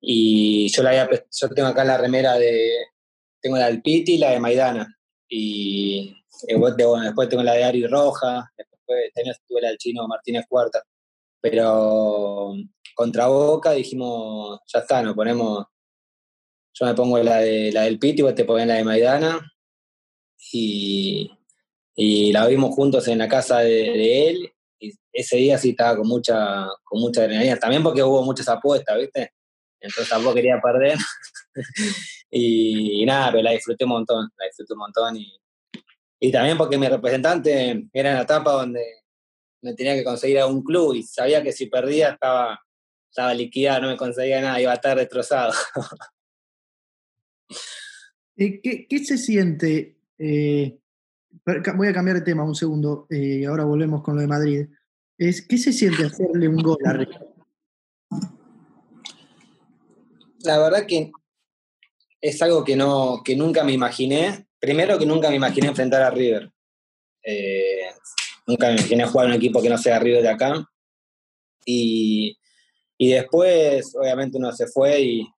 Y 0.00 0.68
yo, 0.68 0.82
la 0.82 1.08
yo 1.08 1.48
tengo 1.48 1.68
acá 1.68 1.84
la 1.84 1.96
remera 1.96 2.34
de, 2.34 2.70
tengo 3.40 3.56
la 3.56 3.66
del 3.66 3.80
Piti 3.80 4.14
y 4.14 4.18
la 4.18 4.30
de 4.30 4.40
Maidana. 4.40 4.98
Y 5.28 6.14
después, 6.46 6.76
después 6.76 7.28
tengo 7.28 7.42
la 7.42 7.54
de 7.54 7.64
Ari 7.64 7.86
Roja, 7.86 8.52
después 8.56 8.78
tuve 9.48 9.62
la 9.62 9.68
del 9.68 9.78
chino 9.78 10.06
Martínez 10.06 10.44
Cuarta. 10.48 10.82
Pero 11.40 12.54
contra 12.94 13.26
Boca 13.26 13.72
dijimos, 13.72 14.60
ya 14.66 14.80
está, 14.80 15.02
nos 15.02 15.14
ponemos, 15.14 15.66
yo 16.72 16.86
me 16.86 16.94
pongo 16.94 17.18
la, 17.18 17.38
de, 17.38 17.72
la 17.72 17.82
del 17.82 17.98
Piti, 17.98 18.22
vos 18.22 18.34
te 18.34 18.44
pones 18.44 18.66
la 18.66 18.74
de 18.74 18.84
Maidana. 18.84 19.40
Y, 20.52 21.30
la 22.32 22.46
vimos 22.46 22.74
juntos 22.74 23.06
en 23.08 23.18
la 23.18 23.28
casa 23.28 23.60
de, 23.60 24.28
él. 24.28 24.52
Y 24.78 24.92
ese 25.12 25.36
día 25.36 25.58
sí 25.58 25.70
estaba 25.70 25.96
con 25.96 26.08
mucha, 26.08 26.66
con 26.82 27.00
mucha 27.00 27.22
adrenalina. 27.22 27.56
También 27.56 27.82
porque 27.82 28.02
hubo 28.02 28.22
muchas 28.22 28.48
apuestas, 28.48 28.98
¿viste? 28.98 29.32
Entonces 29.80 30.08
tampoco 30.08 30.34
quería 30.34 30.60
perder. 30.60 30.98
y, 32.30 33.04
nada, 33.06 33.30
pero 33.30 33.42
la 33.42 33.52
disfruté 33.52 33.84
un 33.84 33.90
montón, 33.90 34.28
la 34.36 34.46
disfruté 34.46 34.72
un 34.72 34.78
montón. 34.78 35.16
Y, 35.16 35.36
y 36.20 36.32
también 36.32 36.56
porque 36.56 36.78
mi 36.78 36.88
representante 36.88 37.86
era 37.92 38.10
en 38.10 38.16
la 38.16 38.22
etapa 38.22 38.52
donde 38.52 38.82
me 39.64 39.74
tenía 39.74 39.94
que 39.94 40.04
conseguir 40.04 40.38
a 40.38 40.46
un 40.46 40.62
club 40.62 40.94
y 40.94 41.02
sabía 41.02 41.42
que 41.42 41.52
si 41.52 41.66
perdía 41.66 42.10
estaba, 42.10 42.60
estaba 43.14 43.32
liquidado, 43.32 43.82
no 43.82 43.88
me 43.90 43.96
conseguía 43.96 44.40
nada, 44.40 44.60
iba 44.60 44.72
a 44.72 44.74
estar 44.74 44.98
destrozado. 44.98 45.52
Eh, 48.36 48.60
¿Qué, 48.60 48.88
¿Qué, 48.88 48.98
se 49.04 49.16
siente 49.16 49.96
eh, 50.18 50.76
voy 51.76 51.88
a 51.88 51.92
cambiar 51.92 52.16
de 52.16 52.24
tema 52.24 52.42
un 52.42 52.56
segundo 52.56 53.06
y 53.08 53.42
eh, 53.42 53.46
ahora 53.46 53.64
volvemos 53.64 54.02
con 54.02 54.16
lo 54.16 54.22
de 54.22 54.26
Madrid. 54.26 54.66
Es, 55.16 55.46
¿Qué 55.46 55.56
se 55.56 55.72
siente 55.72 56.04
hacerle 56.04 56.48
un 56.48 56.60
gol 56.60 56.78
a 56.84 56.94
River? 56.94 57.28
La 60.40 60.58
verdad 60.58 60.84
que 60.84 61.12
es 62.20 62.42
algo 62.42 62.64
que, 62.64 62.74
no, 62.74 63.22
que 63.24 63.36
nunca 63.36 63.62
me 63.62 63.72
imaginé. 63.72 64.48
Primero 64.58 64.98
que 64.98 65.06
nunca 65.06 65.30
me 65.30 65.36
imaginé 65.36 65.68
enfrentar 65.68 66.02
a 66.02 66.10
River. 66.10 66.50
Eh, 67.22 67.90
nunca 68.48 68.66
me 68.66 68.74
imaginé 68.74 69.06
jugar 69.06 69.26
en 69.26 69.32
un 69.32 69.36
equipo 69.36 69.62
que 69.62 69.70
no 69.70 69.78
sea 69.78 70.00
River 70.00 70.22
de 70.22 70.28
acá. 70.28 70.68
Y, 71.64 72.36
y 72.96 73.12
después, 73.12 73.94
obviamente, 73.96 74.38
uno 74.38 74.52
se 74.52 74.66
fue 74.66 75.00
y, 75.00 75.28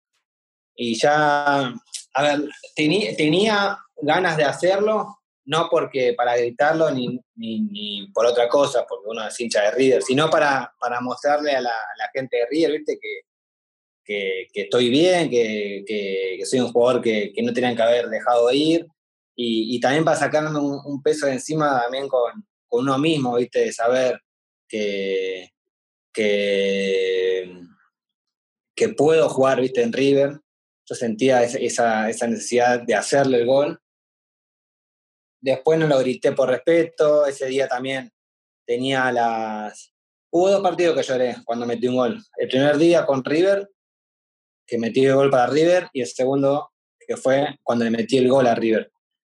y 0.76 0.94
ya, 0.98 1.74
a 2.14 2.22
ver, 2.22 2.48
tenía 2.74 3.78
ganas 3.96 4.36
de 4.36 4.44
hacerlo, 4.44 5.18
no 5.46 5.68
porque 5.70 6.12
para 6.14 6.36
gritarlo 6.36 6.90
ni, 6.90 7.20
ni, 7.36 8.08
por 8.12 8.26
otra 8.26 8.48
cosa, 8.48 8.84
porque 8.86 9.08
uno 9.08 9.26
es 9.26 9.40
hincha 9.40 9.62
de 9.62 9.70
River, 9.70 10.02
sino 10.02 10.28
para, 10.28 10.74
para 10.78 11.00
mostrarle 11.00 11.52
a 11.52 11.60
la, 11.60 11.72
gente 12.12 12.36
de 12.36 12.46
River, 12.50 12.72
¿viste? 12.72 12.98
Que, 13.00 14.46
que, 14.52 14.62
estoy 14.62 14.90
bien, 14.90 15.30
que, 15.30 15.84
que, 15.86 16.44
soy 16.44 16.60
un 16.60 16.72
jugador 16.72 17.02
que, 17.02 17.32
no 17.42 17.52
tenían 17.52 17.74
que 17.74 17.82
haber 17.82 18.08
dejado 18.08 18.50
ir, 18.52 18.86
y, 19.34 19.78
también 19.80 20.04
para 20.04 20.16
sacarme 20.16 20.58
un, 20.58 21.02
peso 21.02 21.26
de 21.26 21.32
encima 21.32 21.82
también 21.82 22.08
con, 22.08 22.44
uno 22.68 22.98
mismo, 22.98 23.36
¿viste? 23.36 23.60
De 23.60 23.72
saber 23.72 24.20
que, 24.68 25.50
que, 26.16 27.62
que 28.74 28.88
puedo 28.88 29.28
jugar, 29.28 29.60
¿viste? 29.60 29.82
En 29.82 29.92
River. 29.92 30.40
Yo 30.88 30.94
sentía 30.94 31.42
esa, 31.42 32.08
esa 32.08 32.26
necesidad 32.26 32.80
de 32.80 32.94
hacerle 32.94 33.38
el 33.38 33.46
gol 33.46 33.80
Después 35.46 35.78
no 35.78 35.86
lo 35.86 36.00
grité 36.00 36.32
por 36.32 36.48
respeto. 36.48 37.24
Ese 37.24 37.46
día 37.46 37.68
también 37.68 38.12
tenía 38.66 39.12
las. 39.12 39.94
Hubo 40.32 40.50
dos 40.50 40.60
partidos 40.60 40.96
que 40.96 41.04
lloré 41.04 41.36
cuando 41.44 41.66
metí 41.66 41.86
un 41.86 41.96
gol. 41.96 42.22
El 42.36 42.48
primer 42.48 42.76
día 42.78 43.06
con 43.06 43.24
River, 43.24 43.70
que 44.66 44.76
metí 44.76 45.04
el 45.04 45.14
gol 45.14 45.30
para 45.30 45.46
River, 45.46 45.88
y 45.92 46.00
el 46.00 46.08
segundo, 46.08 46.72
que 46.98 47.16
fue 47.16 47.58
cuando 47.62 47.84
le 47.84 47.92
metí 47.92 48.18
el 48.18 48.28
gol 48.28 48.48
a 48.48 48.56
River. 48.56 48.90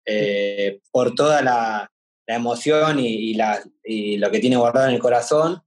Eh, 0.06 0.82
por 0.92 1.16
toda 1.16 1.42
la, 1.42 1.90
emoción 2.28 3.00
y, 3.00 3.34
la, 3.34 3.62
y, 3.84 4.18
lo 4.18 4.32
que 4.32 4.40
tiene 4.40 4.58
guardado 4.58 4.90
en 4.90 4.96
el 4.96 5.02
corazón. 5.02 5.62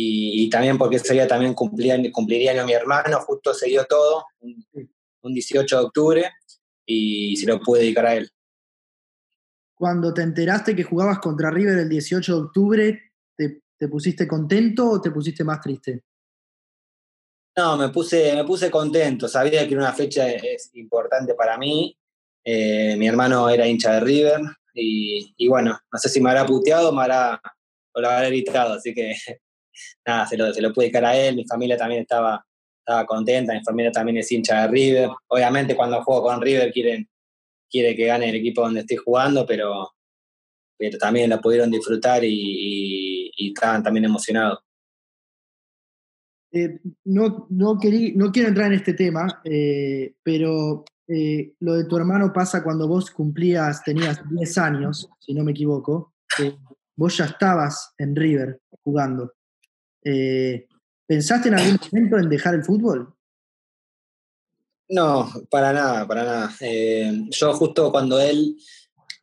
Y, 0.00 0.48
también 0.50 0.78
porque 0.78 0.96
ese 0.96 1.14
día 1.14 1.26
también 1.26 1.54
cumplía, 1.54 1.96
cumpliría 2.12 2.54
yo 2.54 2.64
mi 2.64 2.72
hermano, 2.72 3.20
justo 3.20 3.52
se 3.52 3.68
dio 3.68 3.84
todo, 3.84 4.26
un, 4.40 4.64
un 5.22 5.34
18 5.34 5.76
de 5.76 5.84
octubre, 5.84 6.30
y 6.86 7.36
se 7.36 7.46
lo 7.46 7.60
pude 7.60 7.80
dedicar 7.80 8.06
a 8.06 8.14
él 8.14 8.30
cuando 9.78 10.12
te 10.12 10.22
enteraste 10.22 10.74
que 10.74 10.82
jugabas 10.82 11.20
contra 11.20 11.50
River 11.50 11.78
el 11.78 11.88
18 11.88 12.34
de 12.34 12.42
octubre, 12.42 13.02
¿te, 13.36 13.88
pusiste 13.88 14.26
contento 14.26 14.90
o 14.90 15.00
te 15.00 15.12
pusiste 15.12 15.44
más 15.44 15.60
triste? 15.60 16.02
No, 17.56 17.76
me 17.76 17.88
puse, 17.88 18.34
me 18.34 18.44
puse 18.44 18.70
contento. 18.70 19.28
Sabía 19.28 19.66
que 19.66 19.74
era 19.74 19.84
una 19.84 19.92
fecha 19.92 20.28
es 20.28 20.70
importante 20.74 21.34
para 21.34 21.56
mí. 21.56 21.96
Eh, 22.44 22.96
mi 22.96 23.06
hermano 23.06 23.48
era 23.48 23.66
hincha 23.66 23.94
de 23.94 24.00
River 24.00 24.40
y, 24.74 25.48
bueno, 25.48 25.78
no 25.92 25.98
sé 25.98 26.08
si 26.08 26.20
me 26.20 26.30
habrá 26.30 26.44
puteado 26.44 26.90
o 26.90 26.92
me 26.92 27.02
habrá, 27.02 27.40
o 27.94 28.00
lo 28.00 28.08
habrá 28.08 28.28
gritado. 28.28 28.74
Así 28.74 28.92
que 28.92 29.14
nada, 30.06 30.26
se 30.26 30.36
lo, 30.36 30.52
se 30.52 30.60
lo 30.62 30.72
pude 30.72 30.86
dedicar 30.86 31.04
a 31.04 31.16
él. 31.16 31.36
Mi 31.36 31.46
familia 31.46 31.76
también 31.76 32.02
estaba, 32.02 32.44
estaba 32.80 33.06
contenta. 33.06 33.52
Mi 33.52 33.62
familia 33.62 33.92
también 33.92 34.18
es 34.18 34.30
hincha 34.32 34.62
de 34.62 34.68
River. 34.68 35.10
Obviamente 35.28 35.76
cuando 35.76 36.02
juego 36.02 36.22
con 36.22 36.40
River 36.40 36.72
quieren 36.72 37.08
quiere 37.70 37.94
que 37.94 38.06
gane 38.06 38.28
el 38.28 38.36
equipo 38.36 38.62
donde 38.62 38.80
esté 38.80 38.96
jugando, 38.96 39.46
pero, 39.46 39.90
pero 40.78 40.98
también 40.98 41.30
la 41.30 41.40
pudieron 41.40 41.70
disfrutar 41.70 42.22
y, 42.24 43.30
estaban 43.36 43.82
también 43.82 44.04
emocionados. 44.04 44.58
Eh, 46.52 46.80
no, 47.04 47.46
no, 47.50 47.74
no 47.74 48.32
quiero 48.32 48.48
entrar 48.48 48.66
en 48.66 48.72
este 48.72 48.94
tema, 48.94 49.40
eh, 49.44 50.14
pero 50.22 50.84
eh, 51.06 51.54
lo 51.60 51.74
de 51.74 51.84
tu 51.84 51.96
hermano 51.96 52.32
pasa 52.32 52.62
cuando 52.62 52.88
vos 52.88 53.10
cumplías, 53.10 53.82
tenías 53.84 54.20
10 54.28 54.58
años, 54.58 55.08
si 55.18 55.34
no 55.34 55.44
me 55.44 55.52
equivoco, 55.52 56.14
vos 56.96 57.16
ya 57.16 57.26
estabas 57.26 57.94
en 57.98 58.16
River 58.16 58.60
jugando. 58.82 59.32
¿Pensaste 61.06 61.48
en 61.48 61.54
algún 61.54 61.78
momento 61.90 62.18
en 62.18 62.28
dejar 62.28 62.54
el 62.54 62.64
fútbol? 62.64 63.14
No, 64.90 65.30
para 65.50 65.72
nada, 65.72 66.06
para 66.06 66.24
nada. 66.24 66.54
Eh, 66.60 67.26
yo 67.30 67.52
justo 67.52 67.92
cuando 67.92 68.18
él 68.20 68.56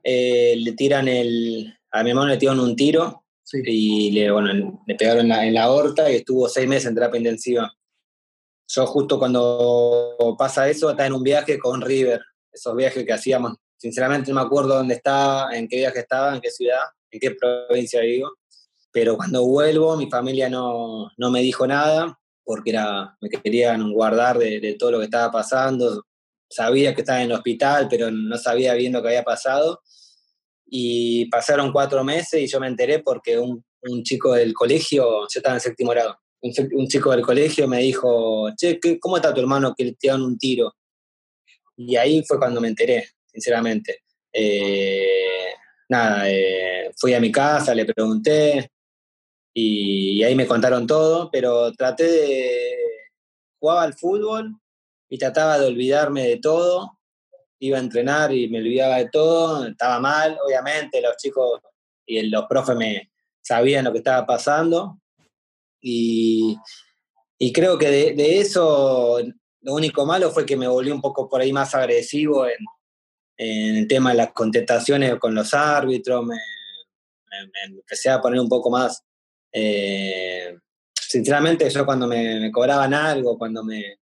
eh, 0.04 0.56
le 0.58 0.72
tiran 0.74 1.08
el... 1.08 1.74
A 1.92 2.04
mi 2.04 2.10
hermano 2.10 2.30
le 2.30 2.38
tiraron 2.38 2.60
un 2.60 2.76
tiro 2.76 3.26
y 3.54 4.12
le, 4.12 4.32
bueno, 4.32 4.84
le 4.86 4.96
pegaron 4.96 5.32
en 5.32 5.54
la, 5.54 5.72
horta 5.72 6.12
y 6.12 6.18
estuvo 6.18 6.50
seis 6.50 6.68
meses 6.68 6.88
en 6.88 6.96
terapia 6.96 7.18
intensiva. 7.18 7.74
Yo 8.68 8.86
justo 8.86 9.18
cuando 9.18 10.36
pasa 10.38 10.68
eso, 10.70 10.90
está 10.90 11.06
en 11.06 11.14
un 11.14 11.24
viaje 11.24 11.58
con 11.58 11.82
River, 11.82 12.22
esos 12.52 12.76
viajes 12.76 13.06
que 13.06 13.14
hacíamos. 13.14 13.54
Sinceramente 13.78 14.32
no 14.32 14.42
me 14.42 14.46
acuerdo 14.46 14.76
dónde 14.76 14.96
estaba, 14.96 15.56
en 15.56 15.68
qué 15.68 15.78
viaje 15.78 16.00
estaba, 16.00 16.36
en 16.36 16.42
qué 16.42 16.50
ciudad, 16.50 16.84
en 17.12 17.20
qué 17.20 17.32
provincia 17.32 18.02
digo. 18.02 18.34
Pero 18.96 19.18
cuando 19.18 19.44
vuelvo, 19.44 19.98
mi 19.98 20.10
familia 20.10 20.50
no, 20.50 21.12
no 21.18 21.30
me 21.30 21.42
dijo 21.42 21.68
nada 21.68 22.18
porque 22.46 22.70
era, 22.70 23.18
me 23.20 23.28
querían 23.28 23.92
guardar 23.92 24.38
de, 24.38 24.74
todo 24.80 24.92
lo 24.92 25.00
que 25.00 25.06
estaba 25.06 25.30
pasando. 25.34 26.06
Sabía 26.50 26.96
que 26.96 27.02
estaba 27.02 27.22
en 27.22 27.30
el 27.30 27.36
hospital, 27.36 27.90
pero 27.90 28.10
no 28.10 28.38
sabía 28.38 28.74
bien 28.74 28.94
lo 28.94 29.02
que 29.02 29.10
había 29.10 29.24
pasado. 29.24 29.82
Y 30.66 31.26
pasaron 31.26 31.74
cuatro 31.74 32.06
meses 32.06 32.42
y 32.42 32.48
yo 32.48 32.58
me 32.62 32.68
enteré 32.68 33.00
porque 33.00 33.38
un, 33.38 33.66
chico 34.04 34.32
del 34.32 34.54
colegio, 34.54 35.04
yo 35.24 35.40
estaba 35.40 35.56
en 35.56 35.62
séptimo 35.62 35.92
grado, 35.92 36.18
un, 36.42 36.88
chico 36.88 37.12
del 37.12 37.22
colegio 37.22 37.68
me 37.68 37.80
dijo, 37.80 38.50
che, 38.56 38.80
¿cómo 39.02 39.18
está 39.18 39.34
tu 39.34 39.42
hermano 39.42 39.76
que 39.78 39.84
le 39.84 39.94
tiraron 39.96 40.24
un 40.24 40.38
tiro? 40.38 40.74
Y 41.76 41.98
ahí 41.98 42.24
fue 42.26 42.40
cuando 42.40 42.62
me 42.62 42.70
enteré, 42.70 43.10
sinceramente. 43.26 44.04
Eh, 44.32 45.52
nada, 45.90 46.30
eh, 46.30 46.92
fui 46.96 47.14
a 47.14 47.20
mi 47.20 47.30
casa, 47.30 47.76
le 47.76 47.84
pregunté 47.84 48.72
y, 49.58 50.22
ahí 50.24 50.36
me 50.36 50.46
contaron 50.46 50.86
todo, 50.86 51.32
pero 51.32 51.72
traté 51.74 52.04
de... 52.04 52.76
Jugaba 53.60 53.84
al 53.84 53.94
fútbol 53.94 54.54
y 55.10 55.18
trataba 55.18 55.58
de 55.58 55.68
olvidarme 55.68 56.28
de 56.28 56.38
todo. 56.38 57.00
Iba 57.60 57.78
a 57.78 57.82
entrenar 57.82 58.34
y 58.34 58.50
me 58.50 58.60
olvidaba 58.60 58.98
de 58.98 59.10
todo. 59.10 59.66
Estaba 59.66 60.00
mal, 60.00 60.38
obviamente, 60.46 61.02
los 61.02 61.16
chicos 61.18 61.62
y 62.06 62.22
los 62.24 62.46
profes 62.48 62.76
me 62.76 63.12
sabían 63.42 63.86
lo 63.86 63.94
que 63.94 64.00
estaba 64.00 64.26
pasando. 64.26 65.00
Y, 65.82 66.58
creo 67.54 67.78
que 67.78 67.90
de, 67.90 68.40
eso 68.40 69.20
lo 69.62 69.74
único 69.74 70.06
malo 70.06 70.32
fue 70.32 70.46
que 70.46 70.58
me 70.58 70.68
volví 70.68 70.92
un 70.92 71.02
poco 71.02 71.30
por 71.30 71.42
ahí 71.42 71.54
más 71.54 71.74
agresivo 71.74 72.46
en, 72.46 72.58
en 73.38 73.76
el 73.78 73.88
tema 73.88 74.12
de 74.12 74.18
las 74.18 74.34
contestaciones 74.34 75.16
con 75.18 75.34
los 75.34 75.54
árbitros, 75.54 76.26
me, 76.26 76.38
empecé 77.66 78.10
a 78.10 78.22
poner 78.22 78.40
un 78.40 78.50
poco 78.50 78.70
más, 78.70 79.04
eh, 79.58 80.60
sinceramente 81.00 81.70
yo 81.70 81.86
cuando 81.86 82.08
me, 82.08 82.52
cobraban 82.52 82.94
algo, 82.94 83.38
cuando 83.38 83.64
me, 83.64 84.00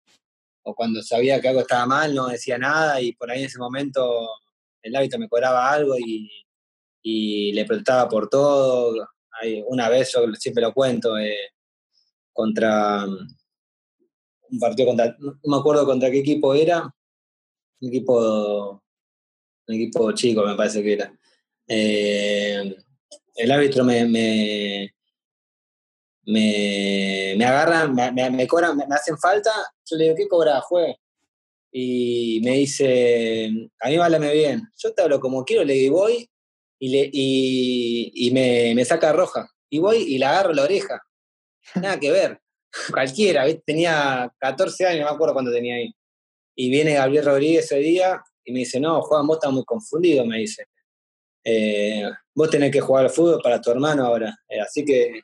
o 0.63 0.73
cuando 0.73 1.03
sabía 1.03 1.41
que 1.41 1.49
algo 1.49 1.59
estaba 1.59 1.85
mal, 1.85 2.15
no 2.15 2.27
decía 2.27 2.57
nada 2.57 3.01
y 3.01 3.11
por 3.13 3.29
ahí 3.29 3.39
en 3.39 3.47
ese 3.47 3.59
momento 3.59 4.29
el 4.81 4.95
hábito 4.95 5.19
me 5.19 5.27
cobraba 5.27 5.69
algo 5.69 5.95
y, 5.97 6.29
le 7.03 7.65
protestaba 7.65 8.07
por 8.07 8.29
todo. 8.29 9.09
Una 9.67 9.89
vez, 9.89 10.13
yo 10.13 10.31
siempre 10.35 10.63
lo 10.63 10.73
cuento, 10.73 11.17
eh, 11.17 11.51
contra 12.31 13.05
un 13.05 14.59
partido 14.59 14.87
contra, 14.87 15.15
no 15.19 15.37
me 15.43 15.57
acuerdo 15.57 15.85
contra 15.85 16.11
qué 16.11 16.19
equipo 16.19 16.53
era, 16.53 16.83
un 17.81 17.89
equipo 17.89 18.81
un 19.67 19.75
equipo 19.75 20.11
chico 20.13 20.45
me 20.45 20.55
parece 20.55 20.83
que 20.83 20.93
era. 20.93 21.13
Eh, 21.67 22.75
el 23.35 23.51
árbitro 23.51 23.83
me, 23.83 24.93
me, 26.25 27.45
agarran, 27.45 27.93
me, 27.93 28.29
me, 28.29 28.47
cobran, 28.47 28.77
me, 28.77 28.83
hacen 28.95 29.17
falta, 29.17 29.51
yo 29.85 29.97
le 29.97 30.05
digo, 30.05 30.15
¿qué 30.15 30.27
cobra, 30.27 30.61
juez? 30.61 30.95
Y 31.71 32.41
me 32.43 32.51
dice, 32.51 33.49
a 33.79 33.89
mí 33.89 33.97
válame 33.97 34.33
bien. 34.33 34.61
Yo 34.77 34.93
te 34.93 35.01
hablo 35.01 35.19
como 35.19 35.45
quiero, 35.45 35.63
le 35.63 35.73
digo, 35.73 35.99
voy 35.99 36.29
y, 36.79 36.89
le, 36.89 37.09
y, 37.11 38.11
y 38.27 38.31
me, 38.31 38.73
me, 38.75 38.83
saca 38.83 39.13
roja. 39.13 39.49
Y 39.69 39.79
voy 39.79 39.97
y 39.97 40.17
le 40.17 40.25
agarro 40.25 40.53
la 40.53 40.63
oreja. 40.63 41.01
Nada 41.75 41.99
que 41.99 42.11
ver. 42.11 42.39
Cualquiera, 42.91 43.45
tenía 43.65 44.31
14 44.39 44.85
años, 44.85 45.01
no 45.01 45.05
me 45.07 45.15
acuerdo 45.15 45.33
cuánto 45.33 45.51
tenía 45.51 45.75
ahí. 45.75 45.93
Y 46.55 46.69
viene 46.69 46.93
Gabriel 46.93 47.25
Rodríguez 47.25 47.65
ese 47.65 47.77
día 47.77 48.21
y 48.43 48.51
me 48.51 48.59
dice, 48.59 48.79
no, 48.79 49.01
Juan, 49.01 49.25
vos 49.25 49.37
estás 49.37 49.51
muy 49.51 49.63
confundido, 49.63 50.25
me 50.25 50.39
dice. 50.39 50.65
Eh, 51.43 52.09
vos 52.35 52.49
tenés 52.49 52.71
que 52.71 52.81
jugar 52.81 53.05
al 53.05 53.09
fútbol 53.09 53.39
para 53.41 53.61
tu 53.61 53.71
hermano 53.71 54.05
ahora. 54.05 54.35
Eh, 54.47 54.59
así 54.59 54.83
que 54.83 55.21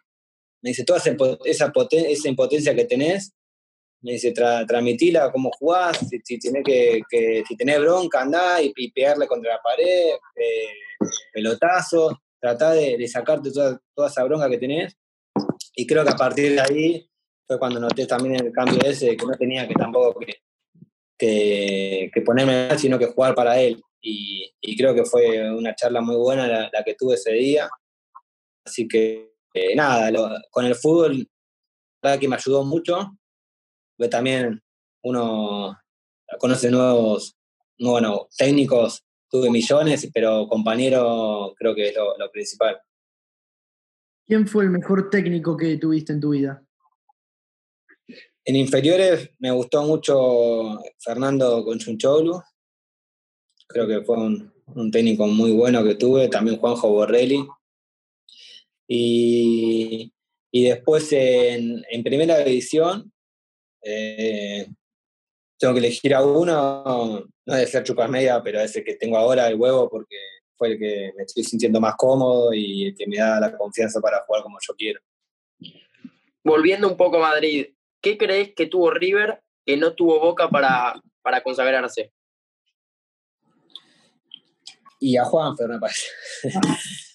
me 0.62 0.70
dice, 0.72 0.84
toda 0.84 1.00
esa, 1.00 1.16
esa 1.46 2.30
impotencia 2.30 2.76
que 2.76 2.86
tenés, 2.86 3.34
me 4.02 4.14
dice, 4.14 4.32
tra 4.32 4.66
transmitila 4.66 5.32
cómo 5.32 5.52
jugás, 5.58 6.00
si, 6.00 6.40
tenés 6.40 6.64
que, 6.64 7.02
si 7.48 7.56
tenés 7.56 7.80
bronca, 7.80 8.22
andá 8.22 8.62
y, 8.62 8.92
pegarle 8.92 9.28
contra 9.28 9.56
la 9.56 9.62
pared, 9.62 10.16
eh, 10.36 11.08
pelotazo, 11.34 12.22
tratá 12.40 12.72
de, 12.72 13.08
sacarte 13.08 13.52
toda, 13.52 13.82
toda, 13.96 14.10
esa 14.10 14.24
bronca 14.24 14.50
que 14.50 14.58
tenés. 14.58 14.96
Y 15.76 15.86
creo 15.86 16.04
que 16.04 16.12
a 16.12 16.16
partir 16.16 16.54
de 16.54 16.62
ahí 16.62 17.10
fue 17.48 17.60
cuando 17.60 17.80
noté 17.80 18.06
también 18.06 18.36
el 18.36 18.52
cambio 18.52 18.80
ese, 18.84 19.16
que 19.16 19.26
no 19.26 19.34
tenía 19.34 19.68
que 19.68 19.74
tampoco 19.74 20.20
que, 20.20 20.36
que, 21.18 22.12
que 22.14 22.22
ponerme 22.22 22.78
sino 22.78 23.00
que 23.00 23.08
jugar 23.08 23.34
para 23.36 23.60
él. 23.60 23.82
Y, 24.02 24.54
creo 24.78 24.94
que 24.94 25.06
fue 25.06 25.52
una 25.52 25.76
charla 25.76 26.02
muy 26.02 26.16
buena 26.16 26.48
la, 26.48 26.84
que 26.84 26.94
tuve 26.94 27.16
ese 27.16 27.32
día. 27.34 27.70
Así 28.66 28.88
que 28.88 29.34
eh, 29.58 29.76
nada, 29.76 30.42
con 30.52 30.66
el 30.66 30.76
fútbol, 30.76 31.18
la 32.02 32.10
verdad 32.10 32.22
que 32.22 32.28
me 32.28 32.36
ayudó 32.36 32.64
mucho. 32.64 33.18
Porque 33.96 34.10
también 34.10 34.62
uno 35.04 35.78
conoce 36.40 36.70
nuevos, 36.70 37.36
bueno, 37.80 38.28
técnicos, 38.38 39.04
tuve 39.30 39.50
millones, 39.50 40.10
pero 40.14 40.48
compañero 40.48 41.54
creo 41.58 41.74
que 41.74 41.90
es 41.90 41.96
lo, 41.96 42.18
lo 42.18 42.32
principal. 42.32 42.80
¿Quién 44.28 44.48
fue 44.48 44.66
el 44.66 44.72
mejor 44.72 45.10
técnico 45.10 45.56
que 45.56 45.78
tuviste 45.78 46.14
en 46.14 46.20
tu 46.20 46.32
vida? 46.32 46.62
En 48.48 48.56
inferiores 48.56 49.30
me 49.40 49.52
gustó 49.52 49.84
mucho 49.84 50.82
Fernando 51.00 51.66
Conchunchoglu. 51.66 52.42
Creo 53.68 53.86
que 53.86 54.02
fue 54.06 54.16
un, 54.18 54.92
técnico 54.92 55.28
muy 55.28 55.52
bueno 55.52 55.84
que 55.84 55.96
tuve. 55.96 56.30
También 56.30 56.58
Juanjo 56.58 56.88
Borrelli. 56.88 57.46
Y, 58.88 60.14
después 60.52 61.12
en, 61.12 61.84
primera 62.04 62.40
división, 62.40 63.12
eh, 63.84 64.68
tengo 65.60 65.74
que 65.74 65.80
elegir 65.80 66.14
a 66.16 66.26
uno, 66.26 67.26
no 67.46 67.54
debe 67.54 67.68
ser 67.68 67.84
chupas 67.84 68.10
media, 68.10 68.42
pero 68.44 68.60
es 68.60 68.76
el 68.76 68.84
que 68.84 68.96
tengo 68.96 69.18
ahora, 69.18 69.48
el 69.48 69.56
huevo, 69.56 69.90
porque 69.90 70.18
fue 70.56 70.70
el 70.70 70.80
que 70.80 71.12
me 71.16 71.24
estoy 71.24 71.44
sintiendo 71.44 71.80
más 71.80 71.96
cómodo 71.96 72.54
y 72.54 72.88
el 72.88 72.96
que 72.96 73.08
me 73.08 73.18
da 73.18 73.40
la 73.40 73.56
confianza 73.56 74.00
para 74.02 74.24
jugar 74.26 74.44
como 74.44 74.58
yo 74.66 74.74
quiero. 74.76 75.02
Volviendo 76.44 76.88
un 76.88 76.98
poco 76.98 77.18
a 77.18 77.30
Madrid, 77.30 77.68
¿qué 78.02 78.18
crees 78.18 78.54
que 78.56 78.68
tuvo 78.68 78.92
River 78.92 79.42
que 79.66 79.78
no 79.78 79.94
tuvo 79.94 80.20
Boca 80.20 80.50
para, 80.50 81.00
para 81.22 81.42
consagrarse? 81.42 82.12
Y 85.00 85.18
a 85.18 85.26
Juanfer, 85.26 85.68
me 85.68 85.80
parece. 85.80 86.08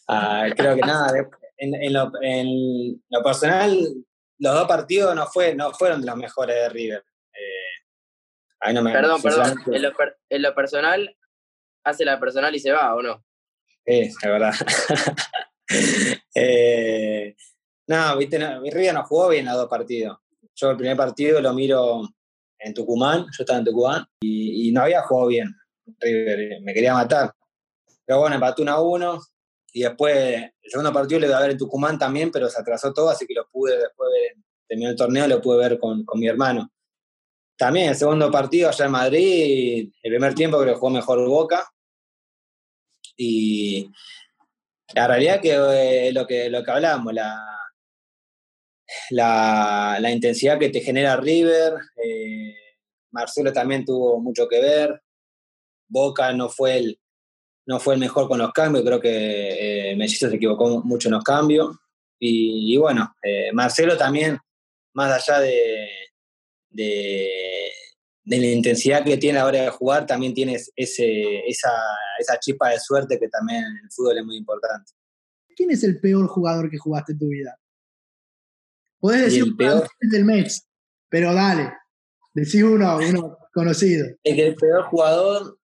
Ah, 0.08 0.46
creo 0.54 0.74
que 0.74 0.82
nada, 0.82 1.30
en, 1.62 1.92
lo, 1.92 3.22
personal, 3.22 3.78
los 4.38 4.54
dos 4.54 4.68
partidos 4.68 5.14
no, 5.14 5.26
fue, 5.26 5.54
no 5.54 5.72
fueron 5.72 6.00
de 6.00 6.06
los 6.06 6.16
mejores 6.16 6.56
de 6.56 6.68
River. 6.68 7.04
Eh, 7.32 8.72
perdón, 8.82 9.22
perdón. 9.22 9.54
En 10.30 10.42
lo, 10.42 10.54
personal, 10.54 11.16
hace 11.84 12.04
la 12.04 12.18
personal 12.18 12.54
y 12.54 12.60
se 12.60 12.72
va, 12.72 12.94
¿o 12.94 13.02
no? 13.02 13.24
Sí, 13.86 14.00
es 14.00 14.16
verdad. 14.22 14.54
eh, 16.34 17.34
no, 17.86 18.16
viste, 18.16 18.38
River 18.38 18.94
no 18.94 19.04
jugó 19.04 19.28
bien 19.28 19.46
los 19.46 19.56
dos 19.56 19.68
partidos 19.68 20.18
yo 20.54 20.70
el 20.70 20.76
primer 20.76 20.96
partido 20.96 21.40
lo 21.40 21.52
miro 21.52 22.02
en 22.58 22.74
Tucumán, 22.74 23.26
yo 23.36 23.42
estaba 23.42 23.58
en 23.58 23.64
Tucumán, 23.64 24.06
y, 24.20 24.70
no 24.72 24.82
había 24.82 25.02
jugado 25.02 25.28
bien. 25.28 25.54
me 26.62 26.72
quería 26.72 26.94
matar. 26.94 27.32
Pero 28.04 28.20
bueno, 28.20 28.36
empató 28.36 28.62
1 28.62 28.72
a 28.72 28.80
1, 28.80 29.20
y 29.72 29.82
después 29.82 30.14
el 30.62 30.70
segundo 30.70 30.92
partido 30.92 31.20
lo 31.20 31.26
iba 31.26 31.38
a 31.38 31.40
ver 31.40 31.52
en 31.52 31.58
Tucumán 31.58 31.98
también, 31.98 32.30
pero 32.30 32.48
se 32.48 32.60
atrasó 32.60 32.92
todo, 32.92 33.08
así 33.08 33.26
que 33.26 33.34
lo 33.34 33.48
pude 33.48 33.78
después 33.78 34.10
ver, 34.12 34.44
terminó 34.68 34.90
el 34.90 34.96
torneo, 34.96 35.26
lo 35.26 35.40
pude 35.40 35.58
ver 35.58 35.78
con, 35.78 36.04
mi 36.14 36.28
hermano. 36.28 36.70
También 37.56 37.88
el 37.88 37.96
segundo 37.96 38.30
partido 38.30 38.68
allá 38.68 38.84
en 38.84 38.90
Madrid, 38.90 39.92
el 40.02 40.12
primer 40.12 40.34
tiempo 40.34 40.58
creo 40.58 40.74
que 40.74 40.78
jugó 40.78 40.90
mejor 40.90 41.26
Boca. 41.26 41.70
Y 43.16 43.90
la 44.94 45.06
realidad 45.06 45.40
que 45.40 45.52
eh, 45.54 46.12
lo 46.12 46.26
que 46.26 46.50
lo 46.50 46.64
que 46.64 46.70
hablamos, 46.70 47.12
la, 47.14 47.38
la, 49.10 50.10
intensidad 50.10 50.58
que 50.58 50.70
te 50.70 50.80
genera 50.80 51.16
River. 51.16 51.74
Eh, 52.04 52.54
Marcelo 53.10 53.52
también 53.52 53.84
tuvo 53.84 54.20
mucho 54.20 54.48
que 54.48 54.60
ver. 54.60 55.02
Boca 55.88 56.32
no 56.32 56.48
fue 56.48 56.78
el, 56.78 57.01
no 57.66 57.78
fue 57.78 57.94
el 57.94 58.00
mejor 58.00 58.28
con 58.28 58.38
los 58.38 58.52
cambios, 58.52 58.84
creo 58.84 59.00
que 59.00 59.90
eh, 59.90 59.96
Mellizo 59.96 60.28
se 60.28 60.36
equivocó 60.36 60.82
mucho 60.82 61.08
en 61.08 61.14
los 61.14 61.24
cambios. 61.24 61.76
Y, 62.24 62.76
bueno, 62.76 63.12
eh, 63.20 63.50
Marcelo 63.52 63.96
también, 63.96 64.38
más 64.94 65.10
allá 65.10 65.40
de, 65.40 65.88
de, 66.70 67.72
la 68.24 68.36
intensidad 68.36 69.04
que 69.04 69.16
tiene 69.16 69.38
a 69.38 69.42
la 69.42 69.48
hora 69.48 69.62
de 69.62 69.70
jugar, 69.70 70.06
también 70.06 70.32
tiene 70.32 70.54
ese, 70.76 71.40
esa, 71.48 71.72
esa 72.20 72.38
chispa 72.38 72.68
de 72.68 72.78
suerte 72.78 73.18
que 73.18 73.28
también 73.28 73.64
en 73.64 73.84
el 73.84 73.90
fútbol 73.90 74.18
es 74.18 74.24
muy 74.24 74.36
importante. 74.36 74.92
¿Quién 75.56 75.72
es 75.72 75.82
el 75.82 76.00
peor 76.00 76.28
jugador 76.28 76.70
que 76.70 76.78
jugaste 76.78 77.12
en 77.12 77.18
tu 77.18 77.28
vida? 77.28 77.58
Podés 79.00 79.22
decir 79.22 79.42
un 79.42 79.56
peor 79.56 79.88
del 80.00 80.24
Mets, 80.24 80.64
pero 81.08 81.34
dale, 81.34 81.72
decí 82.32 82.62
uno, 82.62 82.98
uno 82.98 83.36
conocido. 83.52 84.06
Es 84.22 84.36
que 84.36 84.46
el 84.46 84.54
peor 84.54 84.84
jugador, 84.84 85.58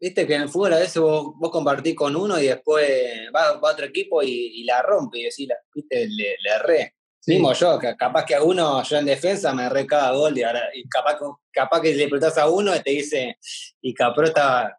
viste 0.00 0.26
que 0.26 0.34
en 0.34 0.42
el 0.42 0.48
fútbol 0.48 0.74
a 0.74 0.78
veces 0.78 1.00
vos, 1.02 1.34
compartís 1.50 1.94
con 1.94 2.14
uno 2.14 2.38
y 2.38 2.46
después 2.46 2.88
va, 3.34 3.48
a 3.48 3.58
otro 3.60 3.86
equipo 3.86 4.22
y, 4.22 4.64
la 4.64 4.82
rompe 4.82 5.18
y 5.18 5.24
decís, 5.24 5.48
viste, 5.74 6.08
le, 6.08 6.36
le 6.42 6.50
erré. 6.50 6.94
Mismo 7.26 7.52
yo, 7.52 7.78
capaz 7.98 8.24
que 8.24 8.34
a 8.34 8.42
uno, 8.42 8.82
yo 8.82 8.96
en 8.96 9.04
defensa 9.04 9.52
me 9.52 9.68
recaba 9.68 10.16
gol 10.16 10.38
y 10.38 10.42
ahora, 10.42 10.62
y 10.72 10.88
capaz, 10.88 11.18
capaz 11.52 11.82
que 11.82 11.94
le 11.94 12.08
preguntas 12.08 12.38
a 12.38 12.48
uno 12.48 12.74
y 12.74 12.80
te 12.80 12.90
dice, 12.90 13.36
y 13.82 13.92
Capro 13.92 14.26
estaba, 14.26 14.78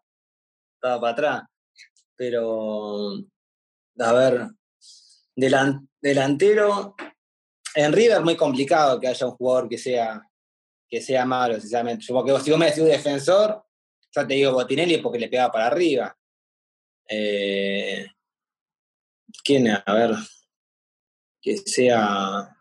estaba 0.74 1.00
para 1.00 1.12
atrás. 1.12 1.42
Pero, 2.16 3.18
a 4.00 4.12
ver, 4.12 4.48
delantero, 5.36 6.96
en 7.76 7.92
River 7.92 8.16
es 8.16 8.24
muy 8.24 8.36
complicado 8.36 8.98
que 8.98 9.06
haya 9.06 9.26
un 9.26 9.36
jugador 9.36 9.68
que 9.68 9.78
sea, 9.78 10.20
que 10.88 11.00
sea 11.00 11.24
malo, 11.24 11.60
sinceramente. 11.60 12.04
Porque 12.08 12.36
si 12.40 12.50
vos 12.50 12.58
me 12.58 12.66
decís 12.66 12.82
un 12.82 12.88
defensor, 12.88 13.62
ya 14.14 14.26
te 14.26 14.34
digo 14.34 14.52
Botinelli 14.52 14.98
porque 14.98 15.18
le 15.18 15.28
pegaba 15.28 15.52
para 15.52 15.66
arriba. 15.66 16.16
Eh, 17.08 18.06
¿Quién? 19.44 19.68
A 19.68 19.94
ver, 19.94 20.10
que 21.40 21.56
sea... 21.56 22.56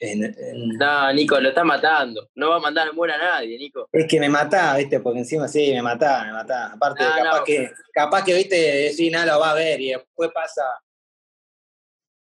No, 0.00 1.12
Nico, 1.12 1.40
lo 1.40 1.48
está 1.48 1.64
matando. 1.64 2.30
No 2.36 2.50
va 2.50 2.56
a 2.56 2.60
mandar 2.60 2.88
a 2.88 2.92
muera 2.92 3.16
a 3.16 3.18
nadie, 3.18 3.58
Nico. 3.58 3.88
Es 3.90 4.06
que 4.06 4.20
me 4.20 4.28
mataba, 4.28 4.76
¿viste? 4.76 5.00
Porque 5.00 5.18
encima 5.18 5.48
sí, 5.48 5.72
me 5.72 5.82
mataba, 5.82 6.24
me 6.24 6.32
mataba. 6.32 6.74
Aparte, 6.74 7.04
capaz, 7.04 7.44
que, 7.44 7.72
capaz 7.92 8.24
que, 8.24 8.34
¿viste? 8.34 8.56
Decir, 8.56 9.10
nada, 9.10 9.34
lo 9.34 9.40
va 9.40 9.50
a 9.50 9.54
ver 9.54 9.80
y 9.80 9.88
después 9.88 10.30
pasa. 10.32 10.62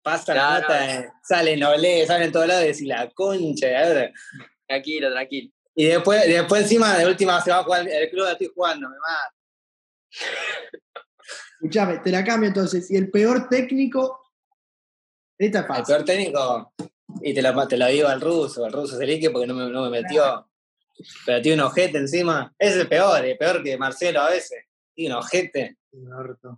Pasa 0.03 0.35
la 0.35 0.59
nota, 0.59 1.19
sale 1.23 1.57
Nolé, 1.57 2.05
sale 2.05 2.25
en 2.25 2.31
todos 2.31 2.45
lados 2.45 2.65
y 2.65 2.67
decís, 2.67 2.87
la 2.87 3.09
concha. 3.09 3.67
ver. 3.67 4.13
Tranquilo, 4.67 5.11
tranquilo. 5.11 5.51
Y 5.75 5.85
después, 5.85 6.27
después 6.27 6.63
encima, 6.63 6.97
de 6.97 7.07
última, 7.07 7.41
se 7.41 7.51
va 7.51 7.59
a 7.59 7.63
jugar 7.63 7.87
el 7.87 8.09
club, 8.09 8.27
estoy 8.27 8.51
jugando, 8.53 8.89
me 8.89 8.95
mata. 8.97 9.33
Escuchame, 11.61 11.99
te 11.99 12.11
la 12.11 12.23
cambio 12.23 12.49
entonces. 12.49 12.91
¿Y 12.91 12.97
el 12.97 13.09
peor 13.09 13.47
técnico? 13.49 14.21
Esta 15.37 15.59
es 15.61 15.79
El 15.79 15.83
peor 15.85 16.05
técnico, 16.05 16.73
y 17.21 17.33
te 17.33 17.41
la, 17.41 17.67
te 17.67 17.77
la 17.77 17.87
digo 17.87 18.07
al 18.07 18.21
ruso, 18.21 18.65
al 18.65 18.71
ruso 18.71 18.97
Zelique 18.97 19.29
porque 19.29 19.47
no 19.47 19.53
me, 19.53 19.69
no 19.69 19.89
me 19.89 20.01
metió. 20.01 20.47
Pero 21.25 21.41
tiene 21.41 21.61
un 21.61 21.67
ojete 21.67 21.97
encima. 21.97 22.53
Ese 22.57 22.75
es 22.75 22.81
el 22.81 22.87
peor, 22.87 23.25
el 23.25 23.37
peor 23.37 23.63
que 23.63 23.77
Marcelo 23.77 24.21
a 24.21 24.29
veces. 24.29 24.65
Tiene 24.93 25.15
un 25.15 25.21
ojete. 25.21 25.77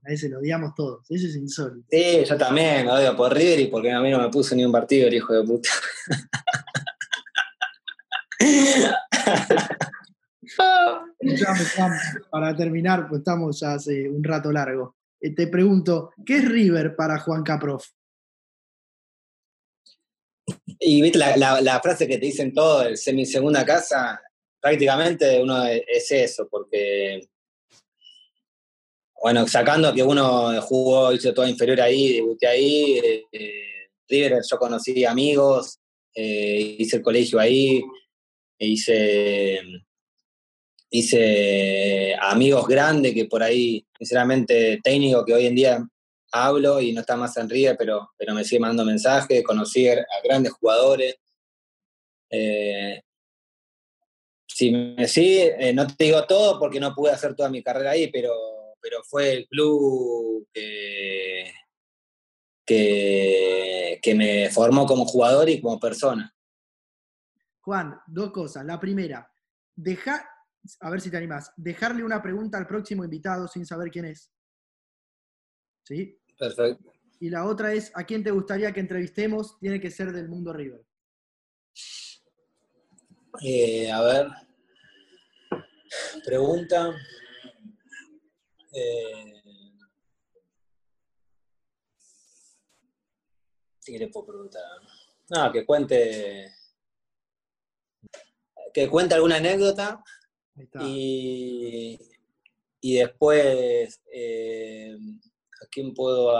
A 0.03 0.11
ese 0.11 0.29
lo 0.29 0.39
odiamos 0.39 0.73
todos. 0.75 1.09
Ese 1.09 1.27
es 1.27 1.35
insólito. 1.35 1.87
Sí, 1.89 2.23
yo 2.25 2.37
también 2.37 2.85
lo 2.85 2.93
odio 2.93 3.15
por 3.15 3.33
River 3.33 3.59
y 3.59 3.67
porque 3.67 3.91
a 3.91 3.99
mí 3.99 4.09
no 4.09 4.19
me 4.19 4.29
puso 4.29 4.55
ni 4.55 4.63
un 4.63 4.71
partido 4.71 5.07
el 5.07 5.13
hijo 5.13 5.33
de 5.33 5.43
puta. 5.43 5.69
para 12.29 12.55
terminar, 12.55 13.07
pues 13.07 13.19
estamos 13.19 13.59
ya 13.59 13.73
hace 13.73 14.09
un 14.09 14.23
rato 14.23 14.51
largo. 14.51 14.95
Eh, 15.19 15.33
te 15.33 15.47
pregunto, 15.47 16.11
¿qué 16.25 16.37
es 16.37 16.45
River 16.47 16.95
para 16.95 17.19
Juan 17.19 17.43
Caprof? 17.43 17.85
Y 20.79 21.01
viste 21.01 21.17
la, 21.17 21.79
frase 21.81 22.07
que 22.07 22.17
te 22.17 22.25
dicen 22.27 22.53
todo, 22.53 22.83
el 22.83 22.97
semi 22.97 23.25
segunda 23.25 23.65
casa, 23.65 24.21
prácticamente 24.61 25.41
uno 25.41 25.65
es 25.65 26.11
eso, 26.11 26.47
porque, 26.49 27.27
bueno, 29.21 29.47
sacando 29.47 29.93
que 29.93 30.03
uno 30.03 30.61
jugó, 30.61 31.11
hizo 31.11 31.33
todo 31.33 31.47
inferior 31.47 31.81
ahí, 31.81 32.13
debuté 32.13 32.47
ahí, 32.47 33.01
eh, 33.31 33.89
River 34.07 34.41
yo 34.47 34.57
conocí 34.59 35.03
amigos, 35.05 35.79
eh, 36.13 36.75
hice 36.77 36.97
el 36.97 37.01
colegio 37.01 37.39
ahí, 37.39 37.83
hice, 38.59 39.61
hice 40.89 42.15
amigos 42.21 42.67
grandes 42.67 43.13
que 43.13 43.25
por 43.25 43.43
ahí, 43.43 43.85
sinceramente, 43.97 44.79
técnicos 44.83 45.25
que 45.25 45.33
hoy 45.33 45.45
en 45.47 45.55
día 45.55 45.87
hablo 46.31 46.81
y 46.81 46.91
no 46.91 47.01
está 47.01 47.15
más 47.15 47.35
en 47.37 47.49
River, 47.49 47.75
pero, 47.77 48.11
pero 48.17 48.33
me 48.33 48.43
sigue 48.43 48.59
mandando 48.59 48.85
mensajes, 48.85 49.43
conocí 49.43 49.87
a 49.87 50.05
grandes 50.23 50.53
jugadores. 50.53 51.15
Eh, 52.29 53.01
sí, 54.47 54.71
eh, 55.15 55.73
no 55.73 55.87
te 55.87 56.05
digo 56.05 56.25
todo 56.25 56.59
porque 56.59 56.79
no 56.79 56.93
pude 56.93 57.11
hacer 57.11 57.35
toda 57.35 57.49
mi 57.49 57.63
carrera 57.63 57.91
ahí, 57.91 58.07
pero, 58.07 58.33
pero 58.81 59.03
fue 59.03 59.31
el 59.33 59.47
club 59.47 60.47
que, 60.53 61.51
que, 62.65 64.15
me 64.15 64.49
formó 64.49 64.85
como 64.85 65.05
jugador 65.05 65.49
y 65.49 65.61
como 65.61 65.79
persona. 65.79 66.33
Juan, 67.65 67.99
dos 68.05 68.31
cosas. 68.31 68.63
La 68.63 68.79
primera, 68.79 69.27
dejar, 69.75 70.21
a 70.81 70.89
ver 70.91 71.01
si 71.01 71.09
te 71.09 71.17
animas, 71.17 71.51
dejarle 71.57 72.03
una 72.03 72.21
pregunta 72.21 72.59
al 72.59 72.67
próximo 72.67 73.03
invitado 73.03 73.47
sin 73.47 73.65
saber 73.65 73.89
quién 73.89 74.05
es. 74.05 74.31
¿Sí? 75.83 76.15
Perfecto. 76.37 76.93
Y 77.19 77.29
la 77.31 77.45
otra 77.45 77.73
es, 77.73 77.91
¿a 77.95 78.03
quién 78.03 78.23
te 78.23 78.29
gustaría 78.29 78.71
que 78.71 78.81
entrevistemos? 78.81 79.57
Tiene 79.59 79.81
que 79.81 79.89
ser 79.89 80.11
del 80.11 80.29
mundo 80.29 80.53
River. 80.53 80.85
Eh, 83.41 83.91
a 83.91 84.01
ver. 84.03 84.27
Pregunta. 86.23 86.95
Eh, 88.73 89.41
¿Qué 93.83 93.97
le 93.97 94.07
puedo 94.09 94.27
preguntar? 94.27 94.61
No, 95.29 95.51
que 95.51 95.65
cuente. 95.65 96.64
Que 98.75 98.89
cuente 98.89 99.15
alguna 99.15 99.37
anécdota. 99.37 100.03
Y, 100.81 101.97
y 102.81 102.95
después. 102.95 104.01
Eh, 104.11 104.97
¿A 105.61 105.65
quién 105.71 105.93
puedo.? 105.93 106.33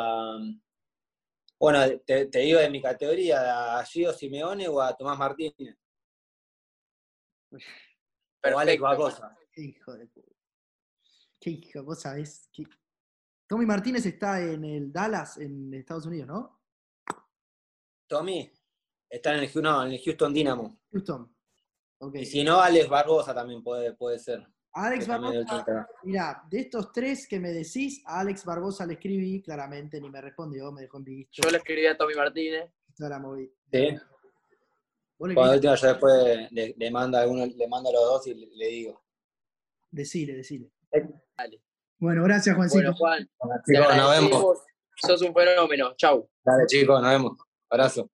Bueno, 1.58 1.80
te, 2.06 2.26
digo 2.26 2.60
de 2.60 2.70
mi 2.70 2.82
categoría, 2.82 3.80
a 3.80 3.86
Gio 3.86 4.12
Simeone 4.12 4.68
o 4.68 4.82
a 4.82 4.98
Tomás 4.98 5.18
Martínez. 5.18 5.78
Pero 8.42 8.56
vale 8.58 8.78
cosa. 8.78 9.34
Qué 9.54 9.62
hijo 9.62 9.94
de 9.94 10.06
puta. 10.08 10.36
Qué 11.40 11.52
hijo, 11.52 11.84
vos 11.84 12.02
sabés. 12.02 12.50
Tommy 13.48 13.66
Martínez 13.66 14.06
está 14.06 14.42
en 14.42 14.66
el 14.66 14.92
Dallas, 14.92 15.38
en 15.38 15.74
Estados 15.74 16.06
Unidos, 16.06 16.28
¿no? 16.28 16.62
Tommy 18.08 18.52
está 19.10 19.34
en 19.34 19.40
el, 19.40 19.50
en 19.56 19.92
el 19.94 20.02
Houston 20.04 20.34
Dynamo. 20.34 20.82
Houston. 20.92 21.35
Y 22.14 22.26
si 22.26 22.43
no, 22.43 22.60
Alex 22.60 22.89
Barbosa 22.89 23.34
también 23.34 23.64
puede, 23.64 23.93
puede 23.93 24.20
ser. 24.20 24.46
Alex 24.74 25.08
Barbosa, 25.08 25.88
mira, 26.04 26.43
de 26.50 26.60
estos 26.60 26.91
tres 26.91 27.28
que 27.28 27.39
me 27.39 27.52
decís, 27.52 28.04
a 28.06 28.20
Alex 28.20 28.43
Barbosa 28.43 28.86
le 28.86 28.96
escribí 28.96 29.41
claramente, 29.41 30.02
ni 30.02 30.10
me 30.10 30.20
respondió, 30.20 30.72
me 30.74 30.82
dejó 30.82 30.98
en 30.98 31.04
visto. 31.06 31.41
Yo 31.41 31.50
le 31.50 31.58
escribí 31.58 31.86
a 31.88 31.98
Tommy 31.98 32.14
Martínez. 32.14 32.70
Yo 32.98 33.10
la 33.10 33.20
moví. 33.20 33.52
Sí. 33.72 33.98
Cuando 35.18 35.54
última 35.54 35.76
yo 35.76 35.88
después 35.88 36.52
le, 36.52 36.91
mando 36.91 37.18
a 37.18 37.26
uno, 37.26 37.46
le 37.46 37.68
mando 37.68 37.89
a 37.89 37.93
los 37.93 38.04
dos 38.04 38.28
y 38.28 38.34
le, 38.34 38.68
digo. 38.68 39.02
Decile, 39.91 40.34
decile. 40.34 40.72
Dale. 41.38 41.62
Bueno, 41.98 42.24
gracias, 42.24 42.56
Juancito. 42.56 42.93
Bueno, 42.98 42.98
Juan, 42.98 43.30
chicos, 43.66 43.96
nos 43.96 44.12
vemos. 44.12 44.58
Sos 44.98 45.22
un 45.22 45.34
fenómeno. 45.34 45.93
Chau. 45.96 46.30
Dale, 46.43 46.66
chicos, 46.68 47.02
nos 47.02 47.12
vemos. 47.12 47.38
Abrazo. 47.70 48.10